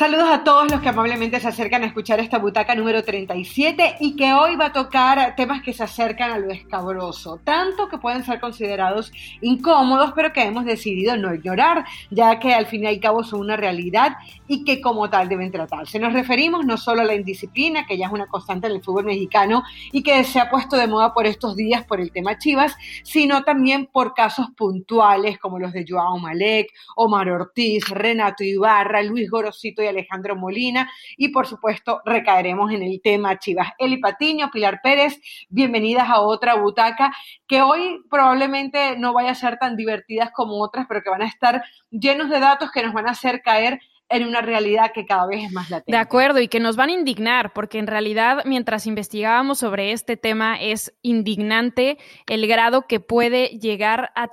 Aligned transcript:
Saludos 0.00 0.30
a 0.30 0.44
todos 0.44 0.70
los 0.70 0.80
que 0.80 0.88
amablemente 0.88 1.38
se 1.40 1.48
acercan 1.48 1.82
a 1.82 1.86
escuchar 1.86 2.20
esta 2.20 2.38
butaca 2.38 2.74
número 2.74 3.04
37 3.04 3.96
y 4.00 4.16
que 4.16 4.32
hoy 4.32 4.56
va 4.56 4.68
a 4.68 4.72
tocar 4.72 5.36
temas 5.36 5.60
que 5.60 5.74
se 5.74 5.82
acercan 5.82 6.30
a 6.30 6.38
lo 6.38 6.50
escabroso, 6.50 7.38
tanto 7.44 7.86
que 7.86 7.98
pueden 7.98 8.24
ser 8.24 8.40
considerados 8.40 9.12
incómodos, 9.42 10.12
pero 10.16 10.32
que 10.32 10.42
hemos 10.42 10.64
decidido 10.64 11.18
no 11.18 11.34
ignorar, 11.34 11.84
ya 12.10 12.38
que 12.38 12.54
al 12.54 12.64
fin 12.64 12.84
y 12.84 12.86
al 12.86 12.98
cabo 12.98 13.22
son 13.24 13.40
una 13.40 13.58
realidad 13.58 14.16
y 14.48 14.64
que 14.64 14.80
como 14.80 15.10
tal 15.10 15.28
deben 15.28 15.52
tratarse. 15.52 15.98
Nos 15.98 16.14
referimos 16.14 16.64
no 16.64 16.78
solo 16.78 17.02
a 17.02 17.04
la 17.04 17.14
indisciplina, 17.14 17.84
que 17.84 17.98
ya 17.98 18.06
es 18.06 18.12
una 18.12 18.26
constante 18.26 18.68
en 18.68 18.76
el 18.76 18.82
fútbol 18.82 19.04
mexicano 19.04 19.64
y 19.92 20.02
que 20.02 20.24
se 20.24 20.40
ha 20.40 20.48
puesto 20.48 20.78
de 20.78 20.86
moda 20.86 21.12
por 21.12 21.26
estos 21.26 21.56
días 21.56 21.84
por 21.84 22.00
el 22.00 22.10
tema 22.10 22.38
Chivas, 22.38 22.74
sino 23.02 23.44
también 23.44 23.84
por 23.84 24.14
casos 24.14 24.46
puntuales 24.56 25.38
como 25.38 25.58
los 25.58 25.74
de 25.74 25.84
Joao 25.86 26.16
Malek, 26.18 26.72
Omar 26.96 27.28
Ortiz, 27.28 27.86
Renato 27.90 28.44
Ibarra, 28.44 29.02
Luis 29.02 29.30
Gorosito 29.30 29.82
y 29.82 29.89
Alejandro 29.90 30.36
Molina. 30.36 30.90
Y 31.16 31.28
por 31.28 31.46
supuesto, 31.46 32.00
recaeremos 32.04 32.72
en 32.72 32.82
el 32.82 33.00
tema 33.02 33.38
Chivas. 33.38 33.72
Eli 33.78 33.98
Patiño, 33.98 34.50
Pilar 34.50 34.80
Pérez, 34.82 35.20
bienvenidas 35.48 36.08
a 36.08 36.20
otra 36.20 36.54
butaca 36.54 37.12
que 37.46 37.62
hoy 37.62 38.02
probablemente 38.10 38.96
no 38.96 39.12
vaya 39.12 39.32
a 39.32 39.34
ser 39.34 39.58
tan 39.58 39.76
divertidas 39.76 40.30
como 40.32 40.62
otras, 40.62 40.86
pero 40.88 41.02
que 41.02 41.10
van 41.10 41.22
a 41.22 41.26
estar 41.26 41.62
llenos 41.90 42.30
de 42.30 42.40
datos 42.40 42.70
que 42.70 42.82
nos 42.82 42.92
van 42.92 43.08
a 43.08 43.12
hacer 43.12 43.42
caer 43.42 43.80
en 44.10 44.26
una 44.26 44.40
realidad 44.42 44.92
que 44.92 45.06
cada 45.06 45.26
vez 45.26 45.44
es 45.44 45.52
más 45.52 45.70
latente. 45.70 45.92
De 45.92 45.98
acuerdo, 45.98 46.40
y 46.40 46.48
que 46.48 46.60
nos 46.60 46.76
van 46.76 46.90
a 46.90 46.92
indignar, 46.92 47.52
porque 47.52 47.78
en 47.78 47.86
realidad 47.86 48.42
mientras 48.44 48.86
investigábamos 48.86 49.58
sobre 49.58 49.92
este 49.92 50.16
tema 50.16 50.60
es 50.60 50.92
indignante 51.00 51.96
el 52.26 52.46
grado 52.46 52.86
que 52.86 53.00
puede 53.00 53.58
llegar 53.58 54.10
a, 54.16 54.28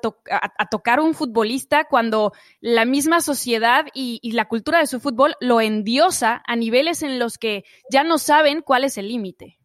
tocar 0.69 0.99
un 0.99 1.13
futbolista 1.13 1.85
cuando 1.85 2.33
la 2.59 2.85
misma 2.85 3.21
sociedad 3.21 3.85
y, 3.93 4.19
y 4.23 4.31
la 4.31 4.45
cultura 4.45 4.79
de 4.79 4.87
su 4.87 4.99
fútbol 4.99 5.35
lo 5.39 5.61
endiosa 5.61 6.41
a 6.45 6.55
niveles 6.55 7.03
en 7.03 7.19
los 7.19 7.37
que 7.37 7.63
ya 7.91 8.03
no 8.03 8.17
saben 8.17 8.61
cuál 8.61 8.83
es 8.83 8.97
el 8.97 9.07
límite. 9.07 9.56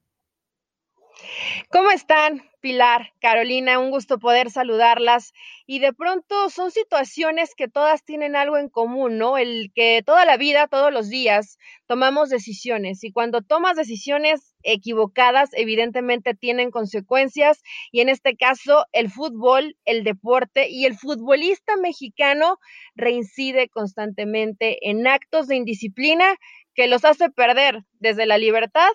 ¿Cómo 1.71 1.91
están? 1.91 2.43
Pilar, 2.61 3.13
Carolina, 3.21 3.81
un 3.81 3.91
gusto 3.91 4.19
poder 4.19 4.51
saludarlas. 4.51 5.33
Y 5.67 5.81
de 5.81 5.93
pronto 5.93 6.49
son 6.49 6.71
situaciones 6.71 7.55
que 7.57 7.67
todas 7.67 8.05
tienen 8.05 8.37
algo 8.37 8.57
en 8.57 8.69
común, 8.69 9.19
¿no? 9.19 9.37
El 9.37 9.73
que 9.75 10.03
toda 10.07 10.25
la 10.25 10.37
vida, 10.37 10.69
todos 10.69 10.93
los 10.93 11.09
días, 11.09 11.59
tomamos 11.87 12.29
decisiones 12.29 13.03
y 13.03 13.11
cuando 13.11 13.43
tomas 13.43 13.77
decisiones 13.77 14.55
equivocadas, 14.63 15.51
evidentemente 15.55 16.35
tienen 16.35 16.71
consecuencias. 16.71 17.63
Y 17.91 18.01
en 18.01 18.09
este 18.09 18.37
caso, 18.37 18.87
el 18.93 19.11
fútbol, 19.11 19.77
el 19.85 20.05
deporte 20.05 20.69
y 20.69 20.85
el 20.85 20.97
futbolista 20.97 21.77
mexicano 21.77 22.59
reincide 22.95 23.69
constantemente 23.69 24.89
en 24.89 25.07
actos 25.07 25.49
de 25.49 25.57
indisciplina 25.57 26.37
que 26.75 26.87
los 26.87 27.05
hace 27.05 27.29
perder 27.29 27.83
desde 27.99 28.27
la 28.27 28.39
libertad 28.39 28.91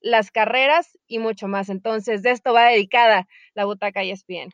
las 0.00 0.30
carreras 0.30 0.98
y 1.06 1.18
mucho 1.18 1.48
más. 1.48 1.68
Entonces, 1.68 2.22
de 2.22 2.30
esto 2.30 2.52
va 2.52 2.64
dedicada 2.64 3.28
la 3.54 3.64
butaca 3.64 4.02
ESPN. 4.02 4.52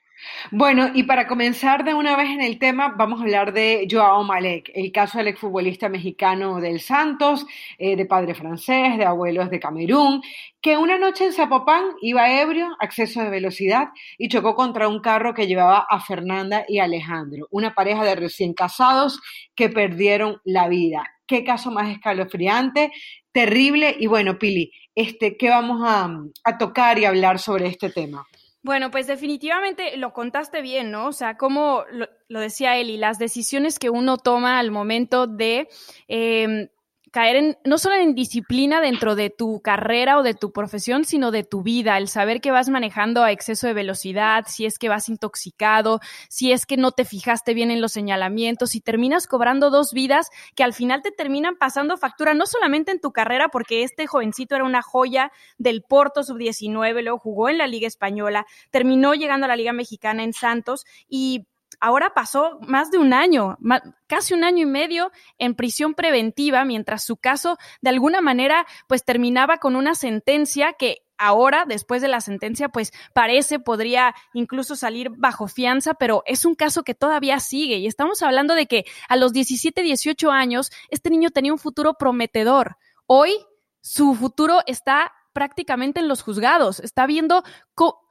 Bueno, 0.50 0.90
y 0.94 1.02
para 1.02 1.26
comenzar 1.26 1.84
de 1.84 1.92
una 1.92 2.16
vez 2.16 2.30
en 2.30 2.40
el 2.40 2.58
tema, 2.58 2.94
vamos 2.96 3.20
a 3.20 3.24
hablar 3.24 3.52
de 3.52 3.86
Joao 3.90 4.24
Malek, 4.24 4.70
el 4.74 4.90
caso 4.90 5.18
del 5.18 5.28
exfutbolista 5.28 5.88
mexicano 5.88 6.60
del 6.60 6.80
Santos, 6.80 7.46
eh, 7.78 7.96
de 7.96 8.06
padre 8.06 8.34
francés, 8.34 8.96
de 8.96 9.04
abuelos 9.04 9.50
de 9.50 9.60
Camerún, 9.60 10.22
que 10.62 10.78
una 10.78 10.98
noche 10.98 11.26
en 11.26 11.32
Zapopan 11.32 11.84
iba 12.00 12.40
ebrio, 12.40 12.68
acceso 12.80 13.22
de 13.22 13.30
velocidad, 13.30 13.88
y 14.16 14.28
chocó 14.28 14.54
contra 14.54 14.88
un 14.88 15.00
carro 15.00 15.34
que 15.34 15.46
llevaba 15.46 15.86
a 15.88 16.00
Fernanda 16.00 16.64
y 16.66 16.78
Alejandro, 16.78 17.46
una 17.50 17.74
pareja 17.74 18.04
de 18.04 18.16
recién 18.16 18.54
casados 18.54 19.20
que 19.54 19.68
perdieron 19.68 20.40
la 20.44 20.68
vida. 20.68 21.04
Qué 21.26 21.44
caso 21.44 21.72
más 21.72 21.90
escalofriante, 21.90 22.92
terrible, 23.36 23.94
y 23.98 24.06
bueno, 24.06 24.38
Pili, 24.38 24.72
este, 24.94 25.36
¿qué 25.36 25.50
vamos 25.50 25.82
a, 25.84 26.58
tocar 26.58 26.98
y 26.98 27.04
hablar 27.04 27.38
sobre 27.38 27.66
este 27.66 27.90
tema? 27.90 28.26
Bueno, 28.62 28.90
pues 28.90 29.06
definitivamente 29.06 29.98
lo 29.98 30.14
contaste 30.14 30.62
bien, 30.62 30.90
¿no? 30.90 31.08
O 31.08 31.12
sea, 31.12 31.36
como 31.36 31.84
lo, 31.90 32.40
decía 32.40 32.78
Eli, 32.78 32.96
las 32.96 33.18
decisiones 33.18 33.78
que 33.78 33.90
uno 33.90 34.16
toma 34.16 34.58
al 34.58 34.70
momento 34.70 35.26
de 35.26 35.68
em, 36.08 36.68
caer 37.16 37.36
en, 37.36 37.58
no 37.64 37.78
solo 37.78 37.94
en 37.94 38.14
disciplina 38.14 38.82
dentro 38.82 39.14
de 39.14 39.30
tu 39.30 39.62
carrera 39.62 40.18
o 40.18 40.22
de 40.22 40.34
tu 40.34 40.52
profesión, 40.52 41.06
sino 41.06 41.30
de 41.30 41.44
tu 41.44 41.62
vida, 41.62 41.96
el 41.96 42.08
saber 42.08 42.42
que 42.42 42.50
vas 42.50 42.68
manejando 42.68 43.24
a 43.24 43.32
exceso 43.32 43.66
de 43.66 43.72
velocidad, 43.72 44.44
si 44.46 44.66
es 44.66 44.78
que 44.78 44.90
vas 44.90 45.08
intoxicado, 45.08 46.00
si 46.28 46.52
es 46.52 46.66
que 46.66 46.76
no 46.76 46.92
te 46.92 47.06
fijaste 47.06 47.54
bien 47.54 47.70
en 47.70 47.80
los 47.80 47.92
señalamientos 47.92 48.74
y 48.74 48.82
terminas 48.82 49.26
cobrando 49.26 49.70
dos 49.70 49.94
vidas 49.94 50.28
que 50.54 50.62
al 50.62 50.74
final 50.74 51.00
te 51.00 51.10
terminan 51.10 51.56
pasando 51.56 51.96
factura, 51.96 52.34
no 52.34 52.44
solamente 52.44 52.92
en 52.92 53.00
tu 53.00 53.12
carrera, 53.12 53.48
porque 53.48 53.82
este 53.82 54.06
jovencito 54.06 54.54
era 54.54 54.64
una 54.64 54.82
joya 54.82 55.32
del 55.56 55.80
Porto 55.80 56.22
sub-19, 56.22 57.00
luego 57.00 57.18
jugó 57.18 57.48
en 57.48 57.56
la 57.56 57.66
Liga 57.66 57.88
Española, 57.88 58.44
terminó 58.70 59.14
llegando 59.14 59.46
a 59.46 59.48
la 59.48 59.56
Liga 59.56 59.72
Mexicana 59.72 60.22
en 60.22 60.34
Santos 60.34 60.84
y 61.08 61.46
ahora 61.80 62.14
pasó 62.14 62.58
más 62.66 62.90
de 62.90 62.98
un 62.98 63.12
año, 63.12 63.58
casi 64.06 64.34
un 64.34 64.44
año 64.44 64.62
y 64.62 64.66
medio 64.66 65.10
en 65.38 65.54
prisión 65.54 65.94
preventiva, 65.94 66.64
mientras 66.64 67.04
su 67.04 67.16
caso 67.16 67.58
de 67.80 67.90
alguna 67.90 68.20
manera 68.20 68.66
pues 68.88 69.04
terminaba 69.04 69.58
con 69.58 69.76
una 69.76 69.94
sentencia 69.94 70.72
que 70.72 71.02
ahora, 71.18 71.64
después 71.66 72.02
de 72.02 72.08
la 72.08 72.20
sentencia, 72.20 72.68
pues 72.68 72.92
parece 73.12 73.58
podría 73.58 74.14
incluso 74.34 74.76
salir 74.76 75.10
bajo 75.10 75.48
fianza, 75.48 75.94
pero 75.94 76.22
es 76.26 76.44
un 76.44 76.54
caso 76.54 76.82
que 76.82 76.94
todavía 76.94 77.40
sigue 77.40 77.76
y 77.76 77.86
estamos 77.86 78.22
hablando 78.22 78.54
de 78.54 78.66
que 78.66 78.84
a 79.08 79.16
los 79.16 79.32
17, 79.32 79.82
18 79.82 80.30
años 80.30 80.70
este 80.90 81.10
niño 81.10 81.30
tenía 81.30 81.52
un 81.52 81.58
futuro 81.58 81.94
prometedor. 81.94 82.76
Hoy 83.06 83.32
su 83.80 84.14
futuro 84.14 84.60
está 84.66 85.12
prácticamente 85.36 86.00
en 86.00 86.08
los 86.08 86.22
juzgados, 86.22 86.80
está 86.80 87.04
viendo 87.04 87.42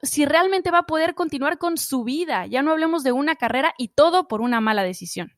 si 0.00 0.24
realmente 0.26 0.70
va 0.70 0.78
a 0.78 0.86
poder 0.86 1.16
continuar 1.16 1.58
con 1.58 1.76
su 1.76 2.04
vida. 2.04 2.46
Ya 2.46 2.62
no 2.62 2.70
hablemos 2.70 3.02
de 3.02 3.10
una 3.10 3.34
carrera 3.34 3.74
y 3.76 3.88
todo 3.88 4.28
por 4.28 4.40
una 4.40 4.60
mala 4.60 4.84
decisión 4.84 5.32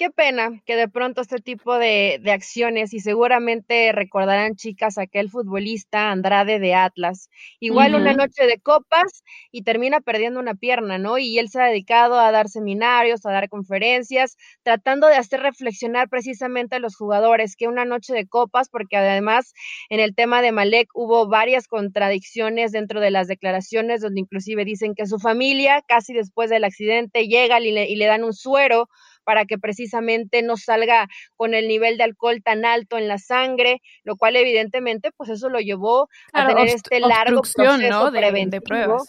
qué 0.00 0.08
pena 0.08 0.62
que 0.64 0.76
de 0.76 0.88
pronto 0.88 1.20
este 1.20 1.42
tipo 1.42 1.76
de, 1.76 2.22
acciones, 2.32 2.94
y 2.94 3.00
seguramente 3.00 3.92
recordarán 3.92 4.56
chicas 4.56 4.96
aquel 4.96 5.28
futbolista 5.28 6.10
Andrade 6.10 6.58
de 6.58 6.74
Atlas, 6.74 7.28
igual 7.58 7.94
una 7.94 8.14
noche 8.14 8.46
de 8.46 8.58
copas 8.58 9.22
y 9.52 9.62
termina 9.62 10.00
perdiendo 10.00 10.40
una 10.40 10.54
pierna, 10.54 10.96
¿no? 10.96 11.18
Y 11.18 11.38
él 11.38 11.50
se 11.50 11.60
ha 11.60 11.66
dedicado 11.66 12.18
a 12.18 12.32
dar 12.32 12.48
seminarios, 12.48 13.26
a 13.26 13.30
dar 13.30 13.50
conferencias, 13.50 14.38
tratando 14.62 15.06
de 15.06 15.16
hacer 15.16 15.40
reflexionar 15.40 16.08
precisamente 16.08 16.76
a 16.76 16.78
los 16.78 16.96
jugadores 16.96 17.54
que 17.54 17.68
una 17.68 17.84
noche 17.84 18.14
de 18.14 18.26
copas, 18.26 18.70
porque 18.70 18.96
además 18.96 19.52
en 19.90 20.00
el 20.00 20.14
tema 20.14 20.40
de 20.40 20.52
Malek 20.52 20.88
hubo 20.94 21.28
varias 21.28 21.68
contradicciones 21.68 22.72
dentro 22.72 23.00
de 23.00 23.10
las 23.10 23.28
declaraciones, 23.28 24.00
donde 24.00 24.20
inclusive 24.20 24.64
dicen 24.64 24.94
que 24.94 25.04
su 25.04 25.18
familia, 25.18 25.82
casi 25.86 26.14
después 26.14 26.48
del 26.48 26.64
accidente, 26.64 27.28
llega 27.28 27.60
y 27.60 27.70
le, 27.70 27.86
y 27.86 27.96
le 27.96 28.06
dan 28.06 28.24
un 28.24 28.32
suero 28.32 28.88
para 29.30 29.44
que 29.44 29.58
precisamente 29.58 30.42
no 30.42 30.56
salga 30.56 31.06
con 31.36 31.54
el 31.54 31.68
nivel 31.68 31.96
de 31.96 32.02
alcohol 32.02 32.42
tan 32.42 32.64
alto 32.64 32.98
en 32.98 33.06
la 33.06 33.16
sangre, 33.16 33.80
lo 34.02 34.16
cual 34.16 34.34
evidentemente 34.34 35.12
pues 35.16 35.30
eso 35.30 35.48
lo 35.48 35.60
llevó 35.60 36.08
a 36.32 36.48
tener 36.48 36.66
este 36.66 36.98
largo 36.98 37.42
proceso 37.42 38.10
preventivo. 38.10 39.04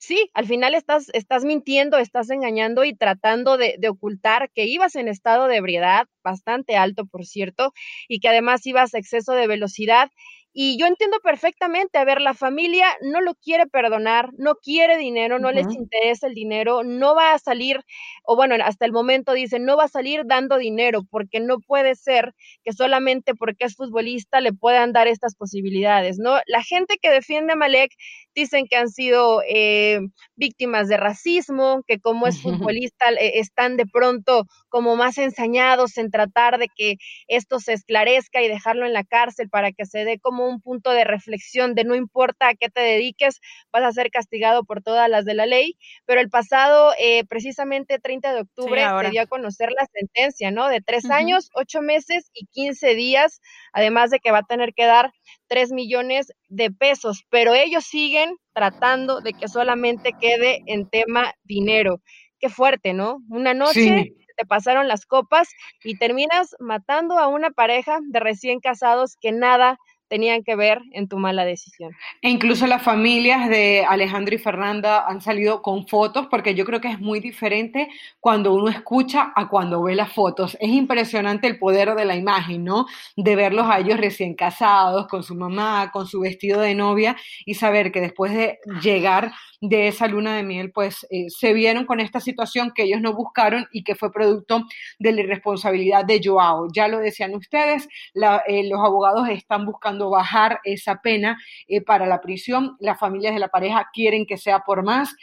Sí, 0.00 0.30
al 0.34 0.46
final 0.46 0.76
estás, 0.76 1.08
estás 1.14 1.44
mintiendo, 1.44 1.98
estás 1.98 2.30
engañando 2.30 2.84
y 2.84 2.94
tratando 2.94 3.56
de, 3.56 3.74
de, 3.80 3.88
ocultar 3.88 4.52
que 4.54 4.66
ibas 4.66 4.94
en 4.94 5.08
estado 5.08 5.48
de 5.48 5.56
ebriedad, 5.56 6.06
bastante 6.22 6.76
alto, 6.76 7.04
por 7.04 7.26
cierto, 7.26 7.72
y 8.06 8.20
que 8.20 8.28
además 8.28 8.64
ibas 8.66 8.94
a 8.94 8.98
exceso 8.98 9.32
de 9.32 9.48
velocidad 9.48 10.12
y 10.52 10.78
yo 10.78 10.86
entiendo 10.86 11.18
perfectamente, 11.22 11.98
a 11.98 12.04
ver, 12.04 12.20
la 12.20 12.34
familia 12.34 12.86
no 13.02 13.20
lo 13.20 13.34
quiere 13.34 13.66
perdonar, 13.66 14.30
no 14.38 14.56
quiere 14.56 14.96
dinero, 14.96 15.38
no 15.38 15.52
les 15.52 15.66
interesa 15.74 16.26
el 16.26 16.34
dinero, 16.34 16.82
no 16.84 17.14
va 17.14 17.34
a 17.34 17.38
salir, 17.38 17.80
o 18.24 18.34
bueno, 18.34 18.56
hasta 18.64 18.84
el 18.86 18.92
momento 18.92 19.32
dicen, 19.32 19.64
no 19.64 19.76
va 19.76 19.84
a 19.84 19.88
salir 19.88 20.22
dando 20.26 20.56
dinero, 20.56 21.02
porque 21.10 21.40
no 21.40 21.60
puede 21.60 21.94
ser 21.94 22.34
que 22.64 22.72
solamente 22.72 23.34
porque 23.34 23.66
es 23.66 23.76
futbolista 23.76 24.40
le 24.40 24.52
puedan 24.52 24.92
dar 24.92 25.06
estas 25.06 25.34
posibilidades, 25.34 26.18
¿no? 26.18 26.38
La 26.46 26.62
gente 26.62 26.96
que 27.00 27.10
defiende 27.10 27.52
a 27.52 27.56
Malek 27.56 27.92
dicen 28.34 28.66
que 28.68 28.76
han 28.76 28.88
sido 28.88 29.42
eh, 29.48 30.00
víctimas 30.36 30.88
de 30.88 30.96
racismo, 30.96 31.82
que 31.86 31.98
como 32.00 32.26
es 32.26 32.40
futbolista 32.78 33.10
eh, 33.10 33.38
están 33.38 33.76
de 33.76 33.86
pronto 33.86 34.46
como 34.68 34.96
más 34.96 35.18
ensañados 35.18 35.98
en 35.98 36.10
tratar 36.10 36.58
de 36.58 36.68
que 36.74 36.96
esto 37.26 37.60
se 37.60 37.72
esclarezca 37.72 38.42
y 38.42 38.48
dejarlo 38.48 38.86
en 38.86 38.92
la 38.92 39.04
cárcel 39.04 39.48
para 39.48 39.72
que 39.72 39.86
se 39.86 40.04
dé 40.04 40.18
como 40.18 40.37
un 40.46 40.60
punto 40.60 40.90
de 40.90 41.04
reflexión 41.04 41.74
de 41.74 41.84
no 41.84 41.94
importa 41.94 42.48
a 42.48 42.54
qué 42.54 42.68
te 42.68 42.80
dediques, 42.80 43.40
vas 43.72 43.82
a 43.82 43.92
ser 43.92 44.10
castigado 44.10 44.64
por 44.64 44.82
todas 44.82 45.08
las 45.08 45.24
de 45.24 45.34
la 45.34 45.46
ley, 45.46 45.76
pero 46.04 46.20
el 46.20 46.28
pasado, 46.28 46.92
eh, 46.98 47.24
precisamente 47.24 47.98
30 47.98 48.34
de 48.34 48.40
octubre, 48.42 48.84
se 49.02 49.10
dio 49.10 49.22
a 49.22 49.26
conocer 49.26 49.70
la 49.70 49.86
sentencia, 49.92 50.50
¿no? 50.50 50.68
De 50.68 50.80
tres 50.80 51.10
años, 51.10 51.50
ocho 51.54 51.80
meses 51.80 52.30
y 52.32 52.46
15 52.46 52.94
días, 52.94 53.40
además 53.72 54.10
de 54.10 54.20
que 54.20 54.30
va 54.30 54.38
a 54.38 54.42
tener 54.42 54.74
que 54.74 54.84
dar 54.84 55.12
tres 55.46 55.72
millones 55.72 56.32
de 56.48 56.70
pesos, 56.70 57.24
pero 57.30 57.54
ellos 57.54 57.84
siguen 57.84 58.36
tratando 58.52 59.20
de 59.20 59.32
que 59.32 59.48
solamente 59.48 60.12
quede 60.20 60.62
en 60.66 60.88
tema 60.88 61.32
dinero. 61.44 62.00
Qué 62.40 62.48
fuerte, 62.48 62.92
¿no? 62.92 63.18
Una 63.28 63.54
noche 63.54 64.12
te 64.38 64.46
pasaron 64.46 64.86
las 64.86 65.04
copas 65.04 65.48
y 65.82 65.98
terminas 65.98 66.54
matando 66.60 67.18
a 67.18 67.26
una 67.26 67.50
pareja 67.50 67.98
de 68.08 68.20
recién 68.20 68.60
casados 68.60 69.16
que 69.20 69.32
nada 69.32 69.78
tenían 70.08 70.42
que 70.42 70.56
ver 70.56 70.80
en 70.92 71.08
tu 71.08 71.18
mala 71.18 71.44
decisión. 71.44 71.92
E 72.22 72.30
incluso 72.30 72.66
las 72.66 72.82
familias 72.82 73.48
de 73.48 73.84
Alejandro 73.88 74.34
y 74.34 74.38
Fernanda 74.38 75.06
han 75.06 75.20
salido 75.20 75.62
con 75.62 75.86
fotos 75.86 76.26
porque 76.30 76.54
yo 76.54 76.64
creo 76.64 76.80
que 76.80 76.88
es 76.88 77.00
muy 77.00 77.20
diferente 77.20 77.88
cuando 78.20 78.54
uno 78.54 78.68
escucha 78.68 79.32
a 79.34 79.48
cuando 79.48 79.82
ve 79.82 79.94
las 79.94 80.12
fotos. 80.12 80.56
Es 80.60 80.70
impresionante 80.70 81.46
el 81.46 81.58
poder 81.58 81.94
de 81.94 82.04
la 82.04 82.16
imagen, 82.16 82.64
¿no? 82.64 82.86
De 83.16 83.36
verlos 83.36 83.66
a 83.68 83.78
ellos 83.78 83.98
recién 83.98 84.34
casados, 84.34 85.06
con 85.08 85.22
su 85.22 85.34
mamá, 85.34 85.90
con 85.92 86.06
su 86.06 86.20
vestido 86.20 86.60
de 86.60 86.74
novia 86.74 87.16
y 87.44 87.54
saber 87.54 87.92
que 87.92 88.00
después 88.00 88.32
de 88.32 88.58
llegar 88.82 89.32
de 89.60 89.88
esa 89.88 90.06
luna 90.06 90.36
de 90.36 90.42
miel, 90.42 90.70
pues 90.70 91.06
eh, 91.10 91.30
se 91.30 91.52
vieron 91.52 91.84
con 91.84 92.00
esta 92.00 92.20
situación 92.20 92.72
que 92.74 92.84
ellos 92.84 93.00
no 93.00 93.12
buscaron 93.12 93.66
y 93.72 93.82
que 93.82 93.96
fue 93.96 94.12
producto 94.12 94.64
de 94.98 95.12
la 95.12 95.20
irresponsabilidad 95.22 96.04
de 96.04 96.20
Joao. 96.22 96.68
Ya 96.72 96.88
lo 96.88 96.98
decían 96.98 97.34
ustedes, 97.34 97.88
eh, 98.14 98.68
los 98.68 98.80
abogados 98.80 99.28
están 99.28 99.66
buscando 99.66 99.97
bajar 100.10 100.60
esa 100.64 101.00
pena 101.02 101.38
eh, 101.66 101.80
para 101.80 102.06
la 102.06 102.20
prisión, 102.20 102.76
las 102.80 102.98
familias 102.98 103.34
de 103.34 103.40
la 103.40 103.48
pareja 103.48 103.88
quieren 103.92 104.26
que 104.26 104.36
sea 104.36 104.60
por 104.60 104.82
más, 104.82 105.14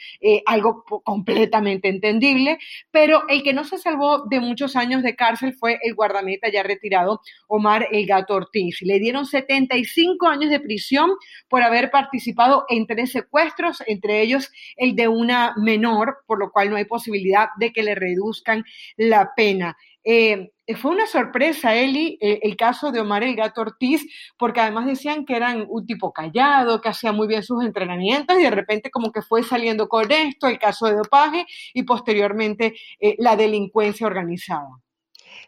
algo 0.45 0.83
completamente 1.03 1.87
entendible, 1.87 2.57
pero 2.91 3.23
el 3.29 3.43
que 3.43 3.53
no 3.53 3.63
se 3.63 3.77
salvó 3.77 4.25
de 4.25 4.39
muchos 4.39 4.75
años 4.75 5.03
de 5.03 5.15
cárcel 5.15 5.53
fue 5.53 5.79
el 5.81 5.95
guardameta 5.95 6.49
ya 6.49 6.63
retirado 6.63 7.21
Omar 7.47 7.87
El 7.91 8.05
Gato 8.05 8.35
Ortiz. 8.35 8.81
Le 8.81 8.99
dieron 8.99 9.25
75 9.25 10.27
años 10.27 10.49
de 10.49 10.59
prisión 10.59 11.11
por 11.47 11.61
haber 11.61 11.91
participado 11.91 12.65
en 12.69 12.87
tres 12.87 13.11
secuestros, 13.11 13.83
entre 13.87 14.21
ellos 14.21 14.51
el 14.75 14.95
de 14.95 15.07
una 15.07 15.53
menor, 15.57 16.17
por 16.25 16.39
lo 16.39 16.51
cual 16.51 16.69
no 16.69 16.75
hay 16.75 16.85
posibilidad 16.85 17.49
de 17.57 17.71
que 17.71 17.83
le 17.83 17.95
reduzcan 17.95 18.63
la 18.97 19.31
pena. 19.35 19.77
Eh, 20.05 20.51
fue 20.75 20.91
una 20.91 21.07
sorpresa, 21.07 21.75
Eli, 21.75 22.17
eh, 22.21 22.39
el 22.43 22.55
caso 22.55 22.91
de 22.91 22.99
Omar 22.99 23.23
el 23.23 23.35
Gato 23.35 23.61
Ortiz, 23.61 24.05
porque 24.37 24.61
además 24.61 24.85
decían 24.85 25.25
que 25.25 25.35
era 25.35 25.55
un 25.67 25.85
tipo 25.85 26.13
callado, 26.13 26.81
que 26.81 26.89
hacía 26.89 27.11
muy 27.11 27.27
bien 27.27 27.43
sus 27.43 27.63
entrenamientos 27.63 28.37
y 28.37 28.43
de 28.43 28.51
repente 28.51 28.91
como 28.91 29.11
que 29.11 29.21
fue 29.21 29.43
saliendo 29.43 29.87
con 29.89 30.11
esto, 30.11 30.47
el 30.47 30.59
caso 30.59 30.87
de 30.87 30.95
dopaje 30.95 31.45
y 31.73 31.83
posteriormente 31.83 32.75
eh, 32.99 33.15
la 33.19 33.35
delincuencia 33.35 34.07
organizada. 34.07 34.69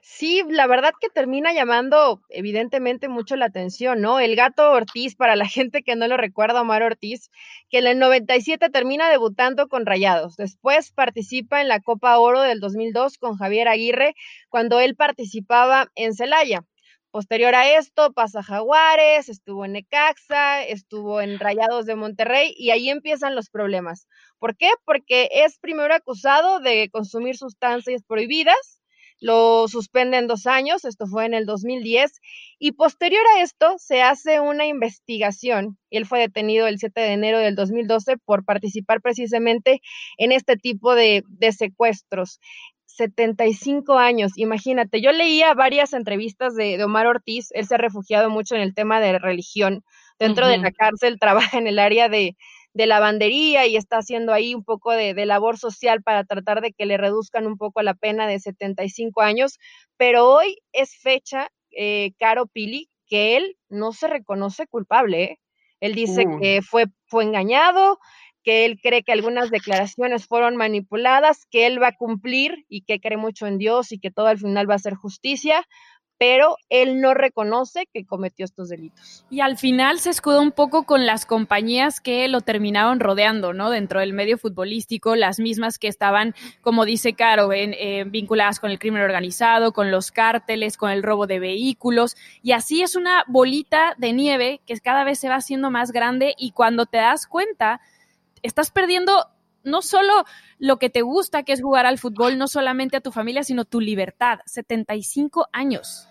Sí, 0.01 0.44
la 0.50 0.68
verdad 0.68 0.94
que 1.00 1.10
termina 1.10 1.54
llamando 1.54 2.22
evidentemente 2.30 3.07
mucho 3.10 3.36
la 3.36 3.45
atención, 3.45 4.01
¿no? 4.01 4.19
El 4.19 4.36
gato 4.36 4.72
Ortiz, 4.72 5.16
para 5.16 5.36
la 5.36 5.45
gente 5.48 5.84
que 5.84 5.95
no 5.95 6.07
lo 6.07 6.18
recuerda, 6.18 6.62
Omar 6.62 6.84
Ortiz, 6.84 7.30
que 7.69 7.80
en 7.80 7.88
el 7.88 8.00
97 8.00 8.69
termina 8.69 9.10
debutando 9.10 9.68
con 9.68 9.86
Rayados. 9.86 10.36
Después 10.36 10.92
participa 10.92 11.62
en 11.62 11.68
la 11.68 11.81
Copa 11.81 12.18
Oro 12.19 12.42
del 12.42 12.60
2002 12.60 13.18
con 13.18 13.38
Javier 13.38 13.68
Aguirre, 13.68 14.16
cuando 14.50 14.80
él 14.80 14.95
participaba 14.95 15.92
en 15.95 16.13
Celaya. 16.13 16.63
Posterior 17.12 17.56
a 17.56 17.69
esto 17.78 18.13
pasa 18.13 18.44
Jaguares, 18.44 19.30
estuvo 19.30 19.66
en 19.66 19.74
Necaxa, 19.74 20.63
estuvo 20.63 21.22
en 21.22 21.39
Rayados 21.39 21.86
de 21.86 21.95
Monterrey 21.95 22.54
y 22.57 22.72
ahí 22.72 22.89
empiezan 22.89 23.34
los 23.34 23.50
problemas. 23.50 24.07
¿Por 24.39 24.56
qué? 24.57 24.69
Porque 24.86 25.30
es 25.31 25.57
primero 25.57 25.94
acusado 25.94 26.60
de 26.60 26.89
consumir 26.92 27.38
sustancias 27.38 28.04
prohibidas 28.04 28.76
lo 29.19 29.67
suspenden 29.67 30.27
dos 30.27 30.45
años, 30.45 30.85
esto 30.85 31.07
fue 31.07 31.25
en 31.25 31.33
el 31.33 31.45
2010, 31.45 32.19
y 32.59 32.73
posterior 32.73 33.23
a 33.35 33.41
esto 33.41 33.75
se 33.77 34.01
hace 34.01 34.39
una 34.39 34.65
investigación. 34.65 35.77
Él 35.89 36.05
fue 36.05 36.19
detenido 36.19 36.67
el 36.67 36.79
7 36.79 37.01
de 37.01 37.13
enero 37.13 37.39
del 37.39 37.55
2012 37.55 38.17
por 38.17 38.45
participar 38.45 39.01
precisamente 39.01 39.81
en 40.17 40.31
este 40.31 40.57
tipo 40.57 40.95
de, 40.95 41.23
de 41.27 41.51
secuestros. 41.51 42.39
75 42.97 43.97
años, 43.97 44.31
imagínate, 44.37 45.01
yo 45.01 45.11
leía 45.11 45.53
varias 45.53 45.93
entrevistas 45.93 46.55
de, 46.55 46.83
Omar 46.83 47.05
Ortiz, 47.05 47.49
él 47.51 47.67
se 47.67 47.75
ha 47.75 47.77
refugiado 47.77 48.29
mucho 48.29 48.55
en 48.55 48.61
el 48.61 48.73
tema 48.73 48.99
de 48.99 49.19
religión, 49.19 49.83
dentro 50.17 50.47
de 50.47 50.57
la 50.57 50.71
cárcel 50.71 51.19
trabaja 51.19 51.59
en 51.59 51.67
el 51.67 51.77
área 51.77 52.09
de, 52.09 52.35
de 52.77 52.85
lavandería 52.85 53.65
y 53.65 53.75
está 53.75 53.97
haciendo 53.97 54.33
ahí 54.33 54.53
un 54.53 54.63
poco 54.63 54.91
de, 54.91 55.25
labor 55.25 55.57
social 55.57 56.03
para 56.03 56.24
tratar 56.24 56.62
de 56.62 56.74
que 56.74 56.85
le 56.85 56.95
reduzcan 56.95 57.47
un 57.47 57.57
poco 57.57 57.81
la 57.81 57.95
pena 57.95 58.27
de 58.27 58.39
75 58.39 59.21
años, 59.21 59.57
pero 59.97 60.29
hoy 60.29 60.59
es 60.74 60.95
fecha, 60.95 61.50
eh, 61.71 62.12
Caro 62.19 62.45
Pili, 62.45 62.88
que 63.07 63.35
él 63.35 63.57
no 63.68 63.94
se 63.94 64.07
reconoce 64.07 64.68
culpable. 64.68 65.24
¿eh? 65.24 65.39
Él 65.79 65.95
dice 65.95 66.25
que 66.39 66.62
fue, 66.62 66.85
fue 67.07 67.24
engañado, 67.24 67.97
que 68.44 68.65
él 68.65 68.79
cree 68.79 69.01
que 69.01 69.12
algunas 69.12 69.50
declaraciones 69.50 70.27
fueron 70.27 70.56
manipuladas, 70.56 71.47
que 71.50 71.65
él 71.65 71.81
va 71.81 71.88
a 71.88 71.97
cumplir 71.97 72.63
y 72.69 72.83
que 72.83 73.00
cree 73.00 73.18
mucho 73.18 73.47
en 73.47 73.57
Dios 73.57 73.91
y 73.91 74.00
que 74.00 74.12
todo 74.12 74.27
al 74.27 74.38
final 74.38 74.69
va 74.69 74.75
a 74.75 74.79
ser 74.79 74.94
justicia, 74.94 75.65
pero 76.17 76.57
él 76.69 76.99
no 76.99 77.13
reconoce 77.13 77.87
que 77.93 78.05
cometió 78.05 78.45
estos 78.45 78.69
delitos. 78.69 79.25
Y 79.29 79.41
al 79.41 79.57
final 79.57 79.99
se 79.99 80.09
escuda 80.09 80.41
un 80.41 80.51
poco 80.51 80.83
con 80.83 81.05
las 81.05 81.25
compañías 81.25 82.01
que 82.01 82.27
lo 82.27 82.41
terminaron 82.41 82.99
rodeando, 82.99 83.53
¿no? 83.53 83.69
Dentro 83.69 83.99
del 83.99 84.13
medio 84.13 84.37
futbolístico, 84.37 85.15
las 85.15 85.39
mismas 85.39 85.77
que 85.77 85.87
estaban, 85.87 86.33
como 86.61 86.85
dice 86.85 87.13
Caro, 87.13 87.53
en, 87.53 88.11
vinculadas 88.11 88.59
con 88.59 88.71
el 88.71 88.79
crimen 88.79 89.03
organizado, 89.03 89.73
con 89.73 89.91
los 89.91 90.11
cárteles, 90.11 90.77
con 90.77 90.89
el 90.89 91.03
robo 91.03 91.27
de 91.27 91.39
vehículos, 91.39 92.15
y 92.41 92.53
así 92.53 92.81
es 92.81 92.95
una 92.95 93.23
bolita 93.27 93.93
de 93.97 94.13
nieve 94.13 94.61
que 94.65 94.77
cada 94.79 95.03
vez 95.03 95.19
se 95.19 95.29
va 95.29 95.35
haciendo 95.35 95.69
más 95.69 95.91
grande 95.91 96.33
y 96.37 96.51
cuando 96.51 96.85
te 96.85 96.97
das 96.97 97.27
cuenta, 97.27 97.81
estás 98.41 98.71
perdiendo 98.71 99.27
no 99.67 99.81
solo 99.81 100.25
lo 100.57 100.79
que 100.79 100.89
te 100.89 101.01
gusta, 101.01 101.43
que 101.43 101.53
es 101.53 101.61
jugar 101.61 101.85
al 101.85 101.99
fútbol, 101.99 102.37
no 102.37 102.47
solamente 102.47 102.97
a 102.97 103.01
tu 103.01 103.11
familia, 103.11 103.43
sino 103.43 103.65
tu 103.65 103.79
libertad. 103.79 104.39
75 104.45 105.47
años. 105.53 106.07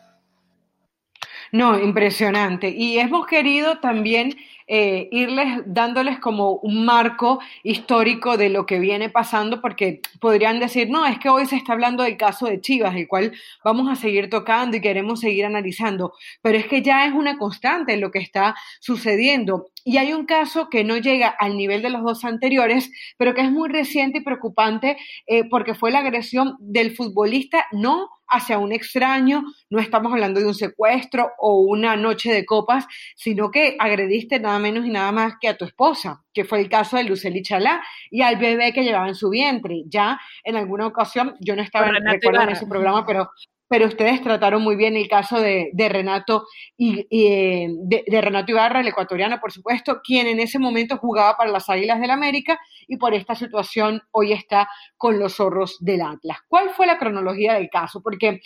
No, 1.52 1.78
impresionante. 1.78 2.70
Y 2.70 2.98
hemos 2.98 3.26
querido 3.26 3.78
también 3.78 4.36
eh, 4.66 5.08
irles 5.12 5.62
dándoles 5.66 6.18
como 6.18 6.54
un 6.54 6.84
marco 6.84 7.38
histórico 7.62 8.36
de 8.36 8.48
lo 8.48 8.66
que 8.66 8.78
viene 8.80 9.08
pasando, 9.08 9.60
porque 9.60 10.00
podrían 10.20 10.58
decir, 10.58 10.90
no, 10.90 11.06
es 11.06 11.18
que 11.18 11.28
hoy 11.28 11.46
se 11.46 11.56
está 11.56 11.72
hablando 11.72 12.02
del 12.02 12.16
caso 12.16 12.46
de 12.46 12.60
Chivas, 12.60 12.96
el 12.96 13.06
cual 13.06 13.32
vamos 13.64 13.88
a 13.88 13.94
seguir 13.94 14.28
tocando 14.28 14.76
y 14.76 14.80
queremos 14.80 15.20
seguir 15.20 15.44
analizando, 15.44 16.14
pero 16.42 16.58
es 16.58 16.66
que 16.66 16.82
ya 16.82 17.06
es 17.06 17.12
una 17.12 17.38
constante 17.38 17.96
lo 17.96 18.10
que 18.10 18.18
está 18.18 18.54
sucediendo. 18.80 19.68
Y 19.84 19.98
hay 19.98 20.12
un 20.12 20.26
caso 20.26 20.68
que 20.68 20.82
no 20.82 20.96
llega 20.96 21.28
al 21.28 21.56
nivel 21.56 21.80
de 21.80 21.90
los 21.90 22.02
dos 22.02 22.24
anteriores, 22.24 22.90
pero 23.18 23.34
que 23.34 23.42
es 23.42 23.52
muy 23.52 23.68
reciente 23.68 24.18
y 24.18 24.22
preocupante 24.22 24.96
eh, 25.28 25.44
porque 25.48 25.74
fue 25.74 25.92
la 25.92 26.00
agresión 26.00 26.56
del 26.58 26.96
futbolista, 26.96 27.66
no 27.70 28.08
hacia 28.28 28.58
un 28.58 28.72
extraño, 28.72 29.44
no 29.70 29.78
estamos 29.78 30.12
hablando 30.12 30.40
de 30.40 30.46
un 30.46 30.54
secuestro 30.54 31.30
o 31.38 31.60
una 31.60 31.96
noche 31.96 32.32
de 32.32 32.44
copas, 32.44 32.86
sino 33.14 33.50
que 33.50 33.76
agrediste 33.78 34.40
nada 34.40 34.55
menos 34.58 34.86
y 34.86 34.90
nada 34.90 35.12
más 35.12 35.34
que 35.40 35.48
a 35.48 35.56
tu 35.56 35.64
esposa, 35.64 36.24
que 36.32 36.44
fue 36.44 36.60
el 36.60 36.68
caso 36.68 36.96
de 36.96 37.04
Luceli 37.04 37.42
Chalá 37.42 37.82
y 38.10 38.22
al 38.22 38.36
bebé 38.36 38.72
que 38.72 38.84
llevaba 38.84 39.08
en 39.08 39.14
su 39.14 39.30
vientre. 39.30 39.82
Ya 39.86 40.20
en 40.44 40.56
alguna 40.56 40.86
ocasión, 40.86 41.36
yo 41.40 41.56
no 41.56 41.62
estaba 41.62 41.88
en, 41.88 41.96
en 41.96 42.48
ese 42.50 42.66
programa, 42.66 43.04
pero 43.06 43.30
pero 43.68 43.86
ustedes 43.86 44.22
trataron 44.22 44.62
muy 44.62 44.76
bien 44.76 44.96
el 44.96 45.08
caso 45.08 45.40
de, 45.40 45.70
Renato 45.88 46.46
y, 46.76 47.06
eh, 47.10 47.68
de, 47.68 48.20
Renato 48.20 48.52
Ibarra, 48.52 48.80
el 48.80 48.88
ecuatoriano, 48.88 49.40
por 49.40 49.52
supuesto, 49.52 50.00
quien 50.04 50.26
en 50.28 50.38
ese 50.38 50.58
momento 50.58 50.98
jugaba 50.98 51.36
para 51.36 51.50
las 51.50 51.68
Águilas 51.68 52.00
del 52.00 52.10
América 52.10 52.60
y 52.86 52.96
por 52.96 53.14
esta 53.14 53.34
situación 53.34 54.02
hoy 54.12 54.32
está 54.32 54.68
con 54.96 55.18
los 55.18 55.36
zorros 55.36 55.78
del 55.80 56.02
Atlas. 56.02 56.38
¿Cuál 56.48 56.70
fue 56.70 56.86
la 56.86 56.98
cronología 56.98 57.54
del 57.54 57.68
caso? 57.68 58.00
Porque 58.02 58.40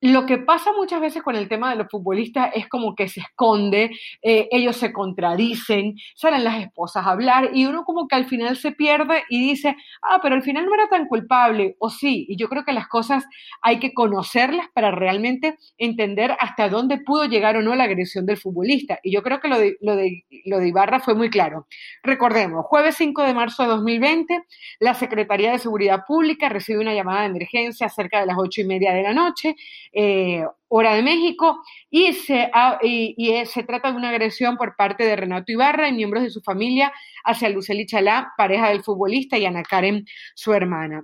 lo 0.00 0.24
que 0.26 0.38
pasa 0.38 0.72
muchas 0.72 1.00
veces 1.00 1.22
con 1.22 1.36
el 1.36 1.48
tema 1.48 1.70
de 1.70 1.76
los 1.76 1.88
futbolistas 1.90 2.50
es 2.54 2.68
como 2.68 2.94
que 2.94 3.08
se 3.08 3.20
esconde, 3.20 3.90
eh, 4.22 4.48
ellos 4.50 4.76
se 4.76 4.92
contradicen, 4.92 5.94
salen 6.14 6.44
las 6.44 6.62
esposas 6.62 7.06
a 7.06 7.10
hablar 7.10 7.50
y 7.52 7.66
uno 7.66 7.84
como 7.84 8.08
que 8.08 8.16
al 8.16 8.24
final 8.24 8.56
se 8.56 8.72
pierde 8.72 9.24
y 9.28 9.40
dice, 9.40 9.76
ah, 10.02 10.20
pero 10.22 10.34
al 10.34 10.42
final 10.42 10.64
no 10.64 10.74
era 10.74 10.88
tan 10.88 11.06
culpable, 11.06 11.76
o 11.78 11.90
sí, 11.90 12.26
y 12.28 12.36
yo 12.36 12.48
creo 12.48 12.64
que 12.64 12.72
las 12.72 12.88
cosas 12.88 13.24
hay 13.62 13.78
que 13.78 13.92
conocerlas 13.92 14.66
para 14.72 14.90
realmente 14.90 15.56
entender 15.76 16.36
hasta 16.40 16.68
dónde 16.68 16.98
pudo 16.98 17.26
llegar 17.26 17.56
o 17.56 17.62
no 17.62 17.74
la 17.74 17.84
agresión 17.84 18.24
del 18.26 18.38
futbolista. 18.38 18.98
Y 19.02 19.12
yo 19.12 19.22
creo 19.22 19.40
que 19.40 19.48
lo 19.48 19.58
de, 19.58 19.76
lo 19.80 19.96
de, 19.96 20.24
lo 20.46 20.58
de 20.58 20.68
Ibarra 20.68 21.00
fue 21.00 21.14
muy 21.14 21.30
claro. 21.30 21.66
Recordemos, 22.02 22.64
jueves 22.66 22.96
5 22.96 23.22
de 23.22 23.34
marzo 23.34 23.62
de 23.62 23.68
2020, 23.68 24.42
la 24.80 24.94
Secretaría 24.94 25.52
de 25.52 25.58
Seguridad 25.58 26.04
Pública 26.06 26.48
recibe 26.48 26.80
una 26.80 26.94
llamada 26.94 27.22
de 27.22 27.26
emergencia 27.26 27.88
cerca 27.88 28.20
de 28.20 28.26
las 28.26 28.36
ocho 28.38 28.62
y 28.62 28.64
media 28.64 28.92
de 28.92 29.02
la 29.02 29.12
noche 29.12 29.56
eh, 29.92 30.44
hora 30.68 30.94
de 30.94 31.02
México, 31.02 31.60
y 31.90 32.12
se, 32.12 32.50
y, 32.82 33.42
se 33.46 33.62
trata 33.64 33.90
de 33.90 33.96
una 33.96 34.10
agresión 34.10 34.56
por 34.56 34.76
parte 34.76 35.04
de 35.04 35.16
Renato 35.16 35.50
Ibarra 35.52 35.88
y 35.88 35.92
miembros 35.92 36.22
de 36.22 36.30
su 36.30 36.40
familia 36.42 36.92
hacia 37.24 37.48
Luceli 37.48 37.86
Chalá, 37.86 38.32
pareja 38.36 38.68
del 38.68 38.82
futbolista, 38.82 39.36
y 39.38 39.46
Ana 39.46 39.62
Karen, 39.62 40.04
su 40.34 40.52
hermana. 40.52 41.02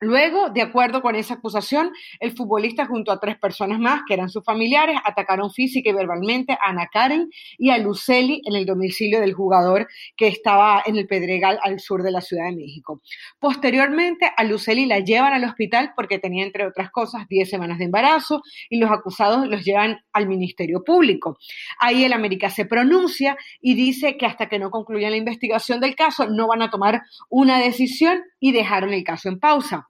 Luego, 0.00 0.50
de 0.50 0.62
acuerdo 0.62 1.02
con 1.02 1.16
esa 1.16 1.34
acusación, 1.34 1.90
el 2.20 2.30
futbolista 2.30 2.86
junto 2.86 3.10
a 3.10 3.18
tres 3.18 3.36
personas 3.36 3.80
más, 3.80 4.02
que 4.06 4.14
eran 4.14 4.30
sus 4.30 4.44
familiares, 4.44 4.96
atacaron 5.04 5.50
física 5.50 5.90
y 5.90 5.92
verbalmente 5.92 6.52
a 6.52 6.68
Ana 6.68 6.86
Karen 6.86 7.28
y 7.56 7.70
a 7.70 7.78
Luceli 7.78 8.40
en 8.44 8.54
el 8.54 8.64
domicilio 8.64 9.20
del 9.20 9.34
jugador 9.34 9.88
que 10.16 10.28
estaba 10.28 10.82
en 10.86 10.96
el 10.96 11.08
Pedregal 11.08 11.58
al 11.62 11.80
sur 11.80 12.04
de 12.04 12.12
la 12.12 12.20
Ciudad 12.20 12.44
de 12.44 12.54
México. 12.54 13.02
Posteriormente, 13.40 14.30
a 14.36 14.44
Luceli 14.44 14.86
la 14.86 15.00
llevan 15.00 15.32
al 15.32 15.44
hospital 15.44 15.92
porque 15.96 16.20
tenía, 16.20 16.44
entre 16.44 16.66
otras 16.66 16.90
cosas, 16.90 17.26
10 17.28 17.50
semanas 17.50 17.78
de 17.78 17.86
embarazo 17.86 18.42
y 18.70 18.78
los 18.78 18.92
acusados 18.92 19.48
los 19.48 19.64
llevan 19.64 19.98
al 20.12 20.28
Ministerio 20.28 20.84
Público. 20.84 21.38
Ahí 21.80 22.04
el 22.04 22.12
América 22.12 22.50
se 22.50 22.66
pronuncia 22.66 23.36
y 23.60 23.74
dice 23.74 24.16
que 24.16 24.26
hasta 24.26 24.48
que 24.48 24.60
no 24.60 24.70
concluyan 24.70 25.10
la 25.10 25.16
investigación 25.16 25.80
del 25.80 25.96
caso 25.96 26.28
no 26.28 26.46
van 26.46 26.62
a 26.62 26.70
tomar 26.70 27.02
una 27.28 27.58
decisión 27.58 28.22
y 28.40 28.52
dejaron 28.52 28.92
el 28.92 29.04
caso 29.04 29.28
en 29.28 29.38
pausa. 29.38 29.88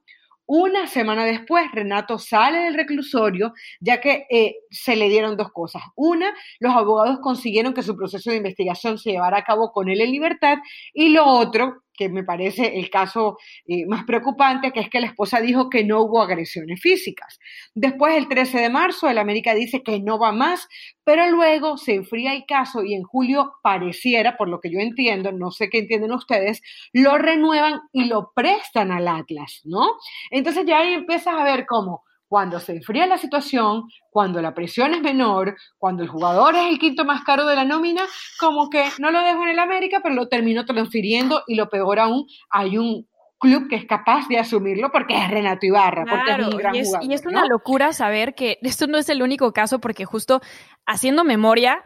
Una 0.51 0.87
semana 0.87 1.25
después, 1.25 1.71
Renato 1.71 2.17
sale 2.17 2.57
del 2.57 2.73
reclusorio, 2.73 3.53
ya 3.79 4.01
que 4.01 4.25
eh, 4.31 4.55
se 4.71 4.95
le 4.95 5.07
dieron 5.07 5.37
dos 5.37 5.51
cosas. 5.51 5.83
Una, 5.95 6.33
los 6.59 6.73
abogados 6.73 7.19
consiguieron 7.21 7.71
que 7.71 7.83
su 7.83 7.95
proceso 7.95 8.31
de 8.31 8.37
investigación 8.37 8.97
se 8.97 9.11
llevara 9.11 9.37
a 9.37 9.43
cabo 9.43 9.71
con 9.71 9.89
él 9.89 10.01
en 10.01 10.11
libertad. 10.11 10.57
Y 10.91 11.09
lo 11.09 11.27
otro, 11.27 11.83
que 11.99 12.07
me 12.07 12.23
parece 12.23 12.79
el 12.79 12.89
caso 12.89 13.37
eh, 13.67 13.85
más 13.85 14.05
preocupante, 14.05 14.71
que 14.71 14.79
es 14.79 14.89
que 14.89 15.01
la 15.01 15.07
esposa 15.07 15.41
dijo 15.41 15.69
que 15.69 15.83
no 15.83 16.03
hubo 16.03 16.21
agresiones 16.21 16.79
físicas. 16.79 17.39
Después, 17.75 18.15
el 18.15 18.29
13 18.29 18.57
de 18.57 18.69
marzo, 18.69 19.09
el 19.09 19.17
América 19.17 19.53
dice 19.53 19.83
que 19.83 19.99
no 19.99 20.17
va 20.17 20.31
más, 20.31 20.69
pero 21.03 21.29
luego 21.29 21.75
se 21.75 21.95
enfría 21.95 22.33
el 22.33 22.45
caso 22.45 22.85
y 22.85 22.93
en 22.93 23.03
julio 23.03 23.51
pareciera, 23.61 24.37
por 24.37 24.47
lo 24.47 24.61
que 24.61 24.71
yo 24.71 24.79
entiendo, 24.79 25.33
no 25.33 25.51
sé 25.51 25.69
qué 25.69 25.79
entienden 25.79 26.13
ustedes, 26.13 26.61
lo 26.93 27.17
renuevan 27.17 27.81
y 27.91 28.05
lo 28.05 28.31
prestan 28.33 28.93
al 28.93 29.09
Atlas, 29.09 29.59
¿no? 29.65 29.97
Entonces 30.31 30.65
ya 30.65 30.79
ahí 30.79 30.93
empiezas 30.93 31.35
a 31.35 31.43
ver 31.43 31.65
cómo 31.65 32.03
cuando 32.29 32.59
se 32.59 32.73
enfría 32.73 33.07
la 33.07 33.17
situación, 33.17 33.89
cuando 34.11 34.41
la 34.41 34.53
presión 34.53 34.93
es 34.93 35.01
menor, 35.01 35.57
cuando 35.79 36.03
el 36.03 36.09
jugador 36.09 36.55
es 36.55 36.67
el 36.67 36.77
quinto 36.77 37.03
más 37.03 37.23
caro 37.23 37.45
de 37.47 37.55
la 37.55 37.65
nómina, 37.65 38.03
como 38.39 38.69
que 38.69 38.85
no 38.99 39.09
lo 39.09 39.21
dejo 39.21 39.41
en 39.43 39.49
el 39.49 39.59
América, 39.59 39.99
pero 40.01 40.13
lo 40.13 40.29
termino 40.29 40.63
transfiriendo 40.63 41.43
y 41.47 41.55
lo 41.55 41.69
peor 41.69 41.99
aún, 41.99 42.27
hay 42.51 42.77
un 42.77 43.07
club 43.39 43.67
que 43.67 43.77
es 43.77 43.85
capaz 43.85 44.27
de 44.27 44.37
asumirlo 44.37 44.91
porque 44.91 45.17
es 45.17 45.29
Renato 45.29 45.65
Ibarra, 45.65 46.05
porque 46.05 46.41
es 46.41 46.47
un 46.47 46.57
gran 46.57 46.75
y 46.75 46.79
es, 46.79 46.87
jugador, 46.87 47.09
y 47.09 47.13
es 47.13 47.25
una 47.25 47.45
locura 47.47 47.93
saber 47.93 48.35
que 48.35 48.59
esto 48.61 48.85
no 48.85 48.99
es 48.99 49.09
el 49.09 49.23
único 49.23 49.51
caso, 49.51 49.79
porque 49.79 50.05
justo 50.05 50.39
haciendo 50.85 51.23
memoria, 51.23 51.83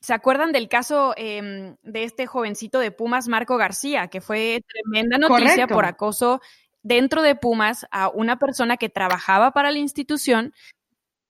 ¿Se 0.00 0.14
acuerdan 0.14 0.50
del 0.50 0.68
caso 0.68 1.12
eh, 1.18 1.76
de 1.82 2.04
este 2.04 2.26
jovencito 2.26 2.78
de 2.78 2.90
Pumas, 2.90 3.28
Marco 3.28 3.58
García, 3.58 4.08
que 4.08 4.22
fue 4.22 4.62
tremenda 4.66 5.18
noticia 5.18 5.44
Correcto. 5.44 5.74
por 5.74 5.84
acoso 5.84 6.40
dentro 6.82 7.22
de 7.22 7.34
Pumas 7.34 7.86
a 7.90 8.08
una 8.08 8.38
persona 8.38 8.76
que 8.76 8.88
trabajaba 8.88 9.52
para 9.52 9.70
la 9.70 9.78
institución. 9.78 10.54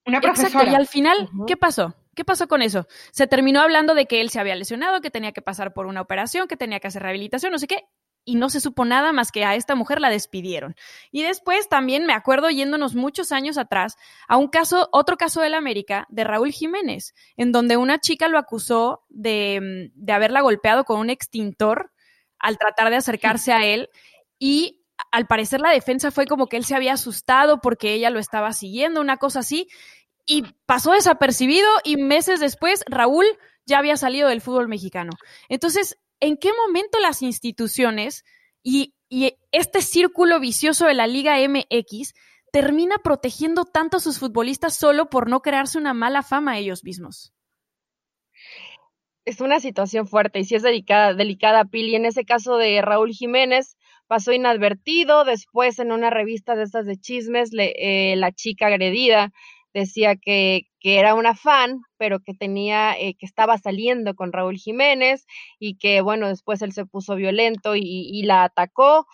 Una 0.06 0.20
profesora. 0.20 0.48
Exacto, 0.48 0.72
y 0.72 0.74
al 0.74 0.86
final. 0.86 1.28
¿qué 1.46 1.56
pasó? 1.56 1.94
¿Qué 2.14 2.24
pasó 2.24 2.48
con 2.48 2.62
eso? 2.62 2.86
Se 3.12 3.26
terminó 3.26 3.60
hablando 3.60 3.94
de 3.94 4.06
que 4.06 4.20
él 4.20 4.30
se 4.30 4.40
había 4.40 4.54
lesionado, 4.54 5.00
que 5.00 5.10
tenía 5.10 5.32
que 5.32 5.42
pasar 5.42 5.72
por 5.72 5.86
una 5.86 6.00
operación, 6.00 6.48
que 6.48 6.56
tenía 6.56 6.80
que 6.80 6.88
hacer 6.88 7.02
rehabilitación, 7.02 7.52
no 7.52 7.58
sé 7.58 7.66
qué, 7.66 7.84
y 8.24 8.34
no 8.34 8.50
se 8.50 8.60
supo 8.60 8.84
nada 8.84 9.12
más 9.12 9.32
que 9.32 9.44
a 9.44 9.54
esta 9.54 9.74
mujer 9.74 10.00
la 10.00 10.10
despidieron. 10.10 10.74
Y 11.10 11.22
después 11.22 11.68
también 11.68 12.06
me 12.06 12.12
acuerdo 12.12 12.50
yéndonos 12.50 12.94
muchos 12.94 13.32
años 13.32 13.58
atrás 13.58 13.96
a 14.28 14.36
un 14.36 14.48
caso, 14.48 14.88
otro 14.92 15.16
caso 15.16 15.40
del 15.40 15.54
América, 15.54 16.06
de 16.10 16.24
Raúl 16.24 16.52
Jiménez, 16.52 17.14
en 17.36 17.52
donde 17.52 17.76
una 17.76 17.98
chica 17.98 18.28
lo 18.28 18.38
acusó 18.38 19.04
de, 19.08 19.90
de 19.94 20.12
haberla 20.12 20.42
golpeado 20.42 20.84
con 20.84 20.98
un 20.98 21.10
extintor 21.10 21.92
al 22.38 22.58
tratar 22.58 22.90
de 22.90 22.96
acercarse 22.96 23.52
a 23.52 23.64
él 23.64 23.88
y 24.38 24.79
al 25.10 25.26
parecer 25.26 25.60
la 25.60 25.70
defensa 25.70 26.10
fue 26.10 26.26
como 26.26 26.46
que 26.46 26.56
él 26.56 26.64
se 26.64 26.74
había 26.74 26.94
asustado 26.94 27.60
porque 27.60 27.92
ella 27.92 28.10
lo 28.10 28.18
estaba 28.18 28.52
siguiendo, 28.52 29.00
una 29.00 29.16
cosa 29.16 29.40
así, 29.40 29.68
y 30.26 30.44
pasó 30.66 30.92
desapercibido 30.92 31.68
y 31.84 31.96
meses 31.96 32.40
después 32.40 32.84
Raúl 32.86 33.26
ya 33.66 33.78
había 33.78 33.96
salido 33.96 34.28
del 34.28 34.40
fútbol 34.40 34.68
mexicano. 34.68 35.12
Entonces, 35.48 35.98
¿en 36.20 36.36
qué 36.36 36.50
momento 36.52 36.98
las 37.00 37.22
instituciones 37.22 38.24
y, 38.62 38.94
este 39.50 39.82
círculo 39.82 40.38
vicioso 40.38 40.86
de 40.86 40.94
la 40.94 41.08
Liga 41.08 41.36
MX 41.40 42.14
termina 42.52 42.98
protegiendo 42.98 43.64
tanto 43.64 43.96
a 43.96 44.00
sus 44.00 44.20
futbolistas 44.20 44.76
solo 44.76 45.10
por 45.10 45.28
no 45.28 45.40
crearse 45.42 45.78
una 45.78 45.94
mala 45.94 46.22
fama 46.22 46.52
a 46.52 46.58
ellos 46.58 46.84
mismos? 46.84 47.32
Es 49.24 49.40
una 49.40 49.58
situación 49.58 50.06
fuerte 50.06 50.38
y 50.38 50.44
sí 50.44 50.54
es 50.54 50.62
delicada, 50.62 51.14
delicada, 51.14 51.64
Pili. 51.64 51.96
En 51.96 52.06
ese 52.06 52.24
caso 52.24 52.56
de 52.56 52.80
Raúl 52.82 53.10
Jiménez 53.10 53.76
pasó 54.10 54.32
inadvertido. 54.32 55.24
Después, 55.24 55.78
en 55.78 55.92
una 55.92 56.10
revista 56.10 56.56
de 56.56 56.64
estas 56.64 56.84
de 56.84 56.96
chismes, 56.96 57.52
le, 57.52 57.74
eh, 57.78 58.16
la 58.16 58.32
chica 58.32 58.66
agredida 58.66 59.30
decía 59.72 60.16
que, 60.16 60.62
que, 60.80 60.98
era 60.98 61.14
una 61.14 61.36
fan, 61.36 61.82
pero 61.96 62.18
que 62.18 62.34
tenía, 62.34 62.98
eh, 62.98 63.14
que 63.16 63.24
estaba 63.24 63.56
saliendo 63.56 64.16
con 64.16 64.32
Raúl 64.32 64.56
Jiménez 64.56 65.26
y 65.60 65.76
que, 65.76 66.00
bueno, 66.00 66.26
después 66.26 66.60
él 66.60 66.72
se 66.72 66.86
puso 66.86 67.14
violento 67.14 67.76
y, 67.76 67.82
y 67.84 68.24
la 68.24 68.42
atacó 68.42 69.06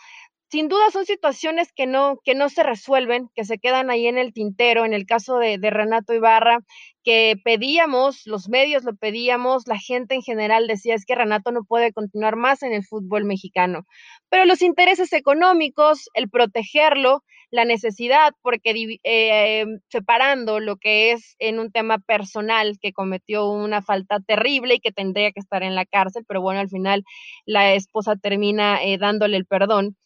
sin 0.48 0.68
duda 0.68 0.90
son 0.92 1.04
situaciones 1.06 1.72
que 1.72 1.86
no, 1.86 2.18
que 2.24 2.34
no 2.34 2.48
se 2.48 2.62
resuelven, 2.62 3.28
que 3.34 3.44
se 3.44 3.58
quedan 3.58 3.90
ahí 3.90 4.06
en 4.06 4.16
el 4.16 4.32
tintero. 4.32 4.84
En 4.84 4.94
el 4.94 5.04
caso 5.04 5.38
de, 5.38 5.58
Renato 5.58 6.14
Ibarra, 6.14 6.60
que 7.02 7.34
pedíamos, 7.44 8.22
los 8.26 8.48
medios 8.48 8.84
lo 8.84 8.94
pedíamos, 8.94 9.66
la 9.66 9.78
gente 9.78 10.14
en 10.14 10.22
general 10.22 10.66
decía 10.68 10.94
es 10.94 11.04
que 11.04 11.16
Renato 11.16 11.50
no 11.50 11.64
puede 11.64 11.92
continuar 11.92 12.36
más 12.36 12.62
en 12.62 12.72
el 12.72 12.84
fútbol 12.84 13.24
mexicano. 13.24 13.84
Pero 14.28 14.44
los 14.44 14.62
intereses 14.62 15.12
económicos, 15.12 16.08
el 16.14 16.30
protegerlo, 16.30 17.22
la 17.50 17.64
necesidad, 17.64 18.32
porque 18.42 18.98
eh, 19.04 19.64
separando 19.88 20.60
lo 20.60 20.76
que 20.76 21.12
es 21.12 21.36
en 21.38 21.58
un 21.58 21.72
tema 21.72 21.98
personal, 21.98 22.78
que 22.80 22.92
cometió 22.92 23.48
una 23.50 23.82
falta 23.82 24.20
terrible 24.20 24.74
y 24.74 24.80
que 24.80 24.92
tendría 24.92 25.32
que 25.32 25.40
estar 25.40 25.62
en 25.62 25.74
la 25.74 25.86
cárcel, 25.86 26.24
pero 26.26 26.40
bueno, 26.40 26.60
al 26.60 26.68
final 26.68 27.04
la 27.46 27.74
esposa 27.74 28.16
termina 28.16 28.82
eh, 28.82 28.98
dándole 28.98 29.36
el 29.36 29.46
perdón 29.46 29.96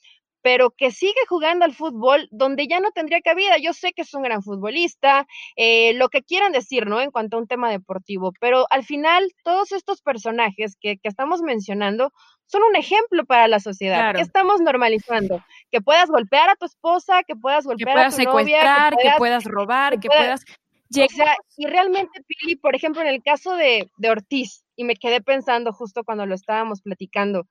pero 0.43 0.71
que 0.71 0.91
sigue 0.91 1.21
jugando 1.29 1.65
al 1.65 1.75
fútbol 1.75 2.29
donde 2.31 2.67
ya 2.67 2.81
no 2.81 2.91
tendría 2.93 3.21
cabida. 3.21 3.59
Yo 3.59 3.73
sé 3.73 3.93
que 3.93 4.03
es 4.03 4.15
un 4.15 4.23
gran 4.23 4.43
futbolista, 4.43 5.27
eh, 5.57 5.93
lo 5.95 6.09
que 6.09 6.23
quieran 6.23 6.53
decir, 6.53 6.87
¿no? 6.87 7.01
En 7.01 7.11
cuanto 7.11 7.37
a 7.37 7.41
un 7.41 7.47
tema 7.47 7.71
deportivo, 7.71 8.33
pero 8.41 8.67
al 8.71 8.85
final 8.85 9.33
todos 9.45 9.73
estos 9.73 10.03
personajes 10.03 10.77
que, 10.81 10.99
que 10.99 11.09
estamos 11.09 11.43
mencionando 11.43 12.13
son 12.47 12.63
un 12.65 12.77
ejemplo 12.77 13.25
para 13.25 13.47
la 13.49 13.61
sociedad. 13.61 13.99
Claro. 13.99 14.17
¿Qué 14.17 14.23
estamos 14.23 14.61
normalizando? 14.61 15.45
Que 15.71 15.81
puedas 15.81 16.09
golpear 16.09 16.49
a 16.49 16.57
tu 16.57 16.67
esposa, 16.67 17.23
que 17.23 17.37
puedas 17.37 17.65
golpear 17.65 17.89
que 17.89 17.95
puedas 17.95 18.15
a 18.15 18.17
tu 18.17 18.23
secuestrar, 18.23 18.67
novia, 18.67 18.91
que 18.91 18.97
puedas, 18.97 19.13
que 19.13 19.19
puedas 19.19 19.45
robar, 19.45 19.93
que, 19.95 20.01
que 20.01 20.09
puedas... 20.09 20.45
O 20.93 21.09
sea, 21.09 21.37
y 21.57 21.67
realmente, 21.67 22.21
Pili, 22.27 22.57
por 22.57 22.75
ejemplo, 22.75 23.01
en 23.01 23.07
el 23.07 23.23
caso 23.23 23.55
de, 23.55 23.89
de 23.99 24.11
Ortiz, 24.11 24.65
y 24.75 24.83
me 24.83 24.97
quedé 24.97 25.21
pensando 25.21 25.73
justo 25.73 26.03
cuando 26.03 26.27
lo 26.27 26.35
estábamos 26.35 26.83
platicando, 26.83 27.47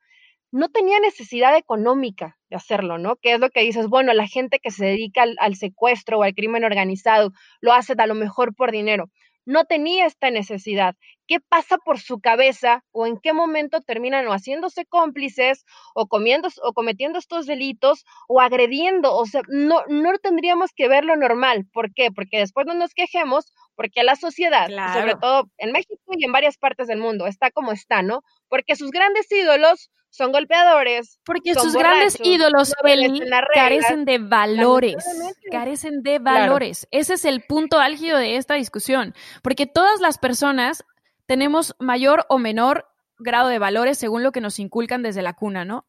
no 0.51 0.69
tenía 0.69 0.99
necesidad 0.99 1.55
económica 1.55 2.37
de 2.49 2.55
hacerlo, 2.55 2.97
¿no? 2.97 3.15
Que 3.17 3.33
es 3.33 3.39
lo 3.39 3.49
que 3.49 3.61
dices, 3.61 3.87
bueno, 3.87 4.13
la 4.13 4.27
gente 4.27 4.59
que 4.59 4.71
se 4.71 4.85
dedica 4.85 5.23
al, 5.23 5.35
al, 5.39 5.55
secuestro 5.55 6.19
o 6.19 6.23
al 6.23 6.33
crimen 6.33 6.63
organizado 6.63 7.31
lo 7.61 7.73
hace 7.73 7.93
a 7.97 8.07
lo 8.07 8.15
mejor 8.15 8.55
por 8.55 8.71
dinero. 8.71 9.09
No 9.45 9.65
tenía 9.65 10.05
esta 10.05 10.29
necesidad. 10.29 10.95
¿Qué 11.25 11.39
pasa 11.39 11.77
por 11.77 11.99
su 11.99 12.19
cabeza 12.19 12.83
o 12.91 13.07
en 13.07 13.17
qué 13.17 13.33
momento 13.33 13.81
terminan 13.81 14.27
o 14.27 14.31
haciéndose 14.31 14.85
cómplices 14.85 15.65
o, 15.95 16.07
comiendo, 16.07 16.49
o 16.63 16.73
cometiendo 16.73 17.17
estos 17.17 17.47
delitos 17.47 18.05
o 18.27 18.41
agrediendo? 18.41 19.15
O 19.15 19.25
sea, 19.25 19.41
no, 19.47 19.83
no 19.87 20.17
tendríamos 20.19 20.71
que 20.75 20.87
verlo 20.87 21.15
normal. 21.15 21.65
¿Por 21.73 21.93
qué? 21.93 22.11
Porque 22.11 22.37
después 22.37 22.67
no 22.67 22.75
nos 22.75 22.93
quejemos 22.93 23.51
porque 23.75 24.03
la 24.03 24.15
sociedad, 24.15 24.67
claro. 24.67 24.99
sobre 24.99 25.15
todo 25.15 25.49
en 25.57 25.71
México 25.71 26.13
y 26.15 26.25
en 26.25 26.31
varias 26.31 26.57
partes 26.57 26.87
del 26.87 26.99
mundo, 26.99 27.25
está 27.25 27.49
como 27.49 27.71
está, 27.71 28.01
¿no? 28.03 28.21
Porque 28.49 28.75
sus 28.75 28.91
grandes 28.91 29.31
ídolos 29.31 29.89
son 30.09 30.31
golpeadores. 30.31 31.19
Porque 31.23 31.53
son 31.53 31.63
sus 31.63 31.73
grandes 31.73 32.17
ídolos, 32.21 32.73
no 32.83 33.39
carecen 33.53 34.05
de 34.05 34.17
valores. 34.17 35.03
Carecen 35.51 36.01
de 36.03 36.19
valores. 36.19 36.87
Claro. 36.89 37.01
Ese 37.01 37.13
es 37.13 37.25
el 37.25 37.41
punto 37.41 37.79
álgido 37.79 38.17
de 38.17 38.35
esta 38.35 38.55
discusión. 38.55 39.13
Porque 39.41 39.65
todas 39.65 40.01
las 40.01 40.17
personas 40.17 40.83
tenemos 41.25 41.75
mayor 41.79 42.25
o 42.29 42.39
menor 42.39 42.87
grado 43.19 43.49
de 43.49 43.59
valores 43.59 43.97
según 43.97 44.23
lo 44.23 44.31
que 44.31 44.41
nos 44.41 44.59
inculcan 44.59 45.03
desde 45.03 45.21
la 45.21 45.33
cuna, 45.33 45.65
¿no? 45.65 45.85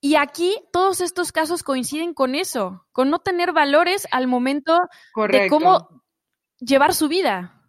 Y 0.00 0.16
aquí 0.16 0.56
todos 0.72 1.02
estos 1.02 1.30
casos 1.30 1.62
coinciden 1.62 2.14
con 2.14 2.34
eso, 2.34 2.86
con 2.92 3.10
no 3.10 3.18
tener 3.18 3.52
valores 3.52 4.08
al 4.10 4.26
momento 4.26 4.78
Correcto. 5.12 5.42
de 5.42 5.48
cómo 5.50 6.02
llevar 6.58 6.94
su 6.94 7.08
vida. 7.08 7.59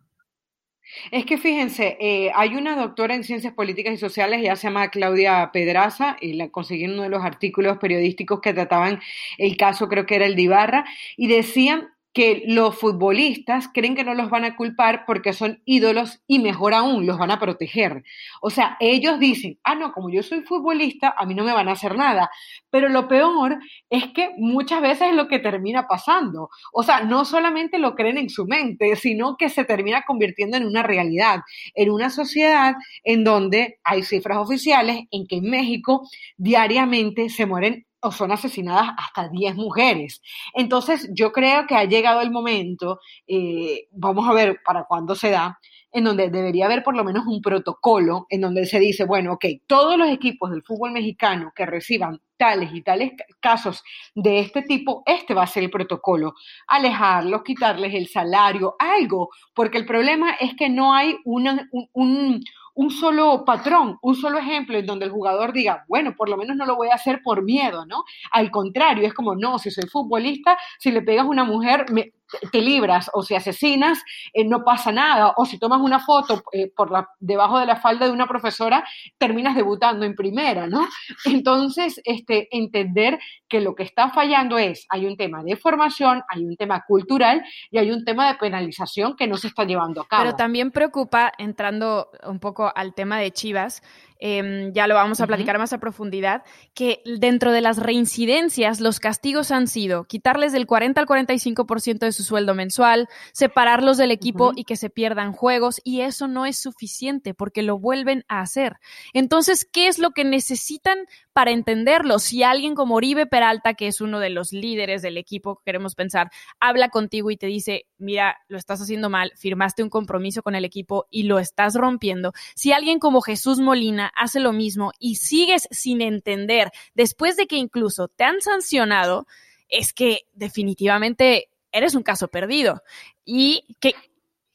Es 1.11 1.25
que 1.25 1.37
fíjense, 1.37 1.97
eh, 1.99 2.31
hay 2.35 2.55
una 2.55 2.75
doctora 2.75 3.15
en 3.15 3.23
ciencias 3.23 3.53
políticas 3.53 3.93
y 3.93 3.97
sociales, 3.97 4.39
ella 4.41 4.55
se 4.55 4.67
llama 4.67 4.89
Claudia 4.89 5.49
Pedraza, 5.51 6.17
y 6.19 6.33
la 6.33 6.49
conseguí 6.49 6.83
en 6.83 6.93
uno 6.93 7.03
de 7.03 7.09
los 7.09 7.23
artículos 7.23 7.77
periodísticos 7.77 8.41
que 8.41 8.53
trataban 8.53 8.99
el 9.37 9.57
caso, 9.57 9.87
creo 9.87 10.05
que 10.05 10.15
era 10.15 10.25
el 10.25 10.35
de 10.35 10.43
Ibarra, 10.43 10.85
y 11.17 11.27
decían 11.27 11.89
que 12.13 12.43
los 12.45 12.77
futbolistas 12.77 13.69
creen 13.73 13.95
que 13.95 14.03
no 14.03 14.13
los 14.13 14.29
van 14.29 14.43
a 14.43 14.55
culpar 14.55 15.05
porque 15.05 15.33
son 15.33 15.61
ídolos 15.65 16.21
y 16.27 16.39
mejor 16.39 16.73
aún, 16.73 17.05
los 17.05 17.17
van 17.17 17.31
a 17.31 17.39
proteger. 17.39 18.03
O 18.41 18.49
sea, 18.49 18.75
ellos 18.79 19.19
dicen, 19.19 19.59
ah, 19.63 19.75
no, 19.75 19.93
como 19.93 20.09
yo 20.09 20.21
soy 20.21 20.41
futbolista, 20.41 21.13
a 21.17 21.25
mí 21.25 21.33
no 21.35 21.43
me 21.43 21.53
van 21.53 21.69
a 21.69 21.73
hacer 21.73 21.95
nada. 21.95 22.29
Pero 22.69 22.89
lo 22.89 23.07
peor 23.07 23.59
es 23.89 24.07
que 24.13 24.31
muchas 24.37 24.81
veces 24.81 25.09
es 25.09 25.15
lo 25.15 25.27
que 25.27 25.39
termina 25.39 25.87
pasando. 25.87 26.49
O 26.73 26.83
sea, 26.83 27.01
no 27.01 27.23
solamente 27.23 27.79
lo 27.79 27.95
creen 27.95 28.17
en 28.17 28.29
su 28.29 28.45
mente, 28.45 28.95
sino 28.97 29.37
que 29.37 29.49
se 29.49 29.63
termina 29.63 30.03
convirtiendo 30.05 30.57
en 30.57 30.65
una 30.65 30.83
realidad, 30.83 31.41
en 31.75 31.91
una 31.91 32.09
sociedad 32.09 32.75
en 33.03 33.23
donde 33.23 33.79
hay 33.83 34.03
cifras 34.03 34.37
oficiales 34.37 35.05
en 35.11 35.27
que 35.27 35.37
en 35.37 35.49
México 35.49 36.07
diariamente 36.37 37.29
se 37.29 37.45
mueren 37.45 37.85
o 38.01 38.11
son 38.11 38.31
asesinadas 38.31 38.89
hasta 38.97 39.29
10 39.29 39.55
mujeres. 39.55 40.21
Entonces, 40.53 41.09
yo 41.13 41.31
creo 41.31 41.65
que 41.67 41.75
ha 41.75 41.85
llegado 41.85 42.21
el 42.21 42.31
momento, 42.31 42.99
eh, 43.27 43.87
vamos 43.91 44.27
a 44.27 44.33
ver 44.33 44.59
para 44.65 44.85
cuándo 44.85 45.15
se 45.15 45.29
da, 45.29 45.59
en 45.93 46.05
donde 46.05 46.29
debería 46.29 46.65
haber 46.65 46.83
por 46.83 46.95
lo 46.95 47.03
menos 47.03 47.25
un 47.27 47.41
protocolo 47.41 48.25
en 48.29 48.41
donde 48.41 48.65
se 48.65 48.79
dice, 48.79 49.05
bueno, 49.05 49.33
ok, 49.33 49.45
todos 49.67 49.97
los 49.97 50.09
equipos 50.09 50.49
del 50.49 50.63
fútbol 50.63 50.91
mexicano 50.91 51.51
que 51.53 51.65
reciban 51.65 52.21
tales 52.37 52.71
y 52.73 52.81
tales 52.81 53.11
casos 53.39 53.83
de 54.15 54.39
este 54.39 54.63
tipo, 54.63 55.03
este 55.05 55.33
va 55.33 55.43
a 55.43 55.47
ser 55.47 55.63
el 55.63 55.69
protocolo. 55.69 56.33
Alejarlos, 56.67 57.43
quitarles 57.43 57.93
el 57.93 58.07
salario, 58.07 58.75
algo, 58.79 59.29
porque 59.53 59.77
el 59.77 59.85
problema 59.85 60.31
es 60.39 60.55
que 60.55 60.69
no 60.69 60.93
hay 60.93 61.17
una, 61.25 61.69
un 61.71 61.89
un 61.93 62.43
solo 62.91 63.43
patrón, 63.45 63.97
un 64.01 64.15
solo 64.15 64.39
ejemplo 64.39 64.77
en 64.77 64.85
donde 64.85 65.05
el 65.05 65.11
jugador 65.11 65.53
diga, 65.53 65.85
bueno, 65.87 66.15
por 66.15 66.29
lo 66.29 66.37
menos 66.37 66.55
no 66.55 66.65
lo 66.65 66.75
voy 66.75 66.89
a 66.89 66.95
hacer 66.95 67.21
por 67.23 67.43
miedo, 67.43 67.85
¿no? 67.85 68.03
Al 68.31 68.51
contrario, 68.51 69.05
es 69.05 69.13
como, 69.13 69.35
no, 69.35 69.59
si 69.59 69.71
soy 69.71 69.87
futbolista, 69.89 70.57
si 70.79 70.91
le 70.91 71.01
pegas 71.01 71.25
a 71.25 71.29
una 71.29 71.43
mujer, 71.43 71.85
me, 71.91 72.13
te 72.51 72.61
libras 72.61 73.09
o 73.13 73.23
si 73.23 73.35
asesinas, 73.35 73.99
eh, 74.33 74.45
no 74.45 74.63
pasa 74.63 74.91
nada. 74.91 75.33
O 75.37 75.45
si 75.45 75.57
tomas 75.57 75.81
una 75.81 75.99
foto 75.99 76.43
eh, 76.51 76.71
por 76.75 76.91
debajo 77.19 77.59
de 77.59 77.65
la 77.65 77.77
falda 77.77 78.05
de 78.05 78.11
una 78.11 78.27
profesora, 78.27 78.83
terminas 79.17 79.55
debutando 79.55 80.05
en 80.05 80.15
primera, 80.15 80.67
¿no? 80.67 80.87
Entonces, 81.25 82.01
este, 82.03 82.47
entender 82.51 83.19
que 83.47 83.61
lo 83.61 83.75
que 83.75 83.83
está 83.83 84.09
fallando 84.09 84.57
es, 84.57 84.85
hay 84.89 85.05
un 85.05 85.17
tema 85.17 85.43
de 85.43 85.55
formación, 85.55 86.21
hay 86.29 86.43
un 86.43 86.55
tema 86.55 86.83
cultural 86.87 87.43
y 87.69 87.77
hay 87.77 87.91
un 87.91 88.05
tema 88.05 88.27
de 88.27 88.37
penalización 88.37 89.15
que 89.15 89.27
no 89.27 89.37
se 89.37 89.47
está 89.47 89.65
llevando 89.65 90.01
a 90.01 90.07
cabo. 90.07 90.23
Pero 90.23 90.35
también 90.35 90.71
preocupa, 90.71 91.31
entrando 91.37 92.09
un 92.25 92.39
poco 92.39 92.71
al 92.73 92.93
tema 92.93 93.19
de 93.19 93.31
Chivas, 93.31 93.81
Em, 94.23 94.71
ya 94.71 94.85
lo 94.85 94.93
vamos 94.93 95.19
a 95.19 95.25
platicar 95.25 95.57
más 95.57 95.73
a 95.73 95.79
profundidad, 95.79 96.43
que 96.75 97.01
dentro 97.05 97.51
de 97.51 97.59
las 97.59 97.77
reincidencias 97.77 98.79
los 98.79 98.99
castigos 98.99 99.49
han 99.49 99.67
sido 99.67 100.03
quitarles 100.03 100.53
del 100.53 100.67
40 100.67 101.01
al 101.01 101.07
45% 101.07 102.05
de 102.05 102.11
su 102.11 102.21
sueldo 102.21 102.53
mensual, 102.53 103.09
separarlos 103.33 103.97
del 103.97 104.11
equipo 104.11 104.51
y 104.55 104.65
que 104.65 104.75
se 104.75 104.91
pierdan 104.91 105.33
juegos, 105.33 105.81
y 105.83 106.01
eso 106.01 106.27
no 106.27 106.45
es 106.45 106.61
suficiente 106.61 107.33
porque 107.33 107.63
lo 107.63 107.79
vuelven 107.79 108.23
a 108.27 108.41
hacer. 108.41 108.77
Entonces, 109.13 109.65
¿qué 109.65 109.87
es 109.87 109.97
lo 109.97 110.11
que 110.11 110.23
necesitan 110.23 110.99
para 111.33 111.49
entenderlo? 111.49 112.19
Si 112.19 112.43
alguien 112.43 112.75
como 112.75 112.97
Oribe 112.97 113.25
Peralta, 113.25 113.73
que 113.73 113.87
es 113.87 114.01
uno 114.01 114.19
de 114.19 114.29
los 114.29 114.53
líderes 114.53 115.01
del 115.01 115.17
equipo, 115.17 115.63
queremos 115.65 115.95
pensar, 115.95 116.29
habla 116.59 116.89
contigo 116.89 117.31
y 117.31 117.37
te 117.37 117.47
dice, 117.47 117.87
mira, 117.97 118.37
lo 118.49 118.59
estás 118.59 118.81
haciendo 118.81 119.09
mal, 119.09 119.31
firmaste 119.35 119.81
un 119.81 119.89
compromiso 119.89 120.43
con 120.43 120.53
el 120.53 120.63
equipo 120.63 121.07
y 121.09 121.23
lo 121.23 121.39
estás 121.39 121.73
rompiendo. 121.73 122.33
Si 122.53 122.71
alguien 122.71 122.99
como 122.99 123.21
Jesús 123.21 123.59
Molina 123.59 124.10
hace 124.15 124.39
lo 124.39 124.53
mismo 124.53 124.91
y 124.99 125.15
sigues 125.15 125.67
sin 125.71 126.01
entender 126.01 126.71
después 126.93 127.35
de 127.35 127.47
que 127.47 127.55
incluso 127.55 128.07
te 128.07 128.23
han 128.23 128.41
sancionado, 128.41 129.27
es 129.67 129.93
que 129.93 130.21
definitivamente 130.33 131.49
eres 131.71 131.95
un 131.95 132.03
caso 132.03 132.27
perdido. 132.27 132.83
¿Y 133.25 133.77
qué, 133.79 133.95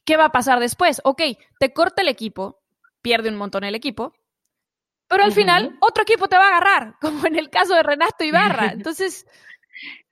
qué 0.05 0.17
va 0.17 0.25
a 0.25 0.31
pasar 0.31 0.59
después? 0.59 1.01
Ok, 1.03 1.21
te 1.59 1.73
corta 1.73 2.01
el 2.01 2.07
equipo, 2.07 2.59
pierde 3.01 3.29
un 3.29 3.35
montón 3.35 3.63
el 3.63 3.75
equipo, 3.75 4.13
pero 5.07 5.23
al 5.23 5.31
final 5.31 5.77
otro 5.79 6.03
equipo 6.03 6.27
te 6.27 6.37
va 6.37 6.45
a 6.45 6.57
agarrar, 6.57 6.95
como 7.01 7.25
en 7.25 7.37
el 7.37 7.49
caso 7.49 7.75
de 7.75 7.83
Renato 7.83 8.23
Ibarra. 8.23 8.67
Entonces... 8.73 9.25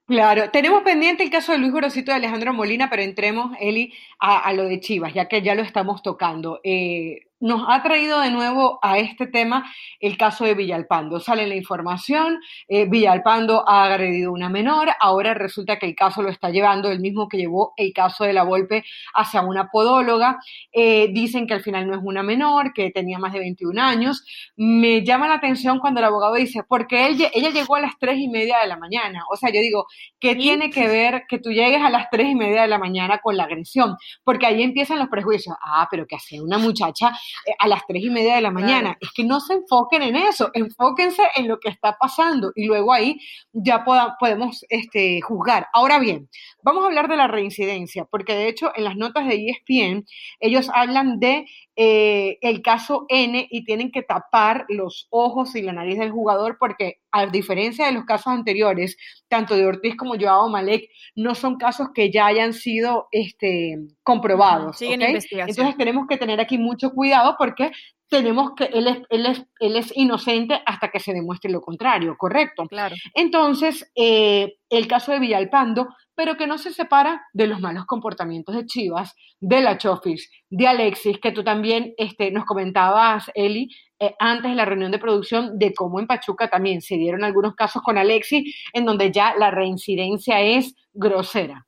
Claro, 0.07 0.51
tenemos 0.51 0.83
pendiente 0.83 1.23
el 1.23 1.31
caso 1.31 1.51
de 1.51 1.57
Luis 1.57 1.71
Gorosito 1.71 2.11
de 2.11 2.17
Alejandro 2.17 2.53
Molina, 2.53 2.91
pero 2.91 3.01
entremos, 3.01 3.57
Eli, 3.59 3.91
a, 4.19 4.53
lo 4.53 4.65
de 4.65 4.79
Chivas, 4.79 5.15
ya 5.15 5.27
que 5.27 5.41
ya 5.41 5.55
lo 5.55 5.63
estamos 5.63 6.03
tocando. 6.03 6.61
Eh, 6.63 7.31
nos 7.45 7.61
ha 7.67 7.83
traído 7.83 8.21
de 8.21 8.31
nuevo 8.31 8.79
a 8.81 8.97
este 8.97 9.27
tema 9.27 9.71
el 9.99 10.17
caso 10.17 10.45
de 10.45 10.55
Villalpando. 10.55 11.19
Sale 11.19 11.45
la 11.45 11.55
información, 11.55 12.39
eh, 12.67 12.85
Villalpando 12.89 13.63
ha 13.69 13.85
agredido 13.85 14.31
a 14.31 14.33
una 14.33 14.49
menor, 14.49 14.89
ahora 14.99 15.35
resulta 15.35 15.77
que 15.77 15.85
el 15.85 15.95
caso 15.95 16.23
lo 16.23 16.29
está 16.29 16.49
llevando 16.49 16.89
el 16.89 16.99
mismo 16.99 17.27
que 17.29 17.37
llevó 17.37 17.73
el 17.77 17.93
caso 17.93 18.23
de 18.23 18.33
la 18.33 18.41
Volpe 18.41 18.83
hacia 19.13 19.43
una 19.43 19.69
podóloga. 19.69 20.39
Eh, 20.71 21.09
dicen 21.13 21.45
que 21.45 21.53
al 21.53 21.61
final 21.61 21.87
no 21.87 21.93
es 21.93 22.01
una 22.03 22.23
menor, 22.23 22.73
que 22.73 22.89
tenía 22.89 23.19
más 23.19 23.31
de 23.31 23.39
21 23.39 23.79
años. 23.79 24.25
Me 24.55 25.03
llama 25.03 25.27
la 25.27 25.35
atención 25.35 25.77
cuando 25.77 25.99
el 25.99 26.07
abogado 26.07 26.33
dice, 26.33 26.63
porque 26.67 27.05
él, 27.05 27.29
ella 27.31 27.51
llegó 27.51 27.75
a 27.75 27.81
las 27.81 27.93
3 27.99 28.17
y 28.17 28.27
media 28.27 28.57
de 28.57 28.67
la 28.67 28.77
mañana. 28.77 29.23
O 29.31 29.35
sea, 29.35 29.51
yo 29.51 29.61
digo, 29.61 29.85
¿qué 30.19 30.35
tiene 30.35 30.71
que 30.71 30.87
ver 30.87 31.25
que 31.29 31.37
tú 31.37 31.51
llegues 31.51 31.83
a 31.83 31.91
las 31.91 32.09
3 32.09 32.27
y 32.27 32.35
media 32.35 32.63
de 32.63 32.69
la 32.69 32.79
mañana 32.79 33.19
con 33.19 33.37
la 33.37 33.43
agresión? 33.43 33.97
Porque 34.23 34.47
ahí 34.47 34.63
empiezan 34.63 34.97
los 34.97 35.09
prejuicios. 35.09 35.55
Ah, 35.61 35.87
pero 35.91 36.07
que 36.07 36.15
hace 36.15 36.41
una 36.41 36.57
muchacha 36.57 37.11
a 37.57 37.67
las 37.67 37.85
tres 37.87 38.03
y 38.03 38.09
media 38.09 38.35
de 38.35 38.41
la 38.41 38.51
mañana. 38.51 38.97
Es 38.99 39.09
que 39.13 39.23
no 39.23 39.39
se 39.39 39.53
enfoquen 39.53 40.01
en 40.03 40.15
eso, 40.15 40.49
enfóquense 40.53 41.23
en 41.35 41.47
lo 41.47 41.59
que 41.59 41.69
está 41.69 41.97
pasando 41.99 42.51
y 42.55 42.65
luego 42.65 42.93
ahí 42.93 43.19
ya 43.53 43.83
podemos 43.83 44.65
este, 44.69 45.21
juzgar. 45.21 45.67
Ahora 45.73 45.99
bien, 45.99 46.29
vamos 46.63 46.83
a 46.83 46.87
hablar 46.87 47.07
de 47.07 47.17
la 47.17 47.27
reincidencia, 47.27 48.05
porque 48.05 48.35
de 48.35 48.47
hecho 48.47 48.71
en 48.75 48.83
las 48.83 48.95
notas 48.95 49.27
de 49.27 49.49
ESPN 49.49 50.05
ellos 50.39 50.69
hablan 50.73 51.19
de 51.19 51.45
eh, 51.75 52.37
el 52.41 52.61
caso 52.61 53.05
N 53.09 53.47
y 53.49 53.65
tienen 53.65 53.91
que 53.91 54.01
tapar 54.01 54.65
los 54.69 55.07
ojos 55.09 55.55
y 55.55 55.61
la 55.61 55.73
nariz 55.73 55.99
del 55.99 56.11
jugador 56.11 56.57
porque 56.59 57.01
a 57.11 57.25
diferencia 57.27 57.85
de 57.85 57.91
los 57.91 58.05
casos 58.05 58.27
anteriores, 58.27 58.97
tanto 59.27 59.55
de 59.55 59.65
Ortiz 59.65 59.95
como 59.95 60.15
Joao 60.19 60.49
Malek, 60.49 60.89
no 61.15 61.35
son 61.35 61.57
casos 61.57 61.89
que 61.93 62.11
ya 62.11 62.27
hayan 62.27 62.53
sido 62.53 63.07
este, 63.11 63.77
comprobados. 64.03 64.81
Entonces 64.81 65.77
tenemos 65.77 66.07
que 66.07 66.17
tener 66.17 66.39
aquí 66.39 66.57
mucho 66.57 66.91
cuidado 66.91 67.35
porque 67.37 67.71
tenemos 68.09 68.51
que, 68.55 68.65
él 68.65 68.87
es, 68.87 68.97
él 69.09 69.25
es, 69.25 69.45
él 69.59 69.75
es 69.75 69.91
inocente 69.95 70.61
hasta 70.65 70.89
que 70.89 70.99
se 70.99 71.13
demuestre 71.13 71.51
lo 71.51 71.61
contrario, 71.61 72.15
¿correcto? 72.17 72.65
Claro. 72.67 72.95
Entonces, 73.13 73.91
eh, 73.95 74.57
el 74.69 74.87
caso 74.87 75.11
de 75.11 75.19
Villalpando, 75.19 75.87
pero 76.15 76.37
que 76.37 76.47
no 76.47 76.57
se 76.57 76.73
separa 76.73 77.21
de 77.33 77.47
los 77.47 77.59
malos 77.59 77.85
comportamientos 77.85 78.55
de 78.55 78.65
Chivas, 78.65 79.13
de 79.39 79.61
la 79.61 79.77
Chofis, 79.77 80.29
de 80.49 80.67
Alexis, 80.67 81.19
que 81.19 81.31
tú 81.31 81.43
también 81.43 81.93
este, 81.97 82.31
nos 82.31 82.45
comentabas, 82.45 83.29
Eli, 83.35 83.69
eh, 83.99 84.15
antes 84.19 84.51
de 84.51 84.55
la 84.55 84.65
reunión 84.65 84.91
de 84.91 84.99
producción, 84.99 85.57
de 85.57 85.73
cómo 85.73 85.99
en 85.99 86.07
Pachuca 86.07 86.49
también 86.49 86.81
se 86.81 86.95
dieron 86.95 87.23
algunos 87.23 87.55
casos 87.55 87.81
con 87.81 87.97
Alexis, 87.97 88.55
en 88.73 88.85
donde 88.85 89.11
ya 89.11 89.35
la 89.37 89.51
reincidencia 89.51 90.41
es 90.41 90.73
grosera. 90.93 91.65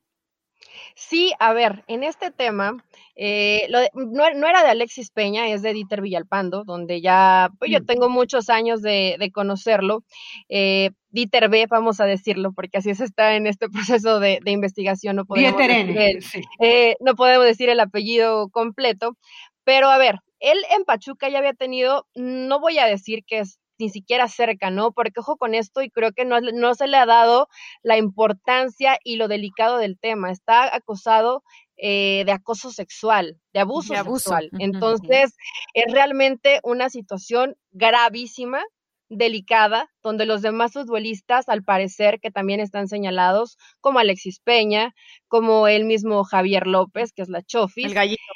Sí, 1.00 1.32
a 1.38 1.54
ver, 1.54 1.84
en 1.86 2.04
este 2.04 2.32
tema, 2.32 2.84
eh, 3.16 3.70
no, 3.94 4.26
era 4.26 4.64
de 4.64 4.70
Alexis 4.72 5.12
Peña, 5.12 5.48
es 5.48 5.62
de 5.62 5.74
Dieter 5.74 6.02
Villalpando, 6.02 6.64
donde 6.64 7.02
ya, 7.02 7.52
pues 7.60 7.70
yo 7.70 7.82
mm. 7.82 7.86
tengo 7.86 8.10
muchos 8.10 8.50
años 8.50 8.82
de, 8.82 9.30
conocerlo. 9.32 10.04
Eh, 10.50 10.90
Dieter 11.12 11.50
B, 11.50 11.68
vamos 11.70 12.00
a 12.00 12.06
decirlo, 12.06 12.52
porque 12.52 12.80
así 12.80 12.96
se 12.96 13.04
está 13.04 13.36
en 13.36 13.46
este 13.46 13.70
proceso 14.00 14.20
de, 14.20 14.42
investigación, 14.48 15.18
no 15.18 15.26
podemos, 15.26 15.56
decir 15.60 16.44
eh, 16.60 16.96
no 17.00 17.14
podemos 17.14 17.46
decir 17.46 17.70
el 17.70 17.80
apellido 17.80 18.50
completo. 18.50 19.18
Pero 19.64 19.92
a 19.92 20.00
ver, 20.00 20.16
él 20.40 20.58
en 20.76 20.84
Pachuca 20.84 21.30
ya 21.30 21.38
había 21.38 21.54
tenido, 21.54 22.08
no 22.16 22.60
voy 22.60 22.80
a 22.80 22.88
decir 22.88 23.24
que 23.24 23.40
es 23.42 23.60
ni 23.80 23.90
siquiera 23.90 24.28
cerca, 24.28 24.70
¿no? 24.70 24.92
Porque 24.92 25.20
ojo 25.20 25.38
con 25.38 25.54
esto 25.56 25.82
y 25.82 25.90
creo 25.90 26.12
que 26.12 26.26
no, 26.26 26.40
no 26.42 26.76
se 26.76 26.88
le 26.88 26.98
ha 26.98 27.06
dado 27.06 27.48
la 27.84 27.98
importancia 27.98 28.98
y 29.04 29.18
lo 29.18 29.28
delicado 29.28 29.78
del 29.78 29.98
tema. 30.00 30.32
Está 30.32 30.76
acosado 30.76 31.44
eh, 31.78 32.24
de 32.26 32.32
acoso 32.32 32.72
sexual, 32.72 33.38
de 33.54 33.60
abuso, 33.60 33.94
sexual. 33.94 34.50
Entonces, 34.60 35.36
es 35.74 35.94
realmente 35.94 36.60
una 36.64 36.90
situación 36.90 37.56
gravísima 37.72 38.64
delicada, 39.10 39.90
donde 40.04 40.26
los 40.26 40.42
demás 40.42 40.74
futbolistas, 40.74 41.48
al 41.50 41.64
parecer, 41.64 42.20
que 42.20 42.32
también 42.32 42.60
están 42.60 42.88
señalados, 42.88 43.58
como 43.80 44.00
Alexis 44.00 44.40
Peña, 44.40 44.94
como 45.28 45.68
el 45.68 45.86
mismo 45.86 46.24
Javier 46.24 46.68
López, 46.68 47.14
que 47.14 47.22
es 47.22 47.30
la 47.30 47.44
Chofis, 47.44 47.94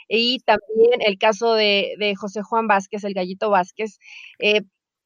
y 0.08 0.39
también 0.41 1.01
el 1.01 1.17
caso 1.17 1.54
de, 1.54 1.95
de, 1.97 2.15
José 2.15 2.41
Juan 2.43 2.67
Vázquez, 2.67 3.04
el 3.04 3.13
Gallito 3.13 3.49
Vázquez, 3.49 3.97
eh, 4.39 4.62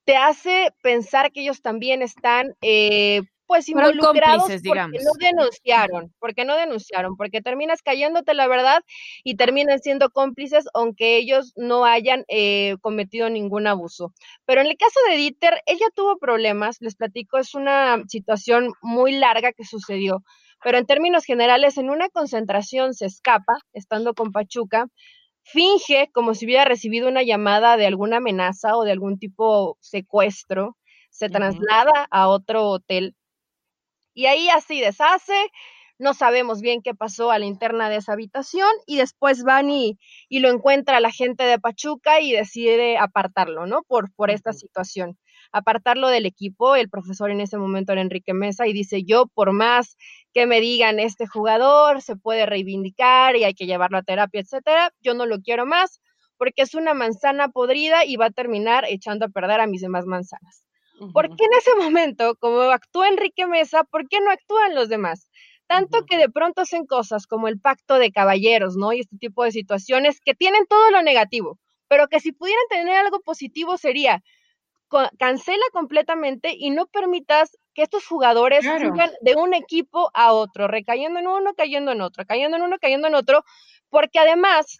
te 0.05 0.15
hace 0.15 0.71
pensar 0.81 1.31
que 1.31 1.41
ellos 1.41 1.61
también 1.61 2.01
están 2.01 2.55
eh, 2.61 3.21
pues 3.47 3.69
involucrados 3.69 4.43
porque 4.65 4.99
no 5.03 5.13
denunciaron, 5.19 6.13
porque 6.19 6.45
no 6.45 6.55
denunciaron, 6.55 7.15
porque 7.15 7.41
terminas 7.41 7.81
cayéndote 7.81 8.33
la 8.33 8.47
verdad 8.47 8.81
y 9.23 9.35
terminan 9.35 9.79
siendo 9.79 10.09
cómplices 10.09 10.65
aunque 10.73 11.17
ellos 11.17 11.53
no 11.55 11.85
hayan 11.85 12.23
eh, 12.27 12.75
cometido 12.81 13.29
ningún 13.29 13.67
abuso. 13.67 14.13
Pero 14.45 14.61
en 14.61 14.67
el 14.67 14.77
caso 14.77 14.99
de 15.09 15.17
Dieter, 15.17 15.61
ella 15.65 15.87
tuvo 15.93 16.17
problemas, 16.17 16.77
les 16.79 16.95
platico, 16.95 17.37
es 17.37 17.53
una 17.53 18.01
situación 18.07 18.73
muy 18.81 19.13
larga 19.13 19.51
que 19.53 19.65
sucedió, 19.65 20.23
pero 20.63 20.77
en 20.77 20.85
términos 20.85 21.25
generales, 21.25 21.77
en 21.77 21.89
una 21.89 22.09
concentración 22.09 22.93
se 22.93 23.05
escapa, 23.05 23.59
estando 23.73 24.13
con 24.13 24.31
Pachuca, 24.31 24.87
finge 25.45 26.09
como 26.11 26.33
si 26.33 26.45
hubiera 26.45 26.65
recibido 26.65 27.07
una 27.07 27.23
llamada 27.23 27.77
de 27.77 27.87
alguna 27.87 28.17
amenaza 28.17 28.75
o 28.75 28.83
de 28.83 28.91
algún 28.91 29.17
tipo 29.17 29.77
secuestro, 29.79 30.75
se 31.09 31.29
traslada 31.29 32.07
a 32.11 32.27
otro 32.27 32.65
hotel 32.65 33.15
y 34.15 34.27
ahí 34.27 34.47
así 34.49 34.79
deshace, 34.79 35.51
no 35.99 36.13
sabemos 36.13 36.61
bien 36.61 36.81
qué 36.81 36.95
pasó 36.95 37.31
a 37.31 37.37
la 37.37 37.45
interna 37.45 37.89
de 37.89 37.97
esa 37.97 38.13
habitación 38.13 38.69
y 38.87 38.97
después 38.97 39.43
van 39.43 39.69
y, 39.69 39.99
lo 40.29 40.49
encuentra 40.49 41.01
la 41.01 41.11
gente 41.11 41.43
de 41.43 41.59
Pachuca 41.59 42.21
y 42.21 42.31
decide 42.31 42.97
apartarlo, 42.97 43.67
¿no? 43.67 43.83
Por, 43.83 44.11
por 44.13 44.31
esta 44.31 44.53
situación. 44.53 45.17
Apartarlo 45.57 46.09
del 46.09 46.25
equipo, 46.25 46.75
el 46.75 46.89
profesor 46.89 47.31
en 47.31 47.39
ese 47.39 47.57
momento 47.57 47.93
era 47.93 48.01
Enrique 48.01 48.33
Mesa 48.33 48.67
y 48.67 48.73
dice, 48.73 49.03
yo 49.03 49.27
por 49.27 49.53
más 49.53 49.95
que 50.33 50.45
me 50.47 50.59
digan 50.59 50.99
este 50.99 51.27
jugador 51.27 52.01
se 52.01 52.17
puede 52.17 52.45
reivindicar 52.45 53.37
y 53.37 53.45
hay 53.45 53.53
que 53.53 53.65
llevarlo 53.65 53.97
a 53.97 54.03
terapia, 54.03 54.41
etcétera, 54.41 54.91
yo 54.99 55.13
no 55.13 55.25
lo 55.25 55.39
quiero 55.39 55.65
más 55.65 56.01
porque 56.37 56.63
es 56.63 56.75
una 56.75 56.93
manzana 56.93 57.47
podrida 57.47 58.03
y 58.03 58.17
va 58.17 58.25
a 58.25 58.31
terminar 58.31 58.83
echando 58.89 59.27
a 59.27 59.29
perder 59.29 59.61
a 59.61 59.67
mis 59.67 59.79
demás 59.79 60.05
manzanas. 60.05 60.65
¿Por 61.13 61.27
qué 61.29 61.45
en 61.45 61.53
ese 61.57 61.73
momento, 61.75 62.35
como 62.35 62.59
actúa 62.61 63.07
Enrique 63.07 63.47
Mesa, 63.47 63.85
por 63.85 64.09
qué 64.09 64.19
no 64.19 64.31
actúan 64.31 64.75
los 64.75 64.89
demás? 64.89 65.29
Tanto 65.67 66.05
que 66.05 66.17
de 66.17 66.29
pronto 66.29 66.61
hacen 66.61 66.85
cosas 66.85 67.27
como 67.27 67.47
el 67.47 67.61
pacto 67.61 67.97
de 67.97 68.11
caballeros, 68.11 68.75
¿no? 68.75 68.91
Y 68.91 68.99
este 68.99 69.17
tipo 69.17 69.45
de 69.45 69.51
situaciones 69.51 70.19
que 70.19 70.35
tienen 70.35 70.65
todo 70.67 70.91
lo 70.91 71.01
negativo, 71.01 71.59
pero 71.87 72.07
que 72.07 72.19
si 72.19 72.31
pudieran 72.31 72.63
tener 72.69 72.95
algo 72.95 73.21
positivo 73.21 73.77
sería 73.77 74.21
cancela 75.17 75.63
completamente 75.71 76.53
y 76.57 76.69
no 76.69 76.85
permitas 76.87 77.57
que 77.73 77.83
estos 77.83 78.05
jugadores 78.05 78.63
sigan 78.63 79.11
de 79.21 79.35
un 79.35 79.53
equipo 79.53 80.09
a 80.13 80.33
otro, 80.33 80.67
recayendo 80.67 81.19
en 81.19 81.27
uno, 81.27 81.53
cayendo 81.55 81.91
en 81.91 82.01
otro, 82.01 82.25
cayendo 82.25 82.57
en 82.57 82.63
uno, 82.63 82.77
cayendo 82.79 83.07
en 83.07 83.15
otro, 83.15 83.43
porque 83.89 84.19
además 84.19 84.79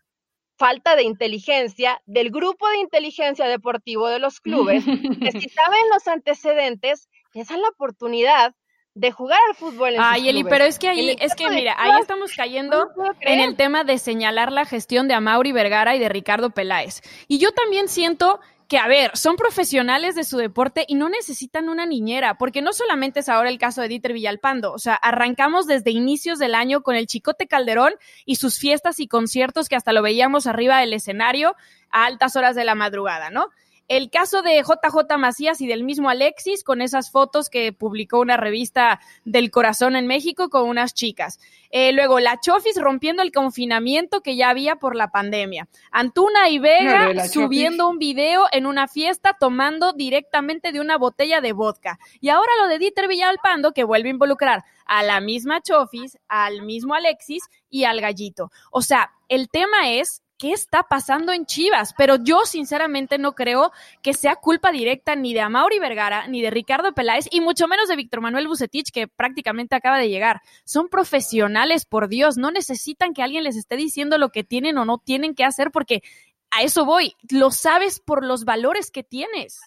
falta 0.58 0.96
de 0.96 1.04
inteligencia 1.04 2.02
del 2.06 2.30
grupo 2.32 2.68
de 2.70 2.78
inteligencia 2.78 3.48
deportivo 3.48 4.08
de 4.08 4.20
los 4.20 4.40
clubes, 4.40 4.86
que 4.86 5.32
si 5.32 5.50
saben 5.50 5.82
los 5.94 6.08
antecedentes, 6.08 7.10
les 7.34 7.48
dan 7.50 7.62
la 7.62 7.70
oportunidad 7.70 8.56
de 8.94 9.12
jugar 9.12 9.40
al 9.50 9.56
fútbol. 9.56 9.94
En 9.94 10.02
Ay, 10.02 10.30
Eli, 10.30 10.46
pero 10.46 10.64
es 10.64 10.80
que 10.80 10.88
ahí, 10.88 11.18
es 11.20 11.36
que 11.36 11.50
mira, 11.50 11.76
ahí 11.78 12.00
estamos 12.00 12.32
cayendo 12.34 12.88
en 13.20 13.42
el 13.42 13.58
tema 13.58 13.84
de 13.84 13.98
señalar 13.98 14.54
la 14.54 14.64
gestión 14.64 15.10
de 15.10 15.14
Amauri 15.14 15.52
Vergara 15.52 15.96
y 15.96 16.00
de 16.00 16.08
Ricardo 16.08 16.52
Peláez. 16.52 17.02
Y 17.28 17.38
yo 17.38 17.52
también 17.52 17.90
siento 17.90 18.40
que, 18.68 18.78
a 18.78 18.88
ver, 18.88 19.16
son 19.16 19.36
profesionales 19.36 20.16
de 20.16 20.24
su 20.24 20.38
deporte 20.38 20.86
y 20.88 20.96
no 20.96 21.10
necesitan 21.10 21.70
una 21.70 21.86
niñera, 21.86 22.38
porque 22.38 22.62
no 22.62 22.74
solamente 22.74 23.20
es 23.20 23.30
ahora 23.30 23.50
el 23.50 23.60
caso 23.60 23.82
de 23.82 23.88
Dieter 23.88 24.14
Villalpando, 24.14 24.74
o 24.74 24.80
sea, 24.80 24.96
arrancamos 24.96 25.68
desde 25.68 25.92
inicios 25.92 26.40
del 26.40 26.56
año 26.56 26.82
con 26.82 26.96
el 26.96 27.08
Chicote 27.08 27.48
Calderón 27.48 27.94
y 28.26 28.38
sus 28.38 28.58
fiestas 28.58 29.00
y 29.00 29.08
conciertos 29.08 29.70
que 29.70 29.76
hasta 29.76 29.94
lo 29.94 30.02
veíamos 30.02 30.48
arriba 30.48 30.80
del 30.80 30.94
escenario 30.94 31.56
a 31.92 32.06
altas 32.06 32.36
horas 32.36 32.56
de 32.56 32.66
la 32.66 32.76
madrugada, 32.76 33.30
¿no? 33.30 33.50
El 33.88 34.10
caso 34.10 34.42
de 34.42 34.64
JJ 34.64 35.18
Macías 35.20 35.62
y 35.62 35.68
del 35.68 35.84
mismo 35.84 36.10
Alexis 36.10 36.64
con 36.64 36.82
esas 36.82 37.12
fotos 37.12 37.50
que 37.50 37.72
publicó 37.72 38.20
una 38.20 38.36
revista 38.36 39.00
del 39.26 39.52
corazón 39.52 39.96
en 39.96 40.08
México 40.08 40.50
con 40.50 40.68
unas 40.68 40.96
chicas. 40.96 41.40
Eh, 41.70 41.92
luego, 41.92 42.20
la 42.20 42.40
Chofis 42.40 42.82
rompiendo 42.82 43.22
el 43.22 43.32
confinamiento 43.32 44.22
que 44.22 44.36
ya 44.36 44.50
había 44.50 44.78
por 44.78 44.96
la 44.96 45.10
pandemia. 45.10 45.68
Antuna 45.92 46.50
y 46.50 46.58
Vega 46.58 47.28
subiendo 47.28 47.88
un 47.88 48.00
video 48.00 48.46
en 48.52 48.66
una 48.66 48.88
fiesta 48.88 49.38
tomando 49.40 49.94
directamente 49.94 50.72
de 50.72 50.80
una 50.80 50.98
botella 50.98 51.40
de 51.40 51.54
vodka. 51.54 52.00
Y 52.20 52.30
ahora 52.30 52.52
lo 52.62 52.68
de 52.68 52.80
Dieter 52.80 53.08
Villalpando 53.08 53.72
que 53.72 53.84
vuelve 53.84 54.10
a 54.10 54.14
involucrar 54.14 54.64
a 54.88 55.04
la 55.04 55.20
misma 55.22 55.62
Chofis, 55.62 56.18
al 56.28 56.64
mismo 56.64 56.96
Alexis 56.96 57.44
y 57.70 57.84
al 57.84 58.02
Gallito. 58.02 58.52
O 58.72 58.82
sea, 58.82 59.12
el 59.28 59.50
tema 59.50 59.92
es 59.92 60.24
qué 60.38 60.52
está 60.52 60.84
pasando 60.84 61.32
en 61.32 61.46
Chivas, 61.46 61.94
pero 61.98 62.18
yo 62.18 62.46
sinceramente 62.46 63.18
no 63.18 63.34
creo 63.34 63.72
que 64.02 64.14
sea 64.14 64.36
culpa 64.36 64.72
directa 64.72 65.16
ni 65.16 65.34
de 65.34 65.42
Amauri 65.42 65.80
Vergara, 65.80 66.28
ni 66.28 66.42
de 66.42 66.50
Ricardo 66.50 66.94
Peláez, 66.94 67.28
y 67.32 67.42
mucho 67.42 67.68
menos 67.68 67.88
de 67.88 67.96
Víctor 67.96 68.22
Manuel 68.22 68.48
Bucetich, 68.48 68.92
que 68.92 69.08
prácticamente 69.08 69.76
acaba 69.76 69.98
de 69.98 70.10
llegar. 70.10 70.42
Son 70.66 70.90
profesionales, 70.90 71.86
por 71.86 72.10
Dios, 72.10 72.38
no 72.38 72.52
necesitan 72.52 73.14
que 73.14 73.24
alguien 73.24 73.44
les 73.44 73.56
esté 73.56 73.78
diciendo 73.78 74.18
lo 74.18 74.30
que 74.30 74.44
tienen 74.44 74.78
o 74.78 74.86
no 74.86 74.98
tienen 74.98 75.36
que 75.36 75.46
hacer, 75.46 75.72
porque 75.72 76.04
a 76.52 76.64
eso 76.64 76.86
voy, 76.86 77.16
lo 77.30 77.52
sabes 77.52 78.00
por 78.00 78.26
los 78.26 78.46
valores 78.46 78.92
que 78.92 79.04
tienes. 79.04 79.62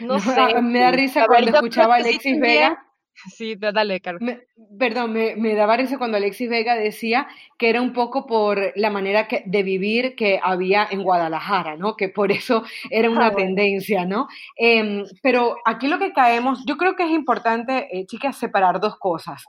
No, 0.00 0.18
sé. 0.20 0.60
Me 0.62 0.80
da 0.80 0.90
risa 0.90 1.26
cuando 1.26 1.50
escuchaba 1.50 1.94
a 1.94 1.98
Alexis 1.98 2.40
Vega 2.40 2.86
Sí, 3.14 3.56
dale, 3.56 4.00
Carlos. 4.00 4.38
perdón, 4.78 5.12
me, 5.12 5.36
me, 5.36 5.54
daba 5.54 5.76
risa 5.76 5.98
cuando 5.98 6.16
Alexis 6.16 6.48
Vega 6.48 6.74
decía 6.74 7.28
que 7.58 7.68
era 7.68 7.80
un 7.80 7.92
poco 7.92 8.26
por 8.26 8.72
la 8.74 8.90
manera 8.90 9.28
de 9.44 9.62
vivir 9.62 10.16
que 10.16 10.40
había 10.42 10.88
en 10.90 11.02
Guadalajara, 11.02 11.76
¿no? 11.76 11.96
Que 11.96 12.08
por 12.08 12.32
eso 12.32 12.64
era 12.90 13.10
una 13.10 13.26
ah, 13.26 13.34
tendencia, 13.34 14.04
¿no? 14.04 14.28
Em, 14.56 15.04
pero 15.22 15.56
aquí 15.64 15.88
lo 15.88 15.98
que 15.98 16.12
caemos, 16.12 16.64
yo 16.66 16.76
creo 16.76 16.96
que 16.96 17.04
es 17.04 17.10
importante, 17.10 17.88
eh, 17.96 18.06
chicas, 18.06 18.36
separar 18.36 18.80
dos 18.80 18.96
cosas. 18.98 19.44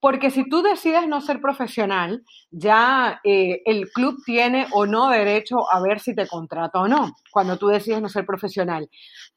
Porque 0.00 0.30
si 0.30 0.48
tú 0.48 0.62
decides 0.62 1.08
no 1.08 1.20
ser 1.20 1.40
profesional, 1.40 2.22
ya 2.50 3.20
eh, 3.24 3.62
el 3.64 3.90
club 3.90 4.22
tiene 4.24 4.66
o 4.72 4.86
no 4.86 5.08
derecho 5.08 5.72
a 5.72 5.80
ver 5.80 6.00
si 6.00 6.14
te 6.14 6.26
contrata 6.26 6.80
o 6.80 6.88
no, 6.88 7.12
cuando 7.30 7.56
tú 7.58 7.68
decides 7.68 8.02
no 8.02 8.08
ser 8.08 8.26
profesional. 8.26 8.88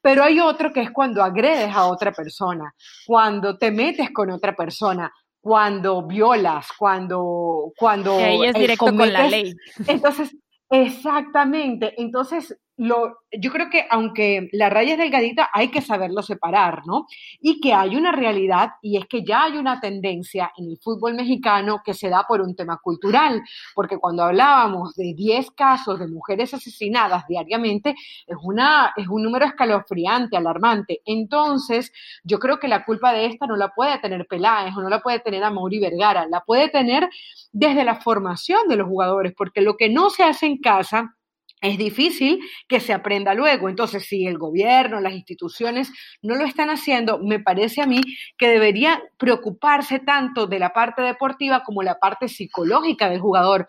Pero 0.01 0.23
hay 0.23 0.39
otro 0.39 0.71
que 0.73 0.81
es 0.81 0.91
cuando 0.91 1.23
agredes 1.23 1.73
a 1.73 1.87
otra 1.87 2.11
persona, 2.11 2.73
cuando 3.05 3.57
te 3.57 3.71
metes 3.71 4.11
con 4.11 4.29
otra 4.31 4.55
persona, 4.55 5.11
cuando 5.41 6.05
violas, 6.05 6.67
cuando... 6.77 7.71
cuando 7.77 8.17
ahí 8.17 8.45
es 8.45 8.53
directo 8.53 8.85
con 8.85 9.13
la 9.13 9.27
ley. 9.27 9.55
Entonces, 9.87 10.35
exactamente. 10.69 11.93
Entonces, 12.01 12.57
yo 12.79 13.51
creo 13.51 13.69
que 13.69 13.85
aunque 13.89 14.47
la 14.53 14.69
raya 14.69 14.93
es 14.93 14.97
delgadita, 14.97 15.49
hay 15.53 15.69
que 15.69 15.81
saberlo 15.81 16.21
separar, 16.21 16.85
¿no? 16.85 17.07
Y 17.41 17.59
que 17.59 17.73
hay 17.73 17.97
una 17.97 18.13
realidad 18.13 18.71
y 18.81 18.97
es 18.97 19.05
que 19.05 19.23
ya 19.23 19.43
hay 19.43 19.57
una 19.57 19.81
tendencia 19.81 20.51
en 20.57 20.69
el 20.69 20.77
fútbol 20.77 21.13
mexicano 21.13 21.81
que 21.83 21.93
se 21.93 22.09
da 22.09 22.23
por 22.25 22.39
un 22.39 22.55
tema 22.55 22.79
cultural, 22.81 23.41
porque 23.75 23.97
cuando 23.97 24.23
hablábamos 24.23 24.95
de 24.95 25.13
10 25.13 25.51
casos 25.51 25.99
de 25.99 26.07
mujeres 26.07 26.53
asesinadas 26.53 27.27
diariamente, 27.27 27.95
es, 28.25 28.37
una, 28.41 28.93
es 28.95 29.07
un 29.09 29.23
número 29.23 29.45
escalofriante, 29.45 30.37
alarmante. 30.37 31.01
Entonces, 31.05 31.91
yo 32.23 32.39
creo 32.39 32.59
que 32.59 32.69
la 32.69 32.85
culpa 32.85 33.11
de 33.11 33.25
esta 33.25 33.45
no 33.45 33.57
la 33.57 33.69
puede 33.69 33.99
tener 33.99 34.25
Peláez 34.25 34.73
o 34.77 34.81
no 34.81 34.89
la 34.89 35.01
puede 35.01 35.19
tener 35.19 35.43
a 35.43 35.51
Mauri 35.51 35.79
Vergara, 35.79 36.27
la 36.27 36.41
puede 36.41 36.69
tener 36.69 37.09
desde 37.51 37.83
la 37.83 37.95
formación 37.95 38.69
de 38.69 38.77
los 38.77 38.87
jugadores, 38.87 39.33
porque 39.35 39.59
lo 39.59 39.75
que 39.75 39.89
no 39.89 40.09
se 40.09 40.23
hace 40.23 40.45
en 40.45 40.59
casa 40.59 41.15
es 41.61 41.77
difícil 41.77 42.39
que 42.67 42.79
se 42.79 42.93
aprenda 42.93 43.33
luego. 43.33 43.69
Entonces, 43.69 44.05
si 44.05 44.25
el 44.25 44.37
gobierno, 44.37 44.99
las 45.01 45.13
instituciones 45.13 45.91
no 46.21 46.35
lo 46.35 46.45
están 46.45 46.69
haciendo, 46.69 47.19
me 47.19 47.39
parece 47.39 47.81
a 47.81 47.85
mí 47.87 48.01
que 48.37 48.47
debería 48.47 49.01
preocuparse 49.17 49.99
tanto 49.99 50.47
de 50.47 50.59
la 50.59 50.73
parte 50.73 51.01
deportiva 51.01 51.63
como 51.63 51.83
la 51.83 51.99
parte 51.99 52.27
psicológica 52.27 53.09
del 53.09 53.19
jugador, 53.19 53.67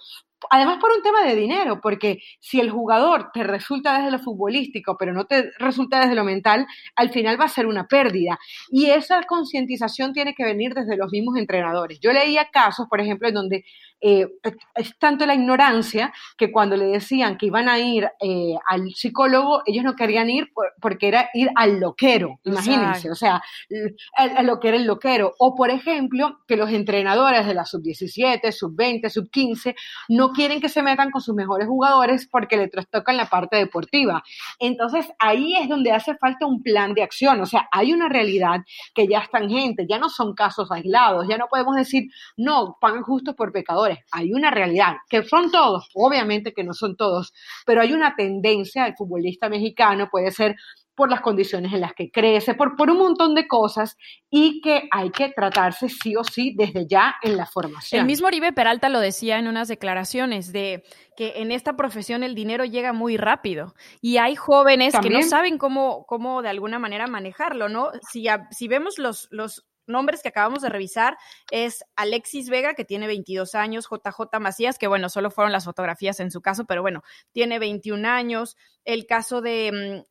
además 0.49 0.79
por 0.81 0.91
un 0.93 1.03
tema 1.03 1.23
de 1.25 1.35
dinero, 1.35 1.81
porque 1.83 2.21
si 2.39 2.61
el 2.61 2.71
jugador 2.71 3.31
te 3.33 3.43
resulta 3.43 3.99
desde 3.99 4.11
lo 4.11 4.19
futbolístico, 4.19 4.97
pero 4.99 5.13
no 5.13 5.27
te 5.27 5.51
resulta 5.59 6.01
desde 6.01 6.15
lo 6.15 6.25
mental, 6.25 6.67
al 6.97 7.11
final 7.11 7.39
va 7.39 7.45
a 7.45 7.49
ser 7.49 7.67
una 7.67 7.87
pérdida. 7.87 8.39
Y 8.71 8.87
esa 8.87 9.23
concientización 9.25 10.13
tiene 10.13 10.35
que 10.35 10.45
venir 10.45 10.75
desde 10.75 10.97
los 10.97 11.11
mismos 11.13 11.37
entrenadores. 11.37 12.01
Yo 12.01 12.13
leía 12.13 12.49
casos, 12.51 12.87
por 12.89 13.01
ejemplo, 13.01 13.29
en 13.29 13.35
donde 13.35 13.65
eh, 14.01 14.27
es 14.75 14.99
tanto 14.99 15.27
la 15.27 15.35
ignorancia 15.35 16.13
que 16.37 16.51
cuando 16.51 16.77
le 16.77 16.87
decían 16.87 17.37
que 17.37 17.47
iban 17.47 17.69
a 17.69 17.79
ir 17.79 18.09
eh, 18.21 18.55
al 18.67 18.91
psicólogo, 18.95 19.63
ellos 19.67 19.85
no 19.85 19.95
querían 19.95 20.31
ir 20.31 20.51
porque 20.81 21.09
era 21.09 21.29
ir 21.35 21.51
al 21.55 21.81
loquero, 21.81 22.41
imagínense, 22.45 23.11
o 23.11 23.15
sea, 23.15 23.43
a, 24.17 24.43
lo 24.43 24.59
que 24.59 24.69
era 24.69 24.77
el 24.77 24.87
loquero. 24.87 25.35
O, 25.39 25.55
por 25.55 25.71
ejemplo, 25.71 26.41
que 26.47 26.57
los 26.57 26.71
entrenadores 26.71 27.47
de 27.47 27.55
la 27.55 27.65
sub-17, 27.65 28.51
sub-20, 28.53 29.11
sub-15 29.11 29.75
no 30.09 30.33
quieren 30.33 30.61
que 30.61 30.69
se 30.69 30.83
metan 30.83 31.11
con 31.11 31.21
sus 31.21 31.35
mejores 31.35 31.69
jugadores 31.69 32.27
porque 32.31 32.57
le 32.57 32.69
trastocan 32.69 33.17
la 33.17 33.27
parte 33.27 33.57
deportiva. 33.57 34.23
Entonces, 34.59 35.07
ahí 35.19 35.57
es 35.57 35.69
donde 35.69 35.93
hace 35.93 36.17
falta 36.17 36.47
un 36.47 36.63
plan 36.63 36.95
de 36.95 37.03
acción, 37.03 37.41
o 37.41 37.47
sea, 37.47 37.69
hay 37.71 37.93
una 37.93 38.09
realidad 38.09 38.61
que 38.95 39.07
ya 39.07 39.19
es 39.21 39.31
tangente, 39.31 39.87
ya 39.89 39.99
no 39.99 40.09
son 40.09 40.35
casos 40.35 40.71
aislados, 40.71 41.27
ya 41.29 41.37
no 41.37 41.47
podemos 41.49 41.77
decir, 41.77 42.05
no, 42.37 42.79
pagan 42.81 43.03
justos 43.03 43.35
por 43.35 43.53
pecadores 43.53 43.90
hay 44.11 44.33
una 44.33 44.51
realidad, 44.51 44.97
que 45.09 45.23
son 45.25 45.51
todos, 45.51 45.89
obviamente 45.95 46.53
que 46.53 46.65
no 46.65 46.73
son 46.75 46.97
todos, 46.97 47.33
pero 47.67 47.83
hay 47.83 47.93
una 47.93 48.15
tendencia, 48.17 48.87
el 48.87 48.95
futbolista 48.97 49.49
mexicano 49.49 50.09
puede 50.11 50.31
ser 50.31 50.57
por 51.01 51.09
las 51.09 51.23
condiciones 51.23 51.73
en 51.73 51.81
las 51.81 51.95
que 51.95 52.11
crece, 52.11 52.53
por, 52.53 52.77
por 52.77 52.91
un 52.91 52.99
montón 52.99 53.35
de 53.35 53.49
cosas 53.49 53.97
y 54.29 54.61
que 54.61 54.87
hay 54.91 55.11
que 55.11 55.31
tratarse 55.31 55.89
sí 55.89 56.15
o 56.15 56.23
sí 56.23 56.55
desde 56.55 56.87
ya 56.87 57.15
en 57.23 57.39
la 57.39 57.47
formación. 57.47 58.01
El 58.01 58.07
mismo 58.07 58.27
Oribe 58.27 58.53
Peralta 58.53 58.91
lo 58.91 59.01
decía 59.01 59.39
en 59.39 59.49
unas 59.49 59.69
declaraciones 59.69 60.53
de 60.53 60.85
que 61.17 61.35
en 61.37 61.53
esta 61.53 61.75
profesión 61.75 62.23
el 62.23 62.35
dinero 62.35 62.67
llega 62.67 62.93
muy 62.93 63.17
rápido 63.17 63.75
y 64.03 64.19
hay 64.19 64.37
jóvenes 64.37 64.95
que 65.01 65.09
no 65.09 65.23
saben 65.23 65.57
cómo, 65.57 66.05
cómo 66.05 66.43
de 66.43 66.51
alguna 66.51 66.79
manera 66.79 67.07
manejarlo, 67.07 67.71
¿no? 67.71 67.93
Si, 68.11 68.27
si 68.51 68.69
vemos 68.69 68.99
los, 68.99 69.27
los 69.31 69.70
nombres 69.91 70.23
que 70.23 70.29
acabamos 70.29 70.63
de 70.63 70.71
revisar 70.71 71.19
es 71.51 71.85
Alexis 71.97 72.49
Vega, 72.49 72.75
que 72.75 72.85
tiene 72.85 73.07
22 73.07 73.55
años, 73.55 73.89
JJ 73.91 74.41
Macías, 74.41 74.79
que 74.79 74.87
bueno, 74.87 75.09
solo 75.09 75.31
fueron 75.31 75.53
las 75.53 75.65
fotografías 75.65 76.21
en 76.21 76.31
su 76.31 76.41
caso, 76.41 76.65
pero 76.65 76.83
bueno, 76.83 77.03
tiene 77.33 77.59
21 77.59 78.09
años. 78.09 78.57
El 78.85 79.07
caso 79.07 79.41
de 79.41 80.05
mm, 80.07 80.11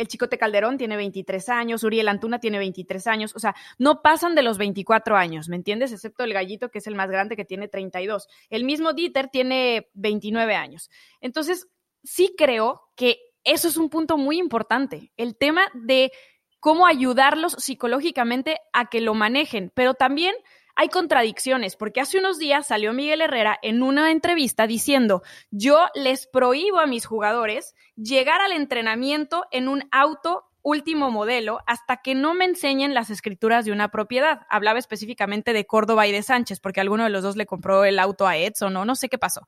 el 0.00 0.08
Chicote 0.08 0.38
Calderón 0.38 0.78
tiene 0.78 0.96
23 0.96 1.48
años, 1.50 1.84
Uriel 1.84 2.08
Antuna 2.08 2.40
tiene 2.40 2.58
23 2.58 3.06
años, 3.06 3.36
o 3.36 3.38
sea, 3.38 3.54
no 3.78 4.00
pasan 4.00 4.34
de 4.34 4.42
los 4.42 4.56
24 4.56 5.16
años, 5.16 5.48
¿me 5.48 5.56
entiendes? 5.56 5.92
Excepto 5.92 6.24
el 6.24 6.32
gallito, 6.32 6.70
que 6.70 6.78
es 6.78 6.86
el 6.86 6.94
más 6.94 7.10
grande, 7.10 7.36
que 7.36 7.44
tiene 7.44 7.68
32. 7.68 8.26
El 8.48 8.64
mismo 8.64 8.94
Dieter 8.94 9.28
tiene 9.28 9.90
29 9.92 10.54
años. 10.54 10.90
Entonces, 11.20 11.68
sí 12.02 12.34
creo 12.36 12.88
que 12.96 13.20
eso 13.44 13.68
es 13.68 13.76
un 13.76 13.90
punto 13.90 14.16
muy 14.16 14.38
importante, 14.38 15.12
el 15.16 15.36
tema 15.36 15.66
de 15.74 16.12
cómo 16.60 16.86
ayudarlos 16.86 17.54
psicológicamente 17.54 18.60
a 18.72 18.86
que 18.86 19.00
lo 19.00 19.14
manejen, 19.14 19.72
pero 19.74 19.94
también 19.94 20.34
hay 20.76 20.88
contradicciones, 20.88 21.76
porque 21.76 22.00
hace 22.00 22.18
unos 22.18 22.38
días 22.38 22.66
salió 22.66 22.92
Miguel 22.92 23.20
Herrera 23.20 23.58
en 23.60 23.82
una 23.82 24.10
entrevista 24.10 24.66
diciendo, 24.66 25.22
yo 25.50 25.88
les 25.94 26.26
prohíbo 26.26 26.78
a 26.78 26.86
mis 26.86 27.04
jugadores 27.04 27.74
llegar 27.96 28.40
al 28.40 28.52
entrenamiento 28.52 29.44
en 29.50 29.68
un 29.68 29.84
auto 29.90 30.46
último 30.62 31.10
modelo 31.10 31.60
hasta 31.66 31.98
que 31.98 32.14
no 32.14 32.34
me 32.34 32.44
enseñen 32.44 32.94
las 32.94 33.10
escrituras 33.10 33.64
de 33.64 33.72
una 33.72 33.90
propiedad. 33.90 34.46
Hablaba 34.48 34.78
específicamente 34.78 35.52
de 35.52 35.66
Córdoba 35.66 36.06
y 36.06 36.12
de 36.12 36.22
Sánchez, 36.22 36.60
porque 36.60 36.80
alguno 36.80 37.04
de 37.04 37.10
los 37.10 37.22
dos 37.22 37.36
le 37.36 37.46
compró 37.46 37.84
el 37.84 37.98
auto 37.98 38.26
a 38.26 38.36
Edson, 38.36 38.76
o 38.76 38.84
no 38.84 38.94
sé 38.94 39.08
qué 39.08 39.18
pasó. 39.18 39.46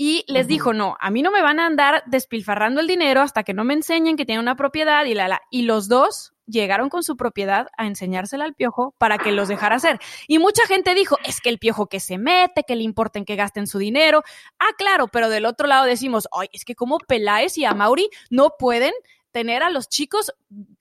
Y 0.00 0.24
les 0.28 0.46
dijo, 0.46 0.72
no, 0.74 0.96
a 1.00 1.10
mí 1.10 1.22
no 1.22 1.32
me 1.32 1.42
van 1.42 1.58
a 1.58 1.66
andar 1.66 2.04
despilfarrando 2.06 2.80
el 2.80 2.86
dinero 2.86 3.20
hasta 3.20 3.42
que 3.42 3.52
no 3.52 3.64
me 3.64 3.74
enseñen 3.74 4.16
que 4.16 4.24
tiene 4.24 4.40
una 4.40 4.54
propiedad 4.54 5.04
y 5.06 5.14
la, 5.14 5.26
la. 5.26 5.42
Y 5.50 5.62
los 5.62 5.88
dos 5.88 6.34
llegaron 6.46 6.88
con 6.88 7.02
su 7.02 7.16
propiedad 7.16 7.66
a 7.76 7.84
enseñársela 7.84 8.44
al 8.44 8.54
piojo 8.54 8.94
para 8.98 9.18
que 9.18 9.32
los 9.32 9.48
dejara 9.48 9.74
hacer. 9.74 9.98
Y 10.28 10.38
mucha 10.38 10.64
gente 10.68 10.94
dijo, 10.94 11.18
es 11.24 11.40
que 11.40 11.48
el 11.48 11.58
piojo 11.58 11.88
que 11.88 11.98
se 11.98 12.16
mete, 12.16 12.62
que 12.62 12.76
le 12.76 12.84
importen 12.84 13.24
que 13.24 13.34
gasten 13.34 13.66
su 13.66 13.78
dinero. 13.78 14.22
Ah, 14.60 14.70
claro, 14.78 15.08
pero 15.08 15.30
del 15.30 15.46
otro 15.46 15.66
lado 15.66 15.84
decimos, 15.84 16.28
ay, 16.30 16.46
es 16.52 16.64
que 16.64 16.76
como 16.76 16.98
Peláez 16.98 17.58
y 17.58 17.64
Amauri 17.64 18.08
no 18.30 18.54
pueden 18.56 18.92
tener 19.32 19.64
a 19.64 19.68
los 19.68 19.88
chicos 19.88 20.32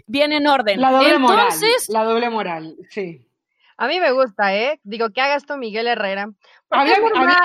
bien 0.05 0.31
en 0.31 0.45
orden. 0.45 0.79
La 0.79 0.91
doble 0.91 1.15
Entonces, 1.15 1.89
moral. 1.89 2.05
La 2.05 2.11
doble 2.11 2.29
moral, 2.29 2.77
sí. 2.91 3.26
A 3.77 3.87
mí 3.87 3.99
me 3.99 4.11
gusta, 4.11 4.55
¿eh? 4.55 4.79
Digo, 4.83 5.11
que 5.11 5.21
haga 5.21 5.35
esto 5.35 5.55
Miguel 5.55 5.87
Herrera. 5.87 6.31
Habla, 6.71 6.95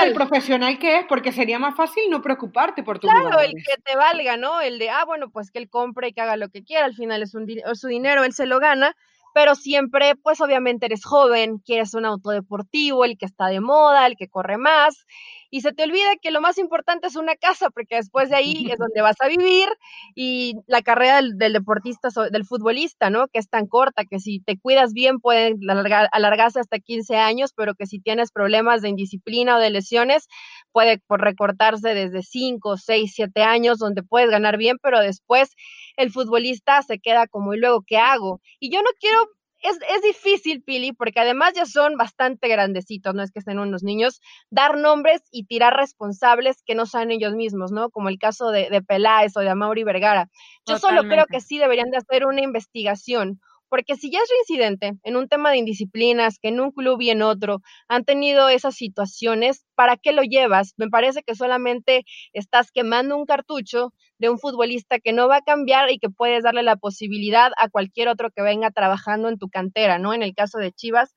el 0.04 0.14
profesional 0.14 0.78
que 0.78 0.98
es, 0.98 1.06
porque 1.06 1.30
sería 1.30 1.58
más 1.58 1.76
fácil 1.76 2.04
no 2.10 2.22
preocuparte 2.22 2.82
por 2.82 2.98
tu 2.98 3.06
Claro, 3.06 3.38
el 3.40 3.52
que 3.52 3.80
te 3.84 3.96
valga, 3.96 4.38
¿no? 4.38 4.60
El 4.60 4.78
de, 4.78 4.88
ah, 4.88 5.04
bueno, 5.04 5.30
pues 5.30 5.50
que 5.50 5.58
él 5.58 5.68
compre 5.68 6.08
y 6.08 6.12
que 6.12 6.22
haga 6.22 6.36
lo 6.36 6.48
que 6.48 6.64
quiera, 6.64 6.86
al 6.86 6.94
final 6.94 7.22
es, 7.22 7.34
un, 7.34 7.46
es 7.48 7.78
su 7.78 7.86
dinero, 7.86 8.24
él 8.24 8.32
se 8.32 8.46
lo 8.46 8.58
gana, 8.60 8.96
pero 9.34 9.54
siempre, 9.54 10.16
pues 10.16 10.40
obviamente 10.40 10.86
eres 10.86 11.04
joven, 11.04 11.58
quieres 11.58 11.92
un 11.94 12.06
auto 12.06 12.30
deportivo, 12.30 13.04
el 13.04 13.18
que 13.18 13.26
está 13.26 13.48
de 13.48 13.60
moda, 13.60 14.06
el 14.06 14.16
que 14.16 14.28
corre 14.28 14.56
más, 14.56 15.06
y 15.54 15.60
se 15.60 15.74
te 15.74 15.82
olvida 15.82 16.16
que 16.22 16.30
lo 16.30 16.40
más 16.40 16.56
importante 16.56 17.08
es 17.08 17.14
una 17.14 17.36
casa, 17.36 17.68
porque 17.68 17.96
después 17.96 18.30
de 18.30 18.36
ahí 18.36 18.70
es 18.70 18.78
donde 18.78 19.02
vas 19.02 19.20
a 19.20 19.28
vivir 19.28 19.68
y 20.14 20.54
la 20.66 20.80
carrera 20.80 21.20
del, 21.20 21.52
deportista, 21.52 22.08
del 22.30 22.46
futbolista, 22.46 23.10
¿no? 23.10 23.28
Que 23.28 23.38
es 23.38 23.50
tan 23.50 23.66
corta, 23.66 24.06
que 24.06 24.18
si 24.18 24.40
te 24.40 24.58
cuidas 24.58 24.94
bien 24.94 25.20
pueden 25.20 25.58
alargarse 25.68 26.58
hasta 26.58 26.78
15 26.78 27.16
años, 27.16 27.52
pero 27.54 27.74
que 27.74 27.84
si 27.84 28.00
tienes 28.00 28.32
problemas 28.32 28.80
de 28.80 28.88
indisciplina 28.88 29.58
o 29.58 29.60
de 29.60 29.68
lesiones, 29.68 30.26
puede 30.72 31.02
recortarse 31.06 31.94
desde 31.94 32.22
5, 32.22 32.78
6, 32.78 33.12
7 33.14 33.42
años, 33.42 33.78
donde 33.78 34.02
puedes 34.02 34.30
ganar 34.30 34.56
bien, 34.56 34.78
pero 34.82 35.00
después 35.00 35.50
el 35.98 36.10
futbolista 36.10 36.80
se 36.80 36.98
queda 36.98 37.26
como, 37.26 37.52
¿y 37.52 37.58
luego 37.58 37.82
qué 37.86 37.98
hago? 37.98 38.40
Y 38.58 38.72
yo 38.72 38.80
no 38.80 38.88
quiero 38.98 39.28
es, 39.62 39.78
es, 39.88 40.02
difícil, 40.02 40.62
Pili, 40.62 40.92
porque 40.92 41.20
además 41.20 41.52
ya 41.54 41.66
son 41.66 41.96
bastante 41.96 42.48
grandecitos, 42.48 43.14
no 43.14 43.22
es 43.22 43.30
que 43.30 43.38
estén 43.38 43.58
unos 43.58 43.82
niños, 43.82 44.20
dar 44.50 44.76
nombres 44.76 45.22
y 45.30 45.44
tirar 45.46 45.76
responsables 45.76 46.62
que 46.64 46.74
no 46.74 46.86
sean 46.86 47.10
ellos 47.10 47.34
mismos, 47.34 47.72
¿no? 47.72 47.90
Como 47.90 48.08
el 48.08 48.18
caso 48.18 48.50
de, 48.50 48.68
de 48.70 48.82
Peláez 48.82 49.36
o 49.36 49.40
de 49.40 49.50
Amaury 49.50 49.84
Vergara. 49.84 50.28
Yo 50.66 50.78
solo 50.78 51.02
creo 51.02 51.26
que 51.26 51.40
sí 51.40 51.58
deberían 51.58 51.90
de 51.90 51.98
hacer 51.98 52.26
una 52.26 52.42
investigación 52.42 53.40
porque 53.72 53.96
si 53.96 54.10
ya 54.10 54.18
es 54.18 54.28
reincidente 54.28 54.98
en 55.02 55.16
un 55.16 55.28
tema 55.28 55.50
de 55.50 55.56
indisciplinas, 55.56 56.38
que 56.38 56.48
en 56.48 56.60
un 56.60 56.72
club 56.72 57.00
y 57.00 57.08
en 57.08 57.22
otro 57.22 57.62
han 57.88 58.04
tenido 58.04 58.50
esas 58.50 58.74
situaciones, 58.74 59.64
¿para 59.74 59.96
qué 59.96 60.12
lo 60.12 60.20
llevas? 60.20 60.74
Me 60.76 60.90
parece 60.90 61.22
que 61.22 61.34
solamente 61.34 62.04
estás 62.34 62.70
quemando 62.70 63.16
un 63.16 63.24
cartucho 63.24 63.94
de 64.18 64.28
un 64.28 64.38
futbolista 64.38 64.98
que 64.98 65.14
no 65.14 65.26
va 65.26 65.36
a 65.36 65.40
cambiar 65.40 65.90
y 65.90 65.98
que 65.98 66.10
puedes 66.10 66.42
darle 66.42 66.62
la 66.62 66.76
posibilidad 66.76 67.50
a 67.56 67.70
cualquier 67.70 68.08
otro 68.08 68.28
que 68.30 68.42
venga 68.42 68.70
trabajando 68.70 69.30
en 69.30 69.38
tu 69.38 69.48
cantera, 69.48 69.98
¿no? 69.98 70.12
En 70.12 70.22
el 70.22 70.34
caso 70.34 70.58
de 70.58 70.72
Chivas, 70.72 71.14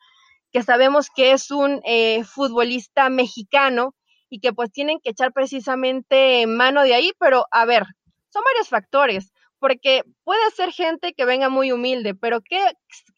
que 0.54 0.64
sabemos 0.64 1.10
que 1.14 1.34
es 1.34 1.52
un 1.52 1.82
eh, 1.84 2.24
futbolista 2.24 3.10
mexicano 3.10 3.96
y 4.30 4.40
que 4.40 4.54
pues 4.54 4.72
tienen 4.72 5.00
que 5.04 5.10
echar 5.10 5.34
precisamente 5.34 6.48
mano 6.48 6.84
de 6.84 6.94
ahí, 6.94 7.12
pero 7.20 7.48
a 7.52 7.66
ver, 7.66 7.84
son 8.30 8.44
varios 8.46 8.70
factores 8.70 9.34
porque 9.66 10.04
puede 10.24 10.52
ser 10.52 10.72
gente 10.72 11.16
que 11.16 11.26
venga 11.26 11.50
muy 11.50 11.72
humilde, 11.72 12.14
pero 12.14 12.40
que 12.40 12.60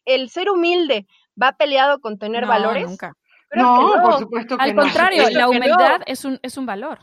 el 0.06 0.30
ser 0.30 0.48
humilde 0.48 1.06
va 1.40 1.52
peleado 1.52 2.00
con 2.00 2.18
tener 2.18 2.46
valores. 2.46 2.88
Nunca. 2.88 3.12
no, 3.54 3.92
por 4.00 4.18
supuesto 4.20 4.56
que 4.56 4.64
Al 4.64 4.74
contrario, 4.74 5.28
la 5.28 5.50
humildad 5.50 6.00
es 6.06 6.24
un, 6.24 6.40
es 6.42 6.56
un 6.56 6.64
valor 6.64 7.00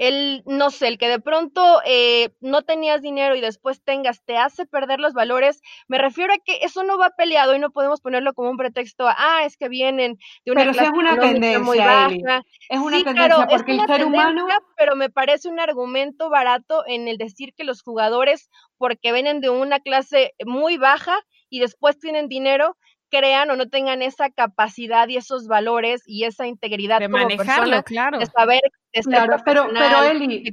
el, 0.00 0.42
no 0.46 0.70
sé, 0.70 0.88
el 0.88 0.96
que 0.96 1.08
de 1.08 1.20
pronto 1.20 1.82
eh, 1.84 2.30
no 2.40 2.62
tenías 2.62 3.02
dinero 3.02 3.36
y 3.36 3.42
después 3.42 3.82
tengas, 3.84 4.24
te 4.24 4.38
hace 4.38 4.64
perder 4.64 4.98
los 4.98 5.12
valores, 5.12 5.60
me 5.88 5.98
refiero 5.98 6.32
a 6.32 6.38
que 6.38 6.60
eso 6.62 6.84
no 6.84 6.96
va 6.96 7.10
peleado 7.10 7.54
y 7.54 7.58
no 7.58 7.70
podemos 7.70 8.00
ponerlo 8.00 8.32
como 8.32 8.48
un 8.48 8.56
pretexto, 8.56 9.06
ah, 9.06 9.42
es 9.44 9.58
que 9.58 9.68
vienen 9.68 10.16
de 10.46 10.52
una 10.52 10.62
clase 10.62 10.84
es 10.84 10.90
una 10.92 11.18
tendencia, 11.18 11.58
muy 11.58 11.76
baja. 11.76 12.42
Es 12.70 12.78
una 12.78 13.04
tendencia 13.04 13.46
porque 13.46 13.72
el 13.72 13.86
ser 13.86 14.06
humano... 14.06 14.46
Pero 14.78 14.96
me 14.96 15.10
parece 15.10 15.50
un 15.50 15.60
argumento 15.60 16.30
barato 16.30 16.82
en 16.86 17.06
el 17.06 17.18
decir 17.18 17.52
que 17.54 17.64
los 17.64 17.82
jugadores, 17.82 18.48
porque 18.78 19.12
vienen 19.12 19.42
de 19.42 19.50
una 19.50 19.80
clase 19.80 20.32
muy 20.46 20.78
baja 20.78 21.18
y 21.50 21.60
después 21.60 21.98
tienen 21.98 22.28
dinero, 22.28 22.78
crean 23.10 23.50
o 23.50 23.56
no 23.56 23.68
tengan 23.68 24.02
esa 24.02 24.30
capacidad 24.30 25.08
y 25.08 25.16
esos 25.16 25.46
valores 25.46 26.02
y 26.06 26.24
esa 26.24 26.46
integridad 26.46 27.00
de 27.00 27.08
manejarlo, 27.08 27.82
claro. 27.82 28.18
de 28.18 28.26
saber 28.26 28.60
claro, 29.04 29.36
pero 29.44 29.68
pero 29.72 30.02
Eli, 30.02 30.50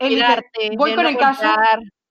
voy 0.75 0.95
con 0.95 1.05
el 1.05 1.17
caso 1.17 1.47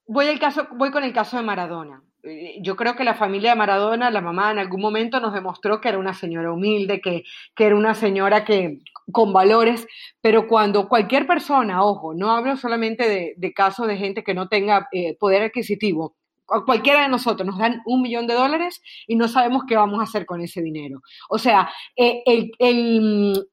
voy 0.07 0.27
el 0.27 0.39
caso 0.39 0.69
voy 0.73 0.91
con 0.91 1.05
el 1.05 1.13
caso 1.13 1.37
de 1.37 1.43
Maradona 1.43 2.03
eh, 2.27 2.59
yo 2.61 2.77
creo 2.77 2.97
que 2.97 3.05
la 3.05 3.15
familia 3.15 3.51
de 3.51 3.57
Maradona, 3.57 4.11
la 4.11 4.21
mamá 4.21 4.51
en 4.51 4.59
algún 4.59 4.81
momento 4.81 5.21
nos 5.21 5.33
demostró 5.33 5.81
que 5.81 5.89
era 5.89 5.99
una 5.99 6.13
señora 6.13 6.53
humilde, 6.53 7.01
que, 7.01 7.23
que 7.55 7.67
era 7.67 7.77
una 7.77 7.95
señora 7.95 8.45
que 8.45 8.81
con 9.13 9.33
valores, 9.33 9.87
pero 10.21 10.49
cuando 10.49 10.89
cualquier 10.89 11.27
persona, 11.27 11.85
ojo, 11.85 12.15
no 12.15 12.33
hablo 12.33 12.57
solamente 12.57 13.09
de, 13.09 13.35
de 13.37 13.53
casos 13.53 13.87
de 13.87 13.97
gente 13.97 14.25
que 14.25 14.35
no 14.35 14.49
tenga 14.49 14.89
eh, 14.93 15.17
poder 15.19 15.43
adquisitivo, 15.43 16.17
cualquiera 16.47 17.03
de 17.03 17.09
nosotros 17.09 17.47
nos 17.47 17.59
dan 17.59 17.83
un 17.85 18.03
millón 18.03 18.27
de 18.27 18.35
dólares 18.35 18.83
y 19.07 19.17
no 19.17 19.29
sabemos 19.29 19.65
qué 19.67 19.77
vamos 19.77 20.01
a 20.01 20.05
hacer 20.05 20.27
con 20.27 20.41
ese 20.41 20.63
dinero. 20.63 21.03
O 21.29 21.39
sea, 21.39 21.71
eh, 21.97 22.23
el, 22.59 23.49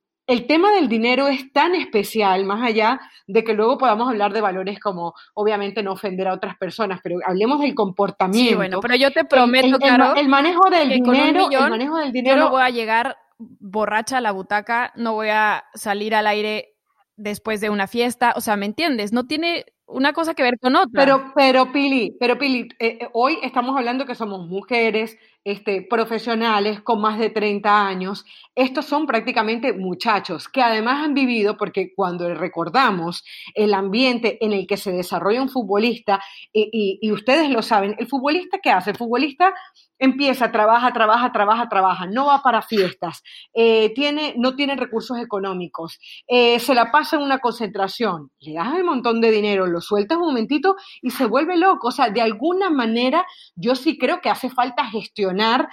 tema 0.48 0.72
del 0.72 0.88
dinero 0.88 1.28
es 1.28 1.52
tan 1.52 1.76
especial, 1.76 2.46
más 2.46 2.62
allá 2.64 3.00
de 3.28 3.44
que 3.44 3.54
luego 3.54 3.78
podamos 3.78 4.10
hablar 4.10 4.34
de 4.34 4.42
valores 4.42 4.80
como, 4.80 5.14
obviamente, 5.34 5.84
no 5.84 5.94
ofender 5.94 6.28
a 6.28 6.34
otras 6.34 6.58
personas, 6.58 7.00
pero 7.04 7.18
hablemos 7.26 7.60
del 7.60 7.76
comportamiento. 7.76 8.50
Sí, 8.50 8.56
bueno, 8.56 8.80
pero 8.80 8.96
yo 8.96 9.12
te 9.12 9.26
prometo, 9.26 9.78
claro, 9.78 10.16
el, 10.16 10.28
manejo 10.28 10.70
del 10.70 10.90
dinero, 10.90 11.48
el 11.52 11.70
manejo 11.70 11.98
del 11.98 12.12
dinero. 12.12 12.38
Yo 12.38 12.44
no 12.44 12.52
voy 12.52 12.62
a 12.62 12.70
llegar 12.70 13.18
borracha 13.38 14.18
a 14.18 14.22
la 14.22 14.32
butaca, 14.32 14.94
no 14.96 15.14
voy 15.14 15.30
a 15.30 15.66
salir 15.74 16.16
al 16.16 16.28
aire 16.28 16.74
después 17.16 17.62
de 17.62 17.70
una 17.70 17.88
fiesta, 17.88 18.34
o 18.36 18.42
sea, 18.42 18.56
¿me 18.56 18.66
entiendes? 18.66 19.14
No 19.14 19.26
tiene 19.26 19.66
una 19.94 20.14
cosa 20.14 20.34
que 20.34 20.44
ver 20.44 20.60
con 20.60 20.76
otra. 20.76 20.92
Pero, 20.94 21.32
pero 21.36 21.72
Pili, 21.72 22.16
pero 22.20 22.38
Pili, 22.38 22.70
eh, 22.80 22.98
eh, 23.02 23.10
hoy 23.14 23.38
estamos 23.44 23.78
hablando 23.78 24.06
que 24.06 24.16
somos 24.16 24.48
mujeres, 24.48 25.18
este, 25.46 25.82
profesionales 25.82 26.82
con 26.82 27.02
más 27.02 27.20
de 27.20 27.30
30 27.30 27.88
años. 27.88 28.26
Estos 28.56 28.86
son 28.86 29.06
prácticamente 29.06 29.74
muchachos 29.74 30.48
que 30.48 30.62
además 30.62 31.04
han 31.04 31.14
vivido, 31.14 31.58
porque 31.58 31.94
cuando 31.94 32.34
recordamos 32.34 33.24
el 33.54 33.74
ambiente 33.74 34.44
en 34.44 34.54
el 34.54 34.66
que 34.68 34.78
se 34.78 34.92
desarrolla 34.92 35.42
un 35.42 35.50
futbolista, 35.50 36.22
y, 36.54 37.00
y 37.02 37.12
ustedes 37.12 37.50
lo 37.50 37.62
saben, 37.62 37.96
el 38.00 38.08
futbolista 38.08 38.60
¿qué 38.62 38.72
hace? 38.72 38.92
El 38.92 38.98
futbolista 38.98 39.54
empieza, 40.00 40.52
trabaja, 40.52 40.92
trabaja, 40.94 41.32
trabaja, 41.32 41.70
trabaja, 41.70 42.06
no 42.08 42.26
va 42.26 42.42
para 42.42 42.62
fiestas, 42.62 43.24
eh, 43.54 43.94
tiene, 43.94 44.34
no 44.38 44.56
tiene 44.56 44.76
recursos 44.76 45.18
económicos, 45.20 46.00
eh, 46.28 46.60
se 46.60 46.74
la 46.74 46.92
pasa 46.92 47.16
en 47.16 47.24
una 47.24 47.40
concentración, 47.40 48.32
le 48.40 48.54
das 48.54 48.68
un 48.74 48.86
montón 48.86 49.22
de 49.22 49.32
dinero, 49.32 49.66
lo 49.68 49.82
sueltas 49.82 50.18
un 50.18 50.26
momentito 50.26 50.76
y 51.02 51.12
se 51.12 51.26
vuelve 51.26 51.58
loco. 51.58 51.88
O 51.90 51.92
sea, 51.92 52.10
de 52.10 52.22
alguna 52.22 52.70
manera 52.70 53.26
yo 53.56 53.76
sí 53.76 53.98
creo 53.98 54.22
que 54.22 54.30
hace 54.30 54.50
falta 54.50 54.86
gestionar 54.86 55.70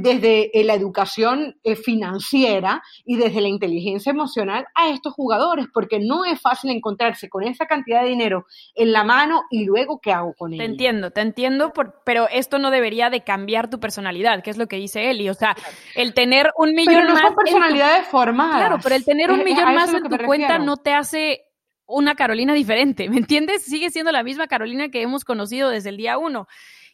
desde 0.00 0.58
eh, 0.58 0.64
la 0.64 0.74
educación 0.74 1.56
eh, 1.62 1.76
financiera 1.76 2.82
y 3.04 3.16
desde 3.16 3.40
la 3.40 3.48
inteligencia 3.48 4.10
emocional 4.10 4.66
a 4.74 4.90
estos 4.90 5.12
jugadores, 5.12 5.66
porque 5.72 6.00
no 6.00 6.24
es 6.24 6.40
fácil 6.40 6.70
encontrarse 6.70 7.28
con 7.28 7.44
esa 7.44 7.66
cantidad 7.66 8.02
de 8.02 8.08
dinero 8.08 8.46
en 8.74 8.92
la 8.92 9.04
mano 9.04 9.42
y 9.50 9.64
luego 9.64 10.00
qué 10.00 10.12
hago 10.12 10.34
con 10.34 10.52
él. 10.52 10.58
Te 10.58 10.64
entiendo, 10.64 11.10
te 11.10 11.20
entiendo, 11.20 11.72
pero 12.04 12.28
esto 12.28 12.58
no 12.58 12.70
debería 12.70 13.10
de 13.10 13.22
cambiar 13.22 13.70
tu 13.70 13.80
personalidad, 13.80 14.42
que 14.42 14.50
es 14.50 14.56
lo 14.56 14.66
que 14.66 14.76
dice 14.76 15.10
Eli. 15.10 15.28
O 15.28 15.34
sea, 15.34 15.56
el 15.94 16.14
tener 16.14 16.50
un 16.56 16.74
millón 16.74 16.94
pero 16.94 17.08
no 17.08 17.14
más. 17.14 17.22
Son 17.22 17.36
personalidades 17.36 18.06
formadas. 18.08 18.56
Claro, 18.56 18.78
pero 18.82 18.94
el 18.94 19.04
tener 19.04 19.30
un 19.30 19.44
millón 19.44 19.74
más 19.74 19.92
en 19.92 20.02
tu 20.02 20.18
cuenta 20.24 20.58
no 20.58 20.76
te 20.76 20.92
hace 20.92 21.42
una 21.86 22.14
Carolina 22.14 22.54
diferente, 22.54 23.08
¿me 23.10 23.18
entiendes? 23.18 23.64
Sigue 23.64 23.90
siendo 23.90 24.12
la 24.12 24.22
misma 24.22 24.46
Carolina 24.46 24.88
que 24.88 25.02
hemos 25.02 25.24
conocido 25.24 25.68
desde 25.68 25.90
el 25.90 25.96
día 25.96 26.18
uno 26.18 26.46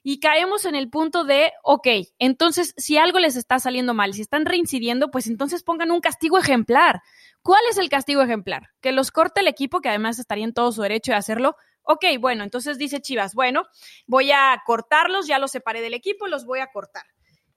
y 0.03 0.21
caemos 0.21 0.65
en 0.65 0.75
el 0.75 0.89
punto 0.89 1.25
de, 1.25 1.53
ok, 1.63 1.87
entonces 2.19 2.75
si 2.77 2.97
algo 2.97 3.19
les 3.19 3.37
está 3.37 3.59
saliendo 3.59 3.93
mal, 3.93 4.15
si 4.15 4.23
están 4.23 4.47
reincidiendo, 4.47 5.11
pues 5.11 5.27
entonces 5.27 5.63
pongan 5.63 5.91
un 5.91 6.01
castigo 6.01 6.39
ejemplar. 6.39 7.03
¿Cuál 7.43 7.61
es 7.71 7.79
el 7.79 7.89
castigo 7.89 8.23
ejemplar? 8.23 8.71
Que 8.81 8.93
los 8.93 9.11
corte 9.11 9.41
el 9.41 9.49
equipo, 9.49 9.81
que 9.81 9.89
además 9.89 10.19
estaría 10.19 10.45
en 10.45 10.55
todo 10.55 10.73
su 10.73 10.83
derecho 10.83 11.13
de 11.13 11.19
hacerlo. 11.19 11.57
Ok, 11.83 12.05
bueno, 12.19 12.45
entonces 12.45 12.79
dice 12.79 13.01
Chivas, 13.01 13.35
bueno, 13.35 13.65
voy 14.07 14.31
a 14.31 14.63
cortarlos, 14.65 15.27
ya 15.27 15.39
los 15.39 15.51
separé 15.51 15.81
del 15.81 15.95
equipo, 15.95 16.27
los 16.27 16.45
voy 16.45 16.61
a 16.61 16.69
cortar. 16.69 17.05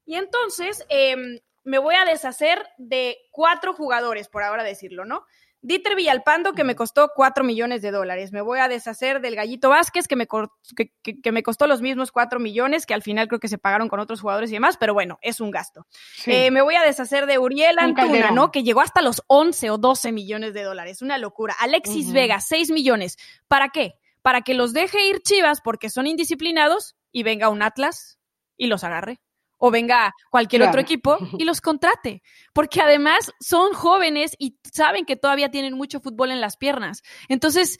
Y 0.05 0.15
entonces 0.15 0.85
em, 0.89 1.39
me 1.63 1.77
voy 1.77 1.95
a 1.95 2.05
deshacer 2.05 2.65
de 2.77 3.17
cuatro 3.31 3.73
jugadores, 3.73 4.27
por 4.27 4.43
ahora 4.43 4.63
decirlo, 4.63 5.05
¿no? 5.05 5.25
Dieter 5.63 5.95
Villalpando, 5.95 6.51
que 6.51 6.65
me 6.65 6.75
costó 6.75 7.11
cuatro 7.15 7.45
millones 7.45 7.81
de 7.81 7.91
dólares. 7.91 8.33
Me 8.33 8.41
voy 8.41 8.59
a 8.59 8.67
deshacer 8.67 9.21
del 9.21 9.35
Gallito 9.35 9.69
Vázquez, 9.69 10.09
que 10.09 10.17
me, 10.17 10.27
que, 10.27 11.31
me 11.31 11.41
costó 11.41 11.67
los 11.67 11.81
mismos 11.81 12.11
cuatro 12.11 12.37
millones, 12.37 12.85
que 12.85 12.93
al 12.93 13.01
final 13.01 13.29
creo 13.29 13.39
que 13.39 13.47
se 13.47 13.57
pagaron 13.57 13.87
con 13.87 14.01
otros 14.01 14.19
jugadores 14.19 14.49
y 14.51 14.55
demás, 14.55 14.75
pero 14.77 14.93
bueno, 14.93 15.19
es 15.21 15.39
un 15.39 15.51
gasto. 15.51 15.87
Eh, 16.25 16.51
me 16.51 16.61
voy 16.61 16.75
a 16.75 16.83
deshacer 16.83 17.27
de 17.27 17.39
Uriel 17.39 17.79
Antuna, 17.79 18.31
¿no? 18.31 18.51
Que 18.51 18.63
llegó 18.63 18.81
hasta 18.81 19.01
los 19.01 19.23
11 19.27 19.69
o 19.71 19.77
12 19.77 20.11
millones 20.11 20.53
de 20.53 20.63
dólares. 20.63 21.01
Una 21.01 21.17
locura. 21.17 21.55
Alexis 21.57 22.11
Vega, 22.11 22.41
6 22.41 22.71
millones. 22.71 23.17
¿Para 23.47 23.69
qué? 23.69 23.93
Para 24.21 24.41
que 24.41 24.55
los 24.55 24.73
deje 24.73 25.07
ir 25.07 25.21
Chivas 25.21 25.61
porque 25.61 25.89
son 25.89 26.07
indisciplinados 26.07 26.97
y 27.13 27.23
venga 27.23 27.47
un 27.47 27.61
Atlas 27.61 28.19
y 28.57 28.67
los 28.67 28.83
agarre 28.83 29.21
o 29.57 29.71
venga 29.71 30.13
cualquier 30.29 30.63
otro 30.63 30.81
equipo 30.81 31.17
y 31.37 31.45
los 31.45 31.61
contrate, 31.61 32.21
porque 32.53 32.81
además 32.81 33.31
son 33.39 33.73
jóvenes 33.73 34.35
y 34.37 34.57
saben 34.71 35.05
que 35.05 35.15
todavía 35.15 35.51
tienen 35.51 35.73
mucho 35.73 35.99
fútbol 35.99 36.31
en 36.31 36.41
las 36.41 36.57
piernas. 36.57 37.01
Entonces, 37.29 37.79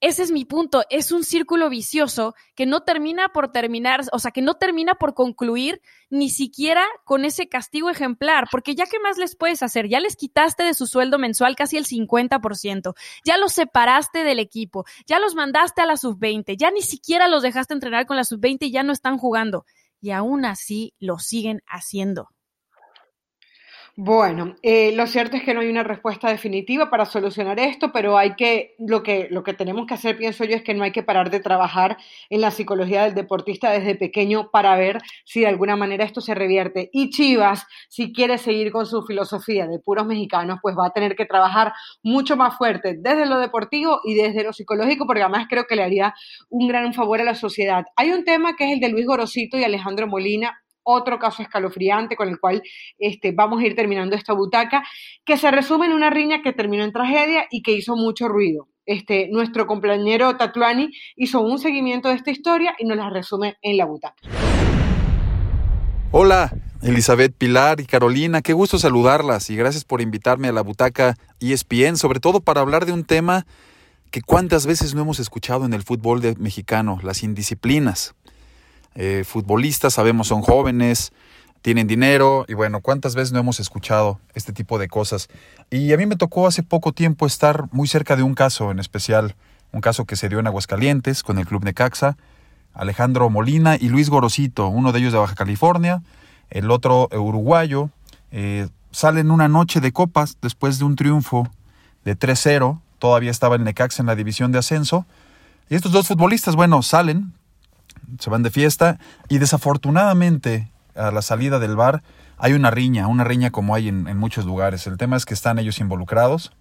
ese 0.00 0.22
es 0.22 0.30
mi 0.30 0.44
punto, 0.44 0.84
es 0.90 1.10
un 1.10 1.24
círculo 1.24 1.68
vicioso 1.68 2.34
que 2.54 2.66
no 2.66 2.82
termina 2.82 3.30
por 3.30 3.50
terminar, 3.50 4.02
o 4.12 4.20
sea, 4.20 4.30
que 4.30 4.42
no 4.42 4.54
termina 4.54 4.94
por 4.94 5.14
concluir 5.14 5.80
ni 6.08 6.30
siquiera 6.30 6.84
con 7.04 7.24
ese 7.24 7.48
castigo 7.48 7.90
ejemplar, 7.90 8.46
porque 8.52 8.76
ya 8.76 8.84
qué 8.86 9.00
más 9.00 9.18
les 9.18 9.34
puedes 9.34 9.60
hacer, 9.62 9.88
ya 9.88 9.98
les 9.98 10.14
quitaste 10.14 10.62
de 10.62 10.74
su 10.74 10.86
sueldo 10.86 11.18
mensual 11.18 11.56
casi 11.56 11.78
el 11.78 11.84
50%, 11.84 12.94
ya 13.24 13.38
los 13.38 13.52
separaste 13.52 14.22
del 14.22 14.38
equipo, 14.38 14.84
ya 15.06 15.18
los 15.18 15.34
mandaste 15.34 15.82
a 15.82 15.86
la 15.86 15.96
sub-20, 15.96 16.56
ya 16.56 16.70
ni 16.70 16.82
siquiera 16.82 17.26
los 17.26 17.42
dejaste 17.42 17.74
entrenar 17.74 18.06
con 18.06 18.16
la 18.16 18.24
sub-20 18.24 18.58
y 18.66 18.70
ya 18.70 18.84
no 18.84 18.92
están 18.92 19.18
jugando 19.18 19.64
y 20.00 20.10
aún 20.10 20.44
así 20.44 20.94
lo 20.98 21.18
siguen 21.18 21.60
haciendo. 21.66 22.28
Bueno, 24.00 24.54
eh, 24.62 24.92
lo 24.94 25.08
cierto 25.08 25.36
es 25.36 25.42
que 25.42 25.54
no 25.54 25.60
hay 25.60 25.68
una 25.68 25.82
respuesta 25.82 26.30
definitiva 26.30 26.88
para 26.88 27.04
solucionar 27.04 27.58
esto, 27.58 27.90
pero 27.90 28.16
hay 28.16 28.36
que 28.36 28.76
lo, 28.78 29.02
que, 29.02 29.26
lo 29.28 29.42
que 29.42 29.54
tenemos 29.54 29.88
que 29.88 29.94
hacer, 29.94 30.16
pienso 30.16 30.44
yo, 30.44 30.54
es 30.54 30.62
que 30.62 30.72
no 30.72 30.84
hay 30.84 30.92
que 30.92 31.02
parar 31.02 31.30
de 31.30 31.40
trabajar 31.40 31.96
en 32.30 32.40
la 32.40 32.52
psicología 32.52 33.02
del 33.02 33.16
deportista 33.16 33.72
desde 33.72 33.96
pequeño 33.96 34.52
para 34.52 34.76
ver 34.76 35.00
si 35.24 35.40
de 35.40 35.48
alguna 35.48 35.74
manera 35.74 36.04
esto 36.04 36.20
se 36.20 36.36
revierte. 36.36 36.90
Y 36.92 37.10
Chivas, 37.10 37.66
si 37.88 38.12
quiere 38.12 38.38
seguir 38.38 38.70
con 38.70 38.86
su 38.86 39.02
filosofía 39.02 39.66
de 39.66 39.80
puros 39.80 40.06
mexicanos, 40.06 40.60
pues 40.62 40.76
va 40.78 40.86
a 40.86 40.90
tener 40.90 41.16
que 41.16 41.26
trabajar 41.26 41.72
mucho 42.04 42.36
más 42.36 42.56
fuerte 42.56 42.94
desde 42.96 43.26
lo 43.26 43.40
deportivo 43.40 44.00
y 44.04 44.14
desde 44.14 44.44
lo 44.44 44.52
psicológico, 44.52 45.06
porque 45.06 45.22
además 45.22 45.48
creo 45.50 45.64
que 45.66 45.74
le 45.74 45.82
haría 45.82 46.14
un 46.50 46.68
gran 46.68 46.94
favor 46.94 47.20
a 47.20 47.24
la 47.24 47.34
sociedad. 47.34 47.84
Hay 47.96 48.12
un 48.12 48.24
tema 48.24 48.54
que 48.54 48.66
es 48.66 48.74
el 48.74 48.80
de 48.80 48.90
Luis 48.90 49.06
Gorosito 49.06 49.58
y 49.58 49.64
Alejandro 49.64 50.06
Molina, 50.06 50.56
otro 50.88 51.18
caso 51.18 51.42
escalofriante 51.42 52.16
con 52.16 52.28
el 52.28 52.40
cual 52.40 52.62
este, 52.98 53.32
vamos 53.32 53.60
a 53.60 53.66
ir 53.66 53.76
terminando 53.76 54.16
esta 54.16 54.32
butaca, 54.32 54.82
que 55.24 55.36
se 55.36 55.50
resume 55.50 55.86
en 55.86 55.92
una 55.92 56.08
riña 56.08 56.40
que 56.42 56.52
terminó 56.52 56.82
en 56.82 56.92
tragedia 56.92 57.46
y 57.50 57.62
que 57.62 57.72
hizo 57.72 57.94
mucho 57.94 58.26
ruido. 58.26 58.68
Este, 58.86 59.28
nuestro 59.30 59.66
compañero 59.66 60.36
Tatuani 60.38 60.90
hizo 61.16 61.42
un 61.42 61.58
seguimiento 61.58 62.08
de 62.08 62.14
esta 62.14 62.30
historia 62.30 62.74
y 62.78 62.86
nos 62.86 62.96
la 62.96 63.10
resume 63.10 63.58
en 63.60 63.76
la 63.76 63.84
butaca. 63.84 64.16
Hola, 66.10 66.54
Elizabeth, 66.80 67.34
Pilar 67.36 67.80
y 67.80 67.84
Carolina, 67.84 68.40
qué 68.40 68.54
gusto 68.54 68.78
saludarlas 68.78 69.50
y 69.50 69.56
gracias 69.56 69.84
por 69.84 70.00
invitarme 70.00 70.48
a 70.48 70.52
la 70.52 70.62
butaca 70.62 71.16
ESPN, 71.38 71.98
sobre 71.98 72.18
todo 72.18 72.40
para 72.40 72.62
hablar 72.62 72.86
de 72.86 72.92
un 72.92 73.04
tema 73.04 73.44
que 74.10 74.22
cuántas 74.22 74.64
veces 74.64 74.94
no 74.94 75.02
hemos 75.02 75.20
escuchado 75.20 75.66
en 75.66 75.74
el 75.74 75.82
fútbol 75.82 76.22
mexicano, 76.38 76.98
las 77.02 77.22
indisciplinas. 77.22 78.14
Eh, 79.00 79.22
futbolistas, 79.24 79.94
sabemos, 79.94 80.26
son 80.26 80.42
jóvenes, 80.42 81.12
tienen 81.62 81.86
dinero 81.86 82.44
y 82.48 82.54
bueno, 82.54 82.80
¿cuántas 82.80 83.14
veces 83.14 83.30
no 83.30 83.38
hemos 83.38 83.60
escuchado 83.60 84.18
este 84.34 84.52
tipo 84.52 84.76
de 84.76 84.88
cosas? 84.88 85.28
Y 85.70 85.92
a 85.92 85.96
mí 85.96 86.04
me 86.04 86.16
tocó 86.16 86.48
hace 86.48 86.64
poco 86.64 86.90
tiempo 86.90 87.24
estar 87.24 87.66
muy 87.70 87.86
cerca 87.86 88.16
de 88.16 88.24
un 88.24 88.34
caso 88.34 88.72
en 88.72 88.80
especial, 88.80 89.36
un 89.70 89.82
caso 89.82 90.04
que 90.04 90.16
se 90.16 90.28
dio 90.28 90.40
en 90.40 90.48
Aguascalientes 90.48 91.22
con 91.22 91.38
el 91.38 91.46
Club 91.46 91.62
Necaxa, 91.62 92.16
Alejandro 92.74 93.30
Molina 93.30 93.76
y 93.76 93.88
Luis 93.88 94.10
Gorosito, 94.10 94.66
uno 94.66 94.90
de 94.90 94.98
ellos 94.98 95.12
de 95.12 95.20
Baja 95.20 95.36
California, 95.36 96.02
el 96.50 96.68
otro 96.68 97.08
uruguayo, 97.12 97.90
eh, 98.32 98.66
salen 98.90 99.30
una 99.30 99.46
noche 99.46 99.80
de 99.80 99.92
copas 99.92 100.38
después 100.42 100.80
de 100.80 100.84
un 100.86 100.96
triunfo 100.96 101.48
de 102.04 102.18
3-0, 102.18 102.80
todavía 102.98 103.30
estaba 103.30 103.54
el 103.54 103.62
Necaxa 103.62 104.02
en 104.02 104.06
la 104.06 104.16
división 104.16 104.50
de 104.50 104.58
ascenso, 104.58 105.06
y 105.70 105.76
estos 105.76 105.92
dos 105.92 106.08
futbolistas, 106.08 106.56
bueno, 106.56 106.82
salen, 106.82 107.32
se 108.18 108.30
van 108.30 108.42
de 108.42 108.50
fiesta 108.50 108.98
y 109.28 109.38
desafortunadamente 109.38 110.70
a 110.94 111.10
la 111.10 111.22
salida 111.22 111.58
del 111.58 111.76
bar 111.76 112.02
hay 112.38 112.52
una 112.52 112.70
riña, 112.70 113.06
una 113.08 113.24
riña 113.24 113.50
como 113.50 113.74
hay 113.74 113.88
en, 113.88 114.16
muchos 114.16 114.44
lugares. 114.44 114.86
El 114.86 114.96
tema 114.96 115.16
es 115.16 115.26
que 115.26 115.34
están 115.34 115.58
ellos 115.58 115.80
involucrados 115.80 116.52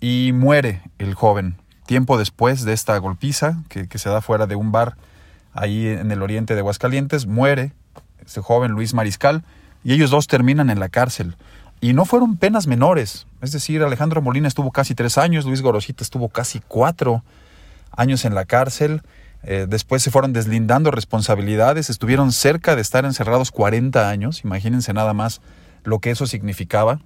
y 0.00 0.32
muere 0.34 0.82
el 0.98 1.14
joven 1.14 1.56
tiempo 1.86 2.18
después 2.18 2.64
de 2.64 2.74
esta 2.74 2.96
golpiza 2.98 3.62
que, 3.68 3.86
se 3.98 4.10
da 4.10 4.20
fuera 4.20 4.46
de 4.46 4.54
un 4.54 4.70
bar 4.70 4.96
ahí 5.54 5.86
en 5.86 6.10
el 6.10 6.22
oriente 6.22 6.54
de 6.54 6.60
Aguascalientes, 6.60 7.26
muere 7.26 7.72
este 8.24 8.42
joven 8.42 8.72
Luis 8.72 8.92
Mariscal 8.92 9.42
y 9.82 9.94
ellos 9.94 10.10
dos 10.10 10.26
terminan 10.26 10.68
en 10.68 10.80
la 10.80 10.90
cárcel. 10.90 11.36
Y 11.80 11.94
no 11.94 12.04
fueron 12.04 12.36
penas 12.36 12.66
menores, 12.66 13.26
es 13.40 13.52
decir, 13.52 13.82
Alejandro 13.82 14.20
Molina 14.20 14.48
estuvo 14.48 14.72
casi 14.72 14.94
tres 14.94 15.16
años, 15.16 15.46
Luis 15.46 15.62
Gorosita 15.62 16.02
estuvo 16.02 16.28
casi 16.28 16.60
cuatro 16.66 17.22
años 17.92 18.24
en 18.24 18.34
la 18.34 18.44
cárcel 18.44 19.02
eh, 19.50 19.64
después 19.66 20.02
se 20.02 20.10
fueron 20.10 20.34
deslindando 20.34 20.90
responsabilidades, 20.90 21.88
estuvieron 21.88 22.32
cerca 22.32 22.76
de 22.76 22.82
estar 22.82 23.06
encerrados 23.06 23.50
40 23.50 24.10
años, 24.10 24.44
imagínense 24.44 24.92
nada 24.92 25.14
más 25.14 25.40
lo 25.84 26.00
que 26.00 26.10
eso 26.10 26.26
significaba. 26.26 27.00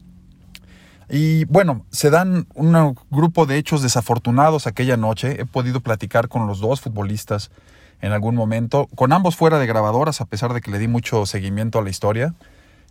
Y 1.08 1.44
bueno, 1.44 1.86
se 1.92 2.10
dan 2.10 2.48
un 2.54 2.96
grupo 3.12 3.46
de 3.46 3.58
hechos 3.58 3.80
desafortunados 3.80 4.66
aquella 4.66 4.96
noche. 4.96 5.40
He 5.40 5.46
podido 5.46 5.82
platicar 5.82 6.26
con 6.26 6.48
los 6.48 6.58
dos 6.58 6.80
futbolistas 6.80 7.52
en 8.00 8.10
algún 8.10 8.34
momento, 8.34 8.88
con 8.96 9.12
ambos 9.12 9.36
fuera 9.36 9.60
de 9.60 9.66
grabadoras, 9.68 10.20
a 10.20 10.24
pesar 10.24 10.52
de 10.52 10.60
que 10.60 10.72
le 10.72 10.80
di 10.80 10.88
mucho 10.88 11.26
seguimiento 11.26 11.78
a 11.78 11.82
la 11.82 11.90
historia. 11.90 12.34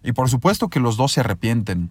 Y 0.02 0.14
por 0.14 0.30
supuesto 0.30 0.70
que 0.70 0.80
los 0.80 0.96
dos 0.96 1.12
se 1.12 1.20
arrepienten 1.20 1.90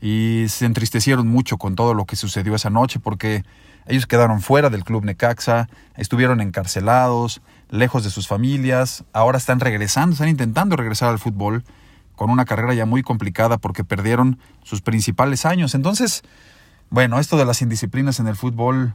y 0.00 0.44
se 0.48 0.64
entristecieron 0.64 1.26
mucho 1.26 1.58
con 1.58 1.74
todo 1.74 1.92
lo 1.92 2.04
que 2.04 2.14
sucedió 2.14 2.54
esa 2.54 2.70
noche, 2.70 3.00
porque 3.00 3.42
ellos 3.86 4.06
quedaron 4.06 4.40
fuera 4.40 4.70
del 4.70 4.84
club 4.84 5.04
Necaxa, 5.04 5.68
estuvieron 5.96 6.40
encarcelados, 6.40 7.42
lejos 7.70 8.04
de 8.04 8.10
sus 8.10 8.28
familias, 8.28 9.04
ahora 9.12 9.38
están 9.38 9.60
regresando, 9.60 10.14
están 10.14 10.28
intentando 10.28 10.76
regresar 10.76 11.08
al 11.08 11.18
fútbol 11.18 11.64
con 12.16 12.30
una 12.30 12.44
carrera 12.44 12.74
ya 12.74 12.86
muy 12.86 13.02
complicada 13.02 13.58
porque 13.58 13.84
perdieron 13.84 14.38
sus 14.62 14.82
principales 14.82 15.46
años. 15.46 15.74
Entonces, 15.74 16.22
bueno, 16.90 17.18
esto 17.18 17.36
de 17.36 17.44
las 17.44 17.62
indisciplinas 17.62 18.20
en 18.20 18.26
el 18.26 18.36
fútbol 18.36 18.94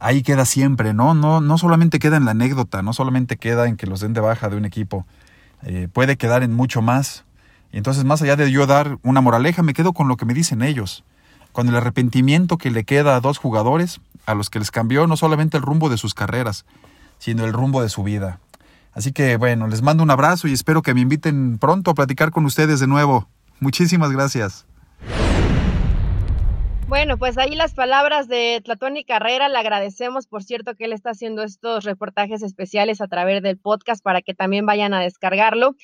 ahí 0.00 0.22
queda 0.22 0.44
siempre, 0.44 0.92
¿no? 0.92 1.14
No, 1.14 1.40
no 1.40 1.58
solamente 1.58 1.98
queda 1.98 2.16
en 2.16 2.24
la 2.24 2.32
anécdota, 2.32 2.82
no 2.82 2.92
solamente 2.92 3.36
queda 3.36 3.66
en 3.66 3.76
que 3.76 3.86
los 3.86 4.00
den 4.00 4.12
de 4.12 4.20
baja 4.20 4.48
de 4.48 4.56
un 4.56 4.64
equipo, 4.64 5.06
eh, 5.62 5.88
puede 5.92 6.16
quedar 6.16 6.42
en 6.42 6.54
mucho 6.54 6.82
más. 6.82 7.24
Y 7.72 7.78
entonces, 7.78 8.04
más 8.04 8.22
allá 8.22 8.36
de 8.36 8.50
yo 8.50 8.66
dar 8.66 8.98
una 9.02 9.20
moraleja, 9.20 9.62
me 9.62 9.74
quedo 9.74 9.92
con 9.92 10.08
lo 10.08 10.16
que 10.16 10.24
me 10.24 10.34
dicen 10.34 10.62
ellos, 10.62 11.04
con 11.56 11.70
el 11.70 11.76
arrepentimiento 11.76 12.58
que 12.58 12.70
le 12.70 12.84
queda 12.84 13.16
a 13.16 13.20
dos 13.22 13.38
jugadores 13.38 14.02
a 14.26 14.34
los 14.34 14.50
que 14.50 14.58
les 14.58 14.70
cambió 14.70 15.06
no 15.06 15.16
solamente 15.16 15.56
el 15.56 15.62
rumbo 15.62 15.88
de 15.88 15.96
sus 15.96 16.12
carreras, 16.12 16.66
sino 17.18 17.46
el 17.46 17.54
rumbo 17.54 17.80
de 17.80 17.88
su 17.88 18.02
vida. 18.02 18.40
Así 18.92 19.12
que 19.12 19.38
bueno, 19.38 19.66
les 19.66 19.80
mando 19.80 20.02
un 20.02 20.10
abrazo 20.10 20.48
y 20.48 20.52
espero 20.52 20.82
que 20.82 20.92
me 20.92 21.00
inviten 21.00 21.56
pronto 21.56 21.90
a 21.90 21.94
platicar 21.94 22.30
con 22.30 22.44
ustedes 22.44 22.78
de 22.78 22.86
nuevo. 22.86 23.26
Muchísimas 23.58 24.12
gracias. 24.12 24.66
Bueno, 26.88 27.18
pues 27.18 27.36
ahí 27.36 27.56
las 27.56 27.74
palabras 27.74 28.28
de 28.28 28.60
Tlatón 28.64 28.96
y 28.96 29.04
Carrera, 29.04 29.48
le 29.48 29.58
agradecemos, 29.58 30.28
por 30.28 30.44
cierto, 30.44 30.76
que 30.76 30.84
él 30.84 30.92
está 30.92 31.10
haciendo 31.10 31.42
estos 31.42 31.82
reportajes 31.82 32.44
especiales 32.44 33.00
a 33.00 33.08
través 33.08 33.42
del 33.42 33.58
podcast 33.58 34.04
para 34.04 34.22
que 34.22 34.34
también 34.34 34.66
vayan 34.66 34.94
a 34.94 35.00
descargarlo. 35.00 35.74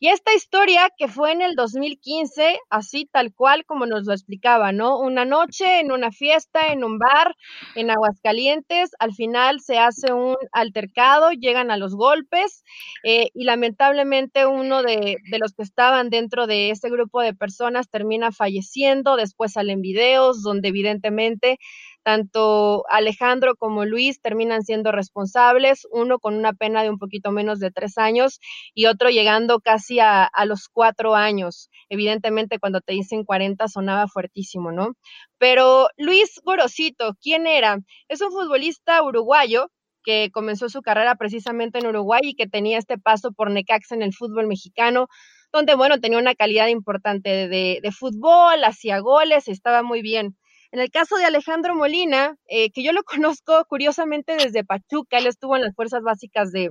Y 0.00 0.08
esta 0.08 0.32
historia 0.32 0.88
que 0.96 1.08
fue 1.08 1.32
en 1.32 1.42
el 1.42 1.56
2015, 1.56 2.58
así 2.70 3.04
tal 3.04 3.34
cual 3.34 3.66
como 3.66 3.84
nos 3.84 4.06
lo 4.06 4.14
explicaba, 4.14 4.72
¿no? 4.72 4.98
Una 4.98 5.26
noche 5.26 5.80
en 5.80 5.92
una 5.92 6.10
fiesta, 6.10 6.72
en 6.72 6.84
un 6.84 6.98
bar, 6.98 7.34
en 7.74 7.90
Aguascalientes, 7.90 8.92
al 8.98 9.12
final 9.12 9.60
se 9.60 9.76
hace 9.76 10.14
un 10.14 10.36
altercado, 10.52 11.32
llegan 11.32 11.70
a 11.70 11.76
los 11.76 11.94
golpes 11.94 12.64
eh, 13.04 13.28
y 13.34 13.44
lamentablemente 13.44 14.46
uno 14.46 14.82
de, 14.82 15.18
de 15.30 15.38
los 15.38 15.52
que 15.52 15.64
estaban 15.64 16.08
dentro 16.08 16.46
de 16.46 16.70
ese 16.70 16.88
grupo 16.88 17.20
de 17.20 17.34
personas 17.34 17.90
termina 17.90 18.32
falleciendo, 18.32 19.16
después 19.16 19.52
salen 19.52 19.82
videos 19.82 20.45
donde 20.46 20.68
evidentemente 20.68 21.58
tanto 22.06 22.84
Alejandro 22.88 23.56
como 23.56 23.84
Luis 23.84 24.20
terminan 24.20 24.62
siendo 24.62 24.92
responsables, 24.92 25.88
uno 25.90 26.20
con 26.20 26.36
una 26.36 26.52
pena 26.52 26.84
de 26.84 26.88
un 26.90 26.98
poquito 26.98 27.32
menos 27.32 27.58
de 27.58 27.72
tres 27.72 27.98
años 27.98 28.38
y 28.74 28.86
otro 28.86 29.10
llegando 29.10 29.58
casi 29.58 29.98
a, 29.98 30.30
los 30.46 30.68
cuatro 30.68 31.16
años. 31.16 31.68
Evidentemente 31.88 32.60
cuando 32.60 32.80
te 32.80 32.92
dicen 32.92 33.24
40 33.24 33.66
sonaba 33.66 34.06
fuertísimo, 34.06 34.70
¿no? 34.70 34.92
Pero 35.38 35.88
Luis 35.96 36.40
Gorosito, 36.44 37.14
¿quién 37.20 37.48
era? 37.48 37.80
Es 38.06 38.20
un 38.20 38.30
futbolista 38.30 39.02
uruguayo 39.02 39.72
que 40.04 40.30
comenzó 40.32 40.68
su 40.68 40.82
carrera 40.82 41.16
precisamente 41.16 41.80
en 41.80 41.88
Uruguay 41.88 42.20
y 42.22 42.36
que 42.36 42.46
tenía 42.46 42.78
este 42.78 42.98
paso 42.98 43.32
por 43.32 43.50
Necaxa 43.50 43.96
en 43.96 44.02
el 44.02 44.14
fútbol 44.14 44.46
mexicano, 44.46 45.08
donde, 45.52 45.74
bueno, 45.74 46.00
tenía 46.00 46.18
una 46.18 46.34
calidad 46.34 46.68
importante 46.68 47.48
de, 47.48 47.80
de 47.82 47.92
fútbol, 47.92 48.62
hacía 48.64 48.98
goles, 49.00 49.48
estaba 49.48 49.82
muy 49.82 50.02
bien. 50.02 50.36
En 50.76 50.82
el 50.82 50.90
caso 50.90 51.16
de 51.16 51.24
Alejandro 51.24 51.74
Molina, 51.74 52.36
eh, 52.48 52.70
que 52.70 52.82
yo 52.82 52.92
lo 52.92 53.02
conozco 53.24 53.64
curiosamente 53.66 54.36
desde 54.36 54.62
Pachuca, 54.62 55.16
él 55.16 55.26
estuvo 55.26 55.56
en 55.56 55.62
las 55.62 55.74
fuerzas 55.74 56.02
básicas 56.02 56.52
de, 56.52 56.68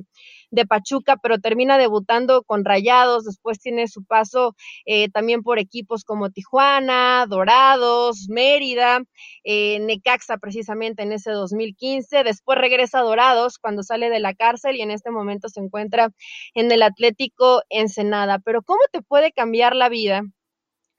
Pachuca, 0.70 1.18
pero 1.18 1.40
termina 1.40 1.80
debutando 1.80 2.44
con 2.44 2.66
Rayados, 2.66 3.26
después 3.26 3.60
tiene 3.60 3.88
su 3.88 4.06
paso 4.06 4.56
eh, 4.86 5.10
también 5.10 5.42
por 5.42 5.58
equipos 5.58 6.04
como 6.04 6.30
Tijuana, 6.30 7.26
Dorados, 7.28 8.28
Mérida, 8.30 9.02
eh, 9.44 9.80
Necaxa 9.80 10.38
precisamente 10.38 11.02
en 11.02 11.12
ese 11.12 11.32
2015, 11.32 12.24
después 12.24 12.60
regresa 12.60 13.00
a 13.00 13.04
Dorados 13.04 13.58
cuando 13.58 13.82
sale 13.82 14.12
de 14.12 14.20
la 14.20 14.36
cárcel 14.36 14.76
y 14.76 14.84
en 14.84 14.92
este 14.92 15.10
momento 15.10 15.50
se 15.50 15.62
encuentra 15.62 16.12
en 16.54 16.72
el 16.72 16.84
Atlético 16.84 17.64
Ensenada. 17.70 18.38
Pero 18.38 18.62
¿cómo 18.62 18.82
te 18.92 19.02
puede 19.02 19.32
cambiar 19.32 19.76
la 19.76 19.90
vida? 19.90 20.22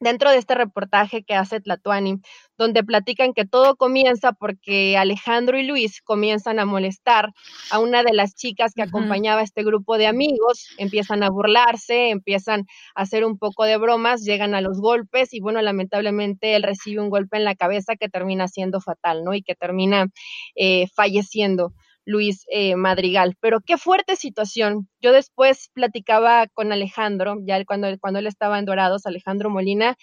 Dentro 0.01 0.31
de 0.31 0.39
este 0.39 0.55
reportaje 0.55 1.23
que 1.25 1.35
hace 1.35 1.61
Tlatuani, 1.61 2.21
donde 2.59 2.85
platican 2.85 3.33
que 3.33 3.45
todo 3.45 3.77
comienza 3.77 4.33
porque 4.33 4.97
Alejandro 4.97 5.59
y 5.59 5.67
Luis 5.67 6.03
comienzan 6.03 6.59
a 6.59 6.65
molestar 6.65 7.33
a 7.71 7.79
una 7.79 8.03
de 8.03 8.13
las 8.13 8.35
chicas 8.35 8.73
que 8.75 8.83
acompañaba 8.83 9.41
a 9.41 9.45
este 9.45 9.65
grupo 9.65 9.99
de 9.99 10.07
amigos, 10.07 10.69
empiezan 10.79 11.23
a 11.23 11.31
burlarse, 11.31 12.11
empiezan 12.11 12.67
a 12.95 13.03
hacer 13.03 13.25
un 13.25 13.39
poco 13.39 13.65
de 13.65 13.77
bromas, 13.77 14.23
llegan 14.23 14.55
a 14.55 14.61
los 14.61 14.81
golpes 14.81 15.33
y 15.33 15.41
bueno, 15.41 15.61
lamentablemente 15.63 16.57
él 16.57 16.63
recibe 16.63 17.01
un 17.01 17.11
golpe 17.11 17.37
en 17.37 17.45
la 17.45 17.55
cabeza 17.55 17.97
que 17.97 18.09
termina 18.09 18.49
siendo 18.49 18.81
fatal, 18.81 19.25
¿no? 19.25 19.35
Y 19.35 19.43
que 19.43 19.55
termina 19.55 20.07
eh, 20.55 20.89
falleciendo. 20.95 21.73
Luis 22.07 22.47
eh, 22.51 22.77
Madrigal. 22.77 23.37
Pero 23.41 23.61
qué 23.61 23.77
fuerte 23.77 24.17
situación. 24.17 24.89
Yo 25.03 25.13
después 25.13 25.71
platicaba 25.75 26.47
con 26.47 26.73
Alejandro, 26.73 27.37
ya 27.45 27.63
cuando, 27.67 27.89
cuando 28.01 28.21
él 28.21 28.27
estaba 28.27 28.59
en 28.59 28.65
Dorados, 28.65 29.05
Alejandro 29.05 29.51
Molina, 29.51 29.97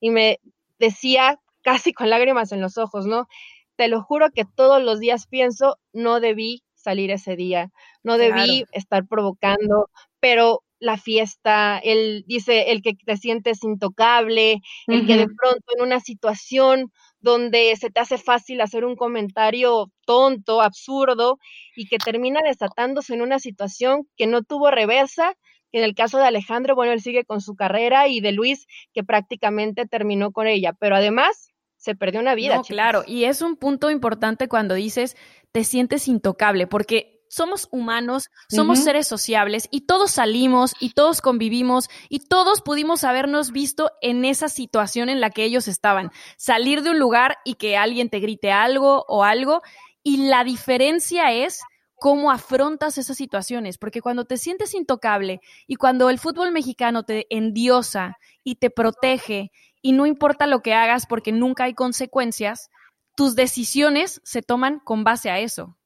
y 0.00 0.10
me 0.10 0.40
decía 0.78 1.38
casi 1.62 1.92
con 1.92 2.10
lágrimas 2.10 2.50
en 2.50 2.60
los 2.60 2.78
ojos, 2.78 3.06
¿no? 3.06 3.28
Te 3.76 3.88
lo 3.88 4.02
juro 4.02 4.30
que 4.30 4.44
todos 4.44 4.82
los 4.82 4.98
días 4.98 5.26
pienso, 5.26 5.76
no 5.92 6.20
debí 6.20 6.62
salir 6.74 7.10
ese 7.10 7.36
día, 7.36 7.70
no 8.02 8.16
debí 8.16 8.64
estar 8.72 9.06
provocando, 9.06 9.90
pero 10.18 10.62
la 10.78 10.96
fiesta, 10.96 11.78
él 11.78 12.24
dice, 12.26 12.72
el 12.72 12.80
que 12.80 12.94
te 12.94 13.16
sientes 13.18 13.62
intocable, 13.62 14.62
el 14.86 15.06
que 15.06 15.16
de 15.18 15.26
pronto 15.26 15.64
en 15.76 15.82
una 15.82 16.00
situación 16.00 16.90
donde 17.20 17.74
se 17.76 17.90
te 17.90 18.00
hace 18.00 18.18
fácil 18.18 18.60
hacer 18.60 18.84
un 18.84 18.96
comentario 18.96 19.90
tonto, 20.06 20.62
absurdo, 20.62 21.38
y 21.76 21.86
que 21.86 21.98
termina 21.98 22.40
desatándose 22.44 23.14
en 23.14 23.22
una 23.22 23.38
situación 23.38 24.08
que 24.16 24.26
no 24.26 24.42
tuvo 24.42 24.70
reversa. 24.70 25.34
En 25.72 25.84
el 25.84 25.94
caso 25.94 26.18
de 26.18 26.24
Alejandro, 26.24 26.74
bueno, 26.74 26.92
él 26.92 27.00
sigue 27.00 27.24
con 27.24 27.40
su 27.40 27.54
carrera 27.54 28.08
y 28.08 28.20
de 28.20 28.32
Luis, 28.32 28.66
que 28.92 29.04
prácticamente 29.04 29.86
terminó 29.86 30.32
con 30.32 30.46
ella, 30.46 30.72
pero 30.72 30.96
además 30.96 31.50
se 31.76 31.94
perdió 31.94 32.20
una 32.20 32.34
vida. 32.34 32.60
claro, 32.66 33.04
y 33.06 33.24
es 33.24 33.40
un 33.40 33.56
punto 33.56 33.90
importante 33.90 34.48
cuando 34.48 34.74
dices 34.74 35.16
te 35.52 35.64
sientes 35.64 36.08
intocable, 36.08 36.66
porque 36.66 37.19
somos 37.30 37.68
humanos, 37.70 38.28
somos 38.48 38.80
seres 38.80 39.06
sociables 39.06 39.68
y 39.70 39.82
todos 39.82 40.10
salimos 40.10 40.74
y 40.80 40.90
todos 40.94 41.20
convivimos 41.20 41.88
y 42.08 42.26
todos 42.26 42.60
pudimos 42.60 43.04
habernos 43.04 43.52
visto 43.52 43.92
en 44.02 44.24
esa 44.24 44.48
situación 44.48 45.08
en 45.08 45.20
la 45.20 45.30
que 45.30 45.44
ellos 45.44 45.68
estaban. 45.68 46.10
Salir 46.36 46.82
de 46.82 46.90
un 46.90 46.98
lugar 46.98 47.38
y 47.44 47.54
que 47.54 47.76
alguien 47.76 48.10
te 48.10 48.18
grite 48.18 48.50
algo 48.50 49.04
o 49.06 49.22
algo 49.22 49.62
y 50.02 50.28
la 50.28 50.42
diferencia 50.42 51.32
es 51.32 51.60
cómo 51.94 52.32
afrontas 52.32 52.98
esas 52.98 53.16
situaciones, 53.16 53.78
porque 53.78 54.00
cuando 54.00 54.24
te 54.24 54.36
sientes 54.36 54.74
intocable 54.74 55.40
y 55.68 55.76
cuando 55.76 56.10
el 56.10 56.18
fútbol 56.18 56.50
mexicano 56.50 57.04
te 57.04 57.26
endiosa 57.30 58.18
y 58.42 58.56
te 58.56 58.70
protege 58.70 59.52
y 59.82 59.92
no 59.92 60.04
importa 60.04 60.48
lo 60.48 60.62
que 60.62 60.74
hagas 60.74 61.06
porque 61.06 61.30
nunca 61.30 61.64
hay 61.64 61.74
consecuencias, 61.74 62.70
tus 63.14 63.36
decisiones 63.36 64.20
se 64.24 64.42
toman 64.42 64.80
con 64.80 65.04
base 65.04 65.30
a 65.30 65.38
eso. 65.38 65.76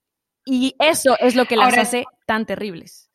Y 0.45 0.75
eso 0.79 1.17
es 1.19 1.35
lo 1.35 1.47
que 1.47 1.57
las 1.57 1.77
hace 1.77 2.05
tan 2.27 2.47
terribles. 2.47 3.11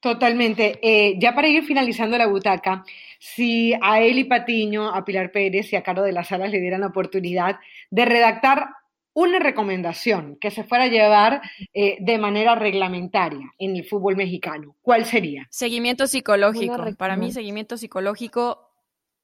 Totalmente. 0.00 0.78
Eh, 0.82 1.16
ya 1.18 1.34
para 1.34 1.48
ir 1.48 1.62
finalizando 1.64 2.16
la 2.16 2.26
butaca, 2.26 2.84
si 3.18 3.74
a 3.82 4.00
Eli 4.00 4.24
Patiño, 4.24 4.88
a 4.88 5.04
Pilar 5.04 5.30
Pérez 5.30 5.72
y 5.72 5.76
a 5.76 5.82
Caro 5.82 6.02
de 6.02 6.12
las 6.12 6.28
Salas 6.28 6.50
le 6.50 6.60
dieran 6.60 6.80
la 6.80 6.86
oportunidad 6.86 7.58
de 7.90 8.04
redactar 8.06 8.70
una 9.12 9.38
recomendación 9.38 10.36
que 10.40 10.50
se 10.50 10.64
fuera 10.64 10.84
a 10.84 10.88
llevar 10.88 11.42
eh, 11.74 11.98
de 12.00 12.18
manera 12.18 12.54
reglamentaria 12.54 13.52
en 13.58 13.76
el 13.76 13.84
fútbol 13.84 14.16
mexicano, 14.16 14.76
¿cuál 14.80 15.04
sería? 15.04 15.46
Seguimiento 15.50 16.06
psicológico. 16.06 16.94
Para 16.96 17.16
mí, 17.16 17.32
seguimiento 17.32 17.76
psicológico 17.76 18.70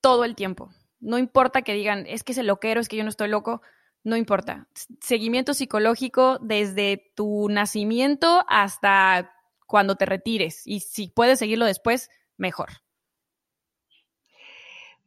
todo 0.01 0.25
el 0.25 0.35
tiempo. 0.35 0.71
No 1.01 1.19
importa 1.19 1.63
que 1.63 1.73
digan, 1.73 2.05
es 2.07 2.25
que 2.25 2.33
es 2.33 2.39
el 2.39 2.49
loquero, 2.49 2.81
es 2.81 2.89
que 2.89 2.97
yo 2.97 3.05
no 3.05 3.11
estoy 3.11 3.29
loco 3.29 3.63
no 4.07 4.17
importa. 4.17 4.69
Seguimiento 5.01 5.53
psicológico 5.53 6.39
desde 6.41 7.11
tu 7.17 7.49
nacimiento 7.49 8.45
hasta 8.47 9.33
cuando 9.67 9.97
te 9.97 10.07
retires. 10.07 10.63
Y 10.65 10.79
si 10.79 11.09
puedes 11.09 11.41
seguirlo 11.41 11.65
después, 11.65 12.09
mejor. 12.37 12.69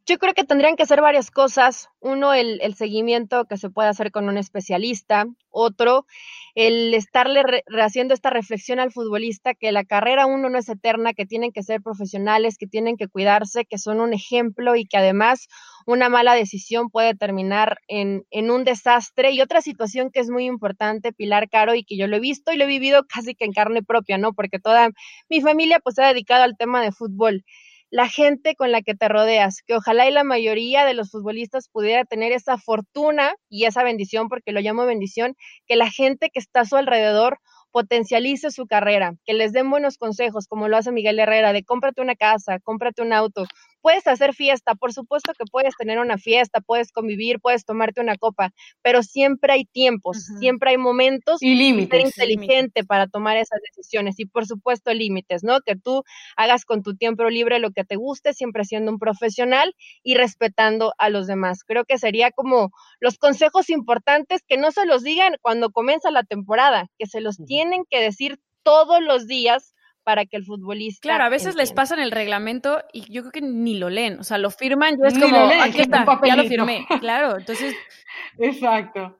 Yo 0.06 0.18
creo 0.18 0.34
que 0.34 0.44
tendrían 0.44 0.76
que 0.76 0.86
ser 0.86 1.00
varias 1.00 1.30
cosas. 1.30 1.88
Uno, 2.00 2.32
el, 2.32 2.74
seguimiento 2.74 3.44
que 3.44 3.56
se 3.56 3.70
puede 3.70 3.88
hacer 3.88 4.10
con 4.10 4.28
un 4.28 4.38
especialista. 4.38 5.26
Otro, 5.50 6.06
el 6.54 6.94
estarle 6.94 7.42
haciendo 7.80 8.14
esta 8.14 8.30
reflexión 8.30 8.80
al 8.80 8.92
futbolista 8.92 9.54
que 9.54 9.72
la 9.72 9.84
carrera 9.84 10.26
uno 10.26 10.48
no 10.48 10.58
es 10.58 10.68
eterna, 10.68 11.12
que 11.12 11.26
tienen 11.26 11.52
que 11.52 11.62
ser 11.62 11.82
profesionales, 11.82 12.56
que 12.56 12.66
tienen 12.66 12.96
que 12.96 13.08
cuidarse, 13.08 13.64
que 13.66 13.78
son 13.78 14.00
un 14.00 14.14
ejemplo 14.14 14.76
y 14.76 14.86
que 14.86 14.96
además 14.96 15.48
una 15.86 16.08
mala 16.08 16.34
decisión 16.34 16.88
puede 16.88 17.14
terminar 17.14 17.78
en, 17.88 18.24
en 18.30 18.50
un 18.50 18.64
desastre. 18.64 19.32
Y 19.32 19.40
otra 19.40 19.60
situación 19.60 20.10
que 20.10 20.20
es 20.20 20.30
muy 20.30 20.46
importante, 20.46 21.12
Pilar 21.12 21.48
Caro, 21.50 21.74
y 21.74 21.84
que 21.84 21.96
yo 21.96 22.06
lo 22.06 22.16
he 22.16 22.20
visto 22.20 22.52
y 22.52 22.56
lo 22.56 22.64
he 22.64 22.68
vivido 22.68 23.04
casi 23.14 23.34
que 23.34 23.44
en 23.44 23.52
carne 23.52 23.82
propia, 23.82 24.18
¿no? 24.18 24.32
Porque 24.32 24.58
toda 24.58 24.90
mi 25.28 25.40
familia 25.40 25.80
pues 25.80 25.96
se 25.96 26.02
ha 26.02 26.08
dedicado 26.08 26.44
al 26.44 26.56
tema 26.56 26.82
de 26.82 26.92
fútbol 26.92 27.44
la 27.90 28.08
gente 28.08 28.54
con 28.54 28.72
la 28.72 28.82
que 28.82 28.94
te 28.94 29.08
rodeas, 29.08 29.62
que 29.66 29.74
ojalá 29.74 30.08
y 30.08 30.12
la 30.12 30.24
mayoría 30.24 30.84
de 30.84 30.94
los 30.94 31.10
futbolistas 31.10 31.68
pudiera 31.68 32.04
tener 32.04 32.32
esa 32.32 32.56
fortuna 32.56 33.34
y 33.48 33.64
esa 33.64 33.82
bendición, 33.82 34.28
porque 34.28 34.52
lo 34.52 34.60
llamo 34.60 34.86
bendición, 34.86 35.34
que 35.66 35.76
la 35.76 35.90
gente 35.90 36.30
que 36.30 36.38
está 36.38 36.60
a 36.60 36.64
su 36.64 36.76
alrededor 36.76 37.38
potencialice 37.72 38.50
su 38.50 38.66
carrera, 38.66 39.14
que 39.24 39.34
les 39.34 39.52
den 39.52 39.70
buenos 39.70 39.96
consejos, 39.96 40.46
como 40.46 40.68
lo 40.68 40.76
hace 40.76 40.92
Miguel 40.92 41.18
Herrera, 41.18 41.52
de 41.52 41.64
cómprate 41.64 42.00
una 42.00 42.16
casa, 42.16 42.58
cómprate 42.60 43.02
un 43.02 43.12
auto, 43.12 43.46
puedes 43.80 44.06
hacer 44.06 44.34
fiesta, 44.34 44.74
por 44.74 44.92
supuesto 44.92 45.32
que 45.38 45.44
puedes 45.50 45.74
tener 45.76 45.98
una 45.98 46.18
fiesta, 46.18 46.60
puedes 46.60 46.92
convivir, 46.92 47.40
puedes 47.40 47.64
tomarte 47.64 48.00
una 48.00 48.16
copa, 48.16 48.52
pero 48.82 49.02
siempre 49.02 49.52
hay 49.52 49.64
tiempos, 49.64 50.26
siempre 50.38 50.70
hay 50.70 50.78
momentos 50.78 51.42
y 51.42 51.54
límites. 51.54 52.00
inteligente 52.00 52.84
para 52.84 53.06
tomar 53.06 53.36
esas 53.36 53.60
decisiones 53.68 54.18
y 54.18 54.26
por 54.26 54.46
supuesto 54.46 54.92
límites, 54.92 55.42
¿no? 55.42 55.60
Que 55.60 55.76
tú 55.76 56.02
hagas 56.36 56.64
con 56.64 56.82
tu 56.82 56.96
tiempo 56.96 57.28
libre 57.28 57.58
lo 57.58 57.70
que 57.70 57.84
te 57.84 57.96
guste, 57.96 58.32
siempre 58.32 58.64
siendo 58.64 58.90
un 58.90 58.98
profesional 58.98 59.74
y 60.02 60.14
respetando 60.14 60.94
a 60.98 61.10
los 61.10 61.26
demás. 61.26 61.64
Creo 61.64 61.84
que 61.84 61.98
sería 61.98 62.30
como 62.30 62.70
los 63.00 63.18
consejos 63.18 63.70
importantes 63.70 64.42
que 64.46 64.56
no 64.56 64.70
se 64.72 64.86
los 64.86 65.02
digan 65.02 65.36
cuando 65.40 65.70
comienza 65.70 66.10
la 66.10 66.22
temporada, 66.22 66.88
que 66.98 67.06
se 67.06 67.20
los 67.20 67.36
tienen 67.46 67.84
que 67.88 68.00
decir 68.00 68.40
todos 68.62 69.00
los 69.02 69.26
días 69.26 69.74
para 70.04 70.26
que 70.26 70.36
el 70.36 70.44
futbolista. 70.44 71.00
Claro, 71.02 71.24
a 71.24 71.28
veces 71.28 71.54
les 71.54 71.72
pasan 71.72 72.00
el 72.00 72.10
reglamento 72.10 72.82
y 72.92 73.10
yo 73.12 73.22
creo 73.22 73.32
que 73.32 73.42
ni 73.42 73.78
lo 73.78 73.90
leen, 73.90 74.18
o 74.18 74.24
sea, 74.24 74.38
lo 74.38 74.50
firman, 74.50 74.96
yo 74.98 75.04
es 75.04 75.18
como, 75.18 75.36
aquí 75.62 75.80
está, 75.80 76.04
ya 76.24 76.36
lo 76.36 76.44
firmé. 76.44 76.86
Claro, 77.00 77.38
entonces. 77.38 77.74
Exacto. 78.38 79.16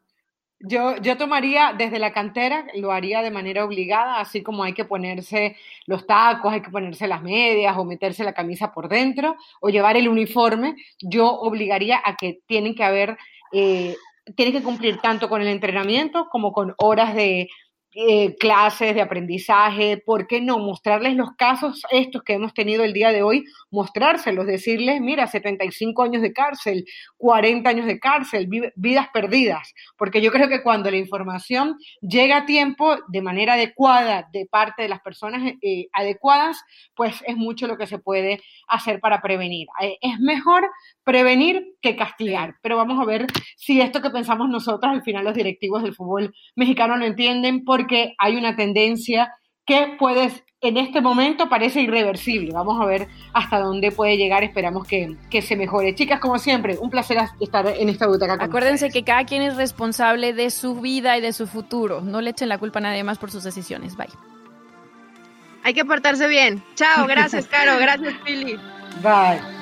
Yo, 0.62 0.96
yo 0.98 1.16
tomaría 1.16 1.74
desde 1.76 1.98
la 1.98 2.12
cantera, 2.12 2.66
lo 2.74 2.92
haría 2.92 3.22
de 3.22 3.30
manera 3.30 3.64
obligada, 3.64 4.20
así 4.20 4.42
como 4.42 4.62
hay 4.62 4.74
que 4.74 4.84
ponerse 4.84 5.56
los 5.86 6.06
tacos, 6.06 6.52
hay 6.52 6.60
que 6.60 6.70
ponerse 6.70 7.08
las 7.08 7.22
medias 7.22 7.74
o 7.78 7.84
meterse 7.86 8.24
la 8.24 8.34
camisa 8.34 8.70
por 8.70 8.90
dentro 8.90 9.36
o 9.62 9.70
llevar 9.70 9.96
el 9.96 10.06
uniforme, 10.06 10.76
yo 11.00 11.30
obligaría 11.30 12.02
a 12.04 12.14
que 12.16 12.40
tienen 12.46 12.74
que 12.74 12.84
haber, 12.84 13.16
eh, 13.52 13.96
tienen 14.36 14.52
que 14.52 14.62
cumplir 14.62 14.98
tanto 14.98 15.30
con 15.30 15.40
el 15.40 15.48
entrenamiento 15.48 16.28
como 16.30 16.52
con 16.52 16.74
horas 16.76 17.14
de, 17.14 17.48
eh, 17.92 18.36
clases 18.36 18.94
de 18.94 19.00
aprendizaje, 19.00 19.98
¿por 19.98 20.28
qué 20.28 20.40
no 20.40 20.58
mostrarles 20.60 21.16
los 21.16 21.32
casos 21.36 21.82
estos 21.90 22.22
que 22.22 22.34
hemos 22.34 22.54
tenido 22.54 22.84
el 22.84 22.92
día 22.92 23.10
de 23.10 23.24
hoy? 23.24 23.44
Mostrárselos, 23.70 24.46
decirles, 24.46 25.00
mira, 25.00 25.26
75 25.26 26.04
años 26.04 26.22
de 26.22 26.32
cárcel, 26.32 26.84
40 27.16 27.68
años 27.68 27.86
de 27.86 27.98
cárcel, 27.98 28.48
vidas 28.76 29.08
perdidas, 29.12 29.74
porque 29.96 30.22
yo 30.22 30.30
creo 30.30 30.48
que 30.48 30.62
cuando 30.62 30.88
la 30.88 30.98
información 30.98 31.78
llega 32.00 32.38
a 32.38 32.46
tiempo 32.46 32.96
de 33.08 33.22
manera 33.22 33.54
adecuada 33.54 34.28
de 34.32 34.46
parte 34.46 34.82
de 34.82 34.88
las 34.88 35.00
personas 35.00 35.54
eh, 35.60 35.88
adecuadas, 35.92 36.62
pues 36.94 37.16
es 37.26 37.36
mucho 37.36 37.66
lo 37.66 37.76
que 37.76 37.88
se 37.88 37.98
puede 37.98 38.40
hacer 38.68 39.00
para 39.00 39.20
prevenir. 39.20 39.66
Eh, 39.80 39.98
es 40.00 40.20
mejor 40.20 40.68
prevenir 41.02 41.74
que 41.82 41.96
castigar, 41.96 42.54
pero 42.62 42.76
vamos 42.76 43.00
a 43.00 43.04
ver 43.04 43.26
si 43.56 43.80
esto 43.80 44.00
que 44.00 44.10
pensamos 44.10 44.48
nosotros, 44.48 44.92
al 44.92 45.02
final 45.02 45.24
los 45.24 45.34
directivos 45.34 45.82
del 45.82 45.94
fútbol 45.94 46.32
mexicano 46.54 46.96
lo 46.96 47.04
entienden, 47.04 47.64
porque 47.80 48.14
hay 48.18 48.36
una 48.36 48.56
tendencia 48.56 49.32
que 49.64 49.96
puedes, 49.98 50.42
en 50.60 50.76
este 50.76 51.00
momento 51.00 51.48
parece 51.48 51.80
irreversible. 51.80 52.52
Vamos 52.52 52.80
a 52.80 52.84
ver 52.84 53.08
hasta 53.32 53.58
dónde 53.58 53.90
puede 53.90 54.16
llegar. 54.16 54.44
Esperamos 54.44 54.86
que, 54.86 55.16
se 55.42 55.56
mejore. 55.56 55.94
Chicas, 55.94 56.20
como 56.20 56.38
siempre, 56.38 56.76
un 56.78 56.90
placer 56.90 57.18
estar 57.40 57.66
en 57.66 57.88
esta 57.88 58.06
butaca. 58.06 58.36
Acuérdense 58.38 58.90
que 58.90 59.02
cada 59.02 59.24
quien 59.24 59.42
es 59.42 59.56
responsable 59.56 60.34
de 60.34 60.50
su 60.50 60.80
vida 60.80 61.16
y 61.16 61.20
de 61.20 61.32
su 61.32 61.46
futuro. 61.46 62.00
No 62.02 62.20
le 62.20 62.30
echen 62.30 62.48
la 62.48 62.58
culpa 62.58 62.80
a 62.80 62.82
nadie 62.82 63.02
más 63.02 63.18
por 63.18 63.30
sus 63.30 63.44
decisiones. 63.44 63.96
Bye. 63.96 64.08
Hay 65.62 65.72
que 65.72 65.84
portarse 65.84 66.26
bien. 66.26 66.62
Chao, 66.74 67.06
gracias, 67.06 67.46
Caro. 67.50 67.78
Gracias, 67.78 68.14
Pili. 68.24 68.56
Bye. 69.02 69.59